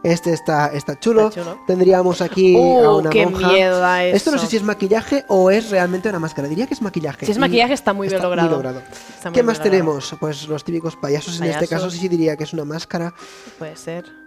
este 0.02 0.32
está, 0.32 0.68
está 0.68 0.98
chulo. 0.98 1.28
Está 1.28 1.40
chulo. 1.42 1.58
Tendríamos 1.66 2.20
aquí 2.20 2.56
a 2.56 2.58
Uh, 2.58 2.98
una 2.98 3.10
qué 3.10 3.26
monja. 3.26 3.48
miedo 3.48 3.86
Esto 3.96 4.32
no 4.32 4.38
sé 4.38 4.46
si 4.46 4.56
es 4.56 4.62
maquillaje 4.62 5.24
o 5.28 5.50
es 5.50 5.70
realmente 5.70 6.08
una 6.08 6.18
máscara. 6.18 6.48
Diría 6.48 6.66
que 6.66 6.74
es 6.74 6.82
maquillaje. 6.82 7.26
Si 7.26 7.32
es 7.32 7.38
maquillaje 7.38 7.74
está 7.74 7.92
muy 7.92 8.08
bien 8.08 8.20
logrado. 8.22 8.50
logrado. 8.50 8.82
Está 9.16 9.30
muy 9.30 9.34
¿Qué 9.34 9.42
más 9.42 9.58
logrado. 9.58 9.70
tenemos? 9.70 10.16
Pues 10.18 10.48
los 10.48 10.64
típicos 10.64 10.96
payasos. 10.96 11.36
En 11.38 11.44
este 11.44 11.66
Payasos. 11.66 11.84
caso 11.84 11.90
sí 11.90 12.08
diría 12.08 12.36
que 12.36 12.44
es 12.44 12.52
una 12.52 12.64
máscara. 12.64 13.14
Puede 13.58 13.76
ser. 13.76 14.23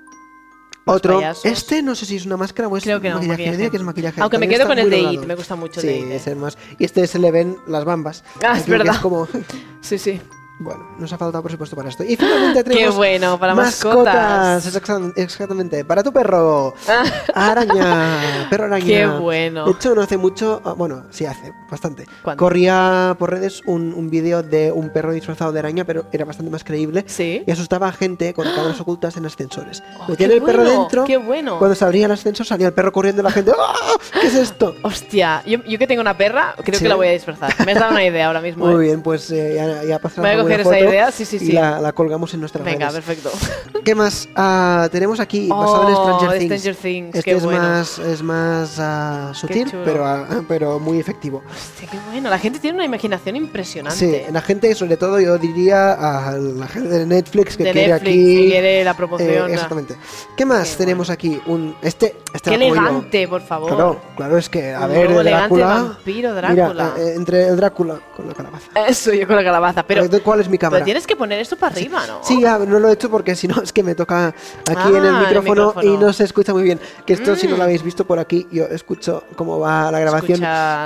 Otro. 0.87 1.15
payasos. 1.17 1.45
Este 1.45 1.81
no 1.83 1.95
sé 1.95 2.05
si 2.05 2.15
es 2.15 2.25
una 2.25 2.37
máscara 2.37 2.67
o 2.67 2.77
es 2.77 2.83
Creo 2.83 2.99
que 3.01 3.09
no, 3.09 3.15
maquillaje. 3.15 3.27
maquillaje. 3.33 3.51
Yo 3.51 3.57
diría 3.57 3.69
que 3.71 3.77
es 3.77 3.83
maquillaje. 3.83 4.21
Aunque 4.21 4.37
me 4.37 4.45
También 4.47 4.61
quedo 4.61 4.71
está 4.73 4.75
con 4.75 4.79
el 4.79 4.89
de. 4.89 5.13
It, 5.13 5.25
me 5.27 5.35
gusta 5.35 5.55
mucho 5.55 5.79
el 5.79 5.81
Sí, 5.81 5.87
de 5.87 5.99
It, 5.99 6.05
eh. 6.11 6.15
es 6.15 6.27
el 6.27 6.35
más. 6.37 6.57
Y 6.79 6.85
este 6.85 7.07
se 7.07 7.19
le 7.19 7.31
ven 7.31 7.57
las 7.67 7.85
bambas. 7.85 8.23
Ah, 8.45 8.57
es 8.57 8.67
verdad. 8.67 8.95
Es 8.95 8.99
como. 9.01 9.27
Sí, 9.81 9.97
sí. 9.97 10.19
Bueno, 10.59 10.87
nos 10.97 11.13
ha 11.13 11.17
faltado 11.19 11.43
presupuesto 11.43 11.75
para 11.75 11.89
esto. 11.89 12.03
Y 12.03 12.15
finalmente 12.15 12.63
Qué 12.63 12.69
tenemos. 12.71 12.95
bueno, 12.95 13.37
para 13.39 13.53
mascotas. 13.53 14.65
exacta- 14.65 15.11
Exactamente. 15.15 15.85
Para 15.85 16.01
tu 16.03 16.11
perro. 16.11 16.73
Araña. 17.35 18.47
Perro 18.49 18.65
araña. 18.65 18.85
Qué 18.85 19.05
bueno. 19.07 19.65
De 19.65 19.71
hecho, 19.71 19.93
no 19.95 20.01
hace 20.01 20.17
mucho. 20.17 20.61
ah, 20.65 20.73
Bueno, 20.73 21.05
sí 21.11 21.25
hace, 21.25 21.53
bastante. 21.69 22.05
¿Cuándo? 22.23 22.39
Corría 22.43 23.15
por 23.19 23.31
redes 23.31 23.61
un, 23.65 23.93
un 23.93 24.09
vídeo 24.09 24.43
de 24.43 24.71
un 24.71 24.89
perro 24.89 25.11
disfrazado 25.11 25.51
de 25.51 25.59
araña, 25.59 25.83
pero 25.85 26.05
era 26.11 26.25
bastante 26.25 26.51
más 26.51 26.63
creíble. 26.63 27.03
Sí. 27.07 27.43
Y 27.45 27.51
asustaba 27.51 27.87
a 27.87 27.91
gente 27.91 28.33
con 28.33 28.45
cámaras 28.55 28.79
ocultas 28.79 29.15
en 29.17 29.25
ascensores. 29.25 29.83
Oh, 29.99 30.05
Metían 30.09 30.29
qué 30.31 30.37
el 30.37 30.41
perro 30.43 30.63
dentro. 30.63 31.03
qué 31.05 31.17
bueno. 31.17 31.59
Cuando 31.59 31.75
se 31.75 31.85
abría 31.85 32.05
el 32.05 32.11
ascensor 32.11 32.45
salía 32.45 32.67
el 32.67 32.73
perro 32.73 32.91
corriendo 32.91 33.21
y 33.21 33.23
la 33.23 33.31
gente. 33.31 33.51
¡Ah! 33.57 33.75
¿Qué 34.19 34.27
es 34.27 34.35
esto? 34.35 34.75
Hostia, 34.83 35.43
yo, 35.45 35.63
yo 35.65 35.77
que 35.77 35.87
tengo 35.87 36.01
una 36.01 36.17
perra, 36.17 36.55
creo 36.63 36.77
Sí. 36.77 36.83
que 36.83 36.89
la 36.89 36.95
voy 36.95 37.07
a 37.07 37.11
disfrazar. 37.11 37.53
Me 37.65 37.73
has 37.73 37.79
dado 37.79 37.91
una 37.91 38.03
idea 38.05 38.27
ahora 38.27 38.41
mismo. 38.41 38.65
Muy 38.65 38.75
¿eh? 38.85 38.87
bien, 38.87 39.01
pues 39.01 39.29
eh, 39.31 39.53
ya, 39.55 39.83
ya 39.83 39.99
pasará 39.99 40.46
coger 40.47 40.59
esa 40.61 40.79
idea, 40.79 41.11
sí, 41.11 41.25
sí, 41.25 41.35
y 41.37 41.39
sí. 41.39 41.51
la, 41.51 41.79
la 41.79 41.91
colgamos 41.93 42.33
en 42.33 42.39
nuestras 42.39 42.63
Venga, 42.65 42.89
redes. 42.89 43.03
perfecto. 43.03 43.31
¿Qué 43.85 43.95
más? 43.95 44.27
Ah, 44.35 44.87
tenemos 44.91 45.19
aquí, 45.19 45.47
basado 45.47 45.87
en 45.89 45.95
Oh, 45.95 46.17
Stranger 46.19 46.39
Things. 46.39 46.61
Stranger 46.61 46.75
Things, 46.75 47.15
Este 47.15 47.23
qué 47.31 47.37
es 47.37 47.43
bueno. 47.43 47.59
más, 47.61 47.99
es 47.99 48.21
más 48.23 48.75
ah, 48.79 49.31
sutil, 49.33 49.71
pero, 49.85 50.05
ah, 50.05 50.27
pero 50.47 50.79
muy 50.79 50.99
efectivo. 50.99 51.41
Hostia, 51.49 51.87
qué 51.89 51.97
bueno. 52.11 52.29
La 52.29 52.39
gente 52.39 52.59
tiene 52.59 52.75
una 52.75 52.85
imaginación 52.85 53.35
impresionante. 53.35 53.97
Sí, 54.25 54.31
la 54.31 54.41
gente, 54.41 54.73
sobre 54.75 54.97
todo 54.97 55.19
yo 55.19 55.37
diría 55.37 55.93
a 55.93 56.31
la 56.37 56.67
gente 56.67 56.89
de 56.89 57.05
Netflix 57.05 57.55
que 57.57 57.63
de 57.63 57.71
quiere 57.71 57.87
Netflix, 57.93 58.11
aquí... 58.11 58.35
que 58.45 58.45
quiere 58.51 58.83
la 58.83 58.91
eh, 58.91 58.95
promoción. 58.95 59.51
exactamente. 59.51 59.95
¿Qué 60.35 60.45
más 60.45 60.71
Qué 60.71 60.77
tenemos 60.77 61.09
aquí? 61.09 61.39
Un, 61.47 61.75
este, 61.81 62.15
este 62.33 62.51
Qué 62.51 62.57
yo. 62.57 62.65
elegante, 62.65 63.27
por 63.27 63.41
favor. 63.41 63.69
Claro, 63.69 64.01
claro, 64.15 64.37
es 64.37 64.49
que, 64.49 64.73
a 64.73 64.81
Un 64.85 64.89
ver, 64.93 65.23
Drácula... 65.23 65.65
vampiro 65.67 66.33
Drácula. 66.33 66.93
Mira, 66.93 66.93
eh, 66.97 67.13
entre 67.15 67.47
el 67.47 67.55
Drácula 67.55 67.99
con 68.15 68.27
la 68.27 68.33
calabaza. 68.33 68.67
Eso, 68.87 69.13
yo 69.13 69.25
con 69.27 69.35
la 69.35 69.43
calabaza. 69.43 69.83
Pero, 69.83 70.03
Eh, 70.03 70.09
¿Cuál 70.37 70.45
es 70.45 70.49
mi 70.51 70.57
cámara? 70.59 70.77
pero 70.79 70.85
tienes 70.85 71.07
que 71.07 71.15
poner 71.15 71.39
esto 71.39 71.55
para 71.55 71.73
arriba, 71.75 72.05
¿no? 72.07 72.19
Sí, 72.23 72.39
ya, 72.41 72.59
no 72.59 72.79
lo 72.79 72.89
he 72.89 72.93
hecho 72.93 73.09
porque 73.09 73.35
si 73.35 73.47
no 73.47 73.61
es 73.61 73.73
que 73.73 73.81
me 73.83 73.95
toca 73.95 74.27
aquí 74.27 74.35
Ah, 74.75 74.89
en 74.89 74.95
el 74.97 75.05
el 75.07 75.19
micrófono, 75.19 75.73
y 75.81 75.97
no 75.97 76.13
se 76.13 76.23
escucha 76.25 76.53
muy 76.53 76.63
bien. 76.63 76.79
Que 77.05 77.13
esto, 77.13 77.35
si 77.35 77.47
no 77.47 77.55
Mm. 77.55 77.57
lo 77.57 77.63
habéis 77.63 77.81
visto 77.83 78.05
por 78.05 78.19
aquí, 78.19 78.47
yo 78.51 78.65
escucho 78.65 79.23
cómo 79.35 79.59
va 79.59 79.91
la 79.91 79.99
grabación. 79.99 80.39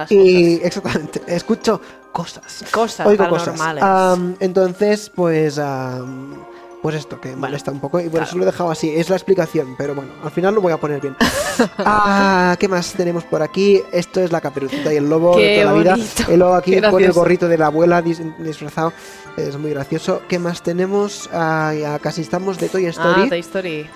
Y 0.10 0.56
exactamente, 0.64 1.22
escucho 1.28 1.82
cosas. 2.12 2.64
Cosas 2.72 3.06
Oigo 3.08 3.28
cosas. 3.30 3.60
Am, 3.82 4.36
entonces, 4.40 5.10
pues. 5.14 5.60
am, 5.60 6.36
pues 6.82 6.96
esto, 6.96 7.22
que 7.22 7.36
molesta 7.36 7.70
un 7.72 7.80
poco 7.80 8.00
y 8.00 8.10
por 8.10 8.24
eso 8.24 8.36
lo 8.38 8.44
he 8.44 8.46
dejado 8.48 8.72
así. 8.72 8.90
Es 8.90 9.10
la 9.10 9.16
explicación, 9.16 9.76
pero 9.78 9.94
bueno, 9.94 10.12
al 10.24 10.32
final 10.32 10.56
lo 10.56 10.62
voy 10.62 10.74
a 10.74 10.78
poner 10.78 11.00
bien. 11.02 11.16
Ah, 11.78 12.56
¿Qué 12.60 12.68
más 12.68 12.94
tenemos 12.94 13.24
por 13.24 13.44
aquí? 13.44 13.82
Esto 13.92 14.22
es 14.22 14.32
la 14.32 14.42
caperucita 14.42 14.92
y 14.92 14.98
el 14.98 15.08
lobo 15.08 15.36
Qué 15.36 15.42
de 15.42 15.62
toda 15.62 15.74
la 15.74 15.80
vida. 15.80 15.96
El 16.28 16.40
lobo 16.40 16.56
aquí 16.56 16.72
Qué 16.72 16.82
con 16.82 17.04
el 17.04 17.12
gorrito 17.12 17.48
de 17.48 17.58
la 17.58 17.68
abuela 17.68 18.02
dis- 18.04 18.36
disfrazado. 18.38 18.94
Es 19.38 19.58
muy 19.58 19.70
gracioso. 19.72 20.22
¿Qué 20.28 20.40
más 20.40 20.64
tenemos? 20.64 21.30
Ah, 21.32 21.74
ya 21.80 22.00
casi 22.00 22.22
estamos 22.22 22.58
de 22.58 22.70
Toy 22.70 22.86
Story. 22.88 23.24
Ah, 23.26 23.30
Toy 23.30 23.40
Story. 23.40 23.90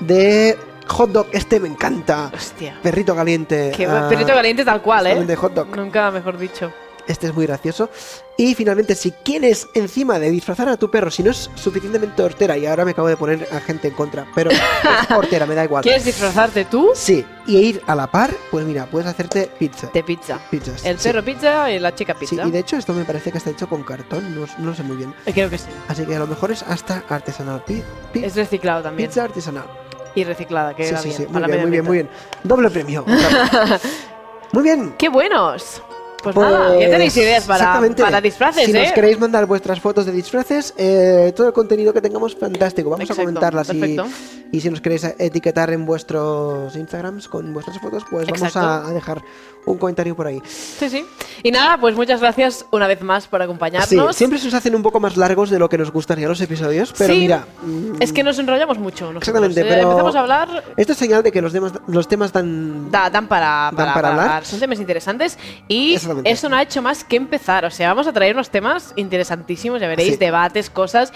De 0.00 0.58
hot 0.88 1.10
dog. 1.10 1.26
Este 1.32 1.60
me 1.60 1.68
encanta. 1.68 2.30
Hostia. 2.34 2.78
Perrito 2.82 3.14
caliente. 3.14 3.72
Qué 3.74 3.86
ah, 3.86 4.06
perrito 4.08 4.34
caliente 4.34 4.64
tal 4.64 4.82
cual, 4.82 5.06
¿eh? 5.06 5.24
de 5.24 5.36
hot 5.36 5.54
dog. 5.54 5.74
Nunca 5.76 6.10
mejor 6.10 6.36
dicho. 6.36 6.70
Este 7.08 7.26
es 7.26 7.34
muy 7.34 7.46
gracioso. 7.46 7.90
Y 8.36 8.54
finalmente, 8.54 8.94
si 8.94 9.10
quieres 9.10 9.66
encima 9.74 10.18
de 10.20 10.30
disfrazar 10.30 10.68
a 10.68 10.76
tu 10.76 10.90
perro, 10.90 11.10
si 11.10 11.22
no 11.24 11.30
es 11.32 11.50
suficientemente 11.56 12.22
hortera, 12.22 12.56
y 12.56 12.66
ahora 12.66 12.84
me 12.84 12.92
acabo 12.92 13.08
de 13.08 13.16
poner 13.16 13.48
a 13.50 13.58
gente 13.60 13.88
en 13.88 13.94
contra, 13.94 14.26
pero 14.34 14.50
es 14.50 14.60
hortera, 15.16 15.46
me 15.46 15.54
da 15.56 15.64
igual. 15.64 15.82
¿Quieres 15.82 16.04
disfrazarte 16.04 16.66
tú 16.66 16.90
Sí, 16.94 17.24
y 17.46 17.56
ir 17.56 17.82
a 17.86 17.94
la 17.96 18.06
par, 18.06 18.30
pues 18.50 18.64
mira, 18.66 18.86
puedes 18.86 19.08
hacerte 19.08 19.50
pizza. 19.58 19.90
de 19.92 20.04
pizza? 20.04 20.38
Pizzas. 20.50 20.84
El 20.84 20.98
sí. 20.98 21.08
perro 21.08 21.24
pizza 21.24 21.70
y 21.72 21.78
la 21.80 21.94
chica 21.94 22.14
Sí, 22.20 22.26
pizza. 22.26 22.46
y 22.46 22.50
de 22.52 22.58
hecho 22.60 22.76
esto 22.76 22.92
me 22.92 23.04
parece 23.04 23.32
que 23.32 23.38
está 23.38 23.50
hecho 23.50 23.68
con 23.68 23.82
cartón, 23.82 24.34
no, 24.38 24.46
no 24.58 24.66
lo 24.66 24.74
sé 24.74 24.82
muy 24.84 24.96
bien. 24.96 25.12
Eh, 25.26 25.32
Creo 25.32 25.48
que 25.50 25.58
sí. 25.58 25.66
Así 25.88 26.04
que 26.04 26.14
a 26.14 26.18
lo 26.20 26.26
mejor 26.26 26.52
es 26.52 26.62
hasta 26.62 27.02
artesanal. 27.08 27.64
Pi- 27.64 27.82
pi- 28.12 28.24
Es 28.24 28.36
reciclado 28.36 28.82
también. 28.82 29.08
pizza 29.08 29.24
artesanal. 29.24 29.64
Y 30.14 30.24
reciclada, 30.24 30.74
que 30.76 30.84
Sí, 30.86 30.94
va 30.94 30.98
sí, 31.00 31.08
bien. 31.08 31.20
sí. 31.22 31.26
Muy 31.30 31.42
bien, 31.42 31.60
muy 31.62 31.70
bien, 31.70 31.84
muy 31.84 31.96
bien. 31.96 32.10
Doble 32.44 32.70
premio. 32.70 33.04
muy 34.52 34.62
bien. 34.62 34.94
¡Qué 34.98 35.08
buenos! 35.08 35.82
Pues, 36.22 36.34
Pues, 36.34 36.50
nada, 36.50 36.78
ya 36.78 36.90
tenéis 36.90 37.16
ideas 37.16 37.44
para, 37.44 37.58
exactamente. 37.60 38.02
para 38.02 38.20
disfraces, 38.20 38.64
Si 38.64 38.76
¿eh? 38.76 38.82
nos 38.82 38.92
queréis 38.92 39.18
mandar 39.20 39.46
vuestras 39.46 39.80
fotos 39.80 40.04
de 40.04 40.12
disfraces, 40.12 40.74
eh, 40.76 41.32
todo 41.36 41.46
el 41.46 41.52
contenido 41.52 41.92
que 41.92 42.00
tengamos, 42.00 42.34
fantástico. 42.36 42.90
Vamos 42.90 43.04
Exacto, 43.04 43.22
a 43.22 43.24
comentarlas 43.24 43.72
y, 43.72 43.96
y 44.50 44.60
si 44.60 44.68
nos 44.68 44.80
queréis 44.80 45.04
etiquetar 45.18 45.70
en 45.70 45.86
vuestros 45.86 46.74
Instagrams 46.74 47.28
con 47.28 47.52
vuestras 47.54 47.78
fotos, 47.80 48.02
pues 48.10 48.26
vamos 48.26 48.42
Exacto. 48.42 48.58
a, 48.68 48.88
a 48.88 48.92
dejar 48.92 49.22
un 49.66 49.76
comentario 49.78 50.16
por 50.16 50.26
ahí. 50.26 50.40
Sí, 50.46 50.88
sí. 50.88 51.04
Y 51.42 51.50
nada, 51.50 51.78
pues 51.78 51.94
muchas 51.94 52.20
gracias 52.20 52.64
una 52.72 52.86
vez 52.86 53.02
más 53.02 53.26
por 53.28 53.40
Sí, 53.40 53.44
acompañarnos. 53.44 54.16
siempre 54.16 54.38
se 54.38 54.46
nos 54.46 54.54
hacen 54.54 54.74
un 54.74 54.82
poco 54.82 54.98
más 54.98 55.16
largos 55.16 55.50
de 55.50 55.58
lo 55.58 55.68
que 55.68 55.76
nos 55.78 55.92
gustaría 55.92 56.26
los 56.26 56.40
episodios, 56.40 56.92
pero 56.96 57.12
Sí, 57.14 57.20
mira. 57.20 57.44
mm, 57.62 57.96
Es 58.00 58.12
que 58.12 58.22
nos 58.24 58.38
enrollamos 58.38 58.78
mucho. 58.78 59.12
nosotros, 59.12 59.28
Exactamente, 59.28 59.60
¿eh? 59.60 59.64
pero- 59.68 59.82
Empezamos 59.82 60.16
a 60.16 60.20
hablar 60.20 60.64
Esto 60.76 60.92
es 60.92 60.98
señal 60.98 61.22
de 61.22 61.30
que 61.32 61.42
los 61.42 61.52
temas, 61.52 61.72
los 61.86 62.08
temas 62.08 62.32
dan. 62.32 62.90
Da- 62.90 63.10
dan 63.10 63.28
para, 63.28 63.46
Dan 63.66 63.76
para, 63.76 63.94
para 63.94 64.08
para 64.08 64.08
hablar. 64.24 64.44
Son 64.46 64.58
temas 64.58 64.78
interesantes 64.80 65.38
y 65.68 65.94
Eso 66.24 66.48
no 66.48 66.56
ha 66.56 66.62
hecho 66.62 66.82
más 66.82 67.04
que 67.04 67.16
empezar. 67.16 67.64
O 67.64 67.70
sea, 67.70 67.88
vamos 67.88 68.06
a 68.06 68.12
traer 68.12 68.34
unos 68.34 68.50
temas 68.50 68.92
interesantísimos, 68.96 69.80
ya 69.80 69.88
veréis, 69.88 70.12
Sí. 70.12 70.16
debates, 70.16 70.70
cosas, 70.70 71.12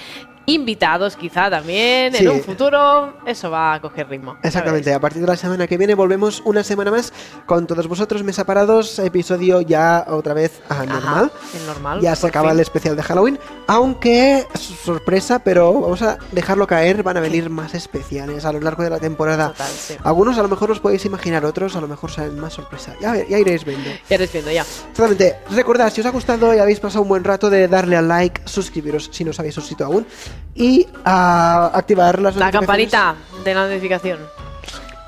invitados 0.46 1.16
quizá 1.16 1.50
también. 1.50 2.14
Sí. 2.14 2.24
En 2.24 2.30
un 2.30 2.40
futuro 2.42 3.14
eso 3.26 3.50
va 3.50 3.74
a 3.74 3.80
coger 3.80 4.08
ritmo. 4.08 4.36
Exactamente, 4.42 4.92
a 4.92 5.00
partir 5.00 5.20
de 5.20 5.28
la 5.28 5.36
semana 5.36 5.66
que 5.66 5.76
viene 5.78 5.94
volvemos 5.94 6.42
una 6.44 6.64
semana 6.64 6.90
más 6.90 7.12
con 7.46 7.66
todos 7.66 7.86
vosotros, 7.86 8.22
mesa 8.22 8.44
parados, 8.44 8.98
episodio 8.98 9.60
ya 9.60 10.04
otra 10.08 10.34
vez 10.34 10.60
a 10.68 10.74
Ajá, 10.74 10.86
normal. 10.86 11.32
el 11.54 11.66
normal. 11.66 12.00
Ya 12.00 12.14
se 12.16 12.26
acaba 12.26 12.48
fin. 12.48 12.56
el 12.58 12.60
especial 12.60 12.96
de 12.96 13.02
Halloween, 13.02 13.38
aunque 13.66 14.46
sorpresa, 14.84 15.38
pero 15.40 15.72
vamos 15.72 16.02
a 16.02 16.18
dejarlo 16.32 16.66
caer, 16.66 17.02
van 17.02 17.16
a 17.16 17.20
venir 17.20 17.50
más 17.50 17.74
especiales 17.74 18.44
a 18.44 18.52
lo 18.52 18.60
largo 18.60 18.82
de 18.82 18.90
la 18.90 18.98
temporada. 18.98 19.48
Total, 19.48 19.68
sí. 19.68 19.94
Algunos 20.02 20.38
a 20.38 20.42
lo 20.42 20.48
mejor 20.48 20.70
os 20.70 20.80
podéis 20.80 21.04
imaginar, 21.04 21.44
otros 21.44 21.76
a 21.76 21.80
lo 21.80 21.88
mejor 21.88 22.10
salen 22.10 22.38
más 22.38 22.52
sorpresa. 22.52 22.94
Ya, 23.00 23.16
ya 23.26 23.38
iréis 23.38 23.64
viendo. 23.64 23.90
Ya 24.08 24.16
eres 24.16 24.32
viendo, 24.32 24.50
ya. 24.50 24.62
Exactamente, 24.62 25.36
recordad, 25.50 25.92
si 25.92 26.00
os 26.00 26.06
ha 26.06 26.10
gustado 26.10 26.54
y 26.54 26.58
habéis 26.58 26.80
pasado 26.80 27.02
un 27.02 27.08
buen 27.08 27.24
rato 27.24 27.50
de 27.50 27.68
darle 27.68 27.96
al 27.96 28.08
like, 28.08 28.42
suscribiros 28.44 29.10
si 29.12 29.24
no 29.24 29.30
os 29.30 29.38
habéis 29.38 29.54
suscrito 29.54 29.84
aún 29.84 30.06
y 30.54 30.86
a 31.04 31.70
activar 31.74 32.20
las 32.20 32.36
La 32.36 32.50
campanita 32.50 33.14
de 33.44 33.54
la 33.54 33.66
notificación. 33.68 34.18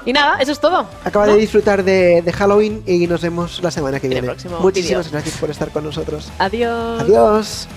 Y 0.06 0.12
nada, 0.12 0.36
eso 0.38 0.52
es 0.52 0.60
todo. 0.60 0.86
Acaba 1.04 1.26
¿no? 1.26 1.32
de 1.32 1.38
disfrutar 1.38 1.82
de, 1.82 2.20
de 2.22 2.32
Halloween 2.32 2.82
y 2.86 3.06
nos 3.06 3.22
vemos 3.22 3.62
la 3.62 3.70
semana 3.70 4.00
que 4.00 4.06
En 4.06 4.12
el 4.12 4.20
viene. 4.20 4.28
próximo 4.34 4.60
Muchísimas 4.60 5.10
gracias 5.10 5.36
por 5.38 5.50
estar 5.50 5.70
con 5.70 5.84
nosotros. 5.84 6.30
Adiós. 6.38 7.00
Adiós. 7.00 7.68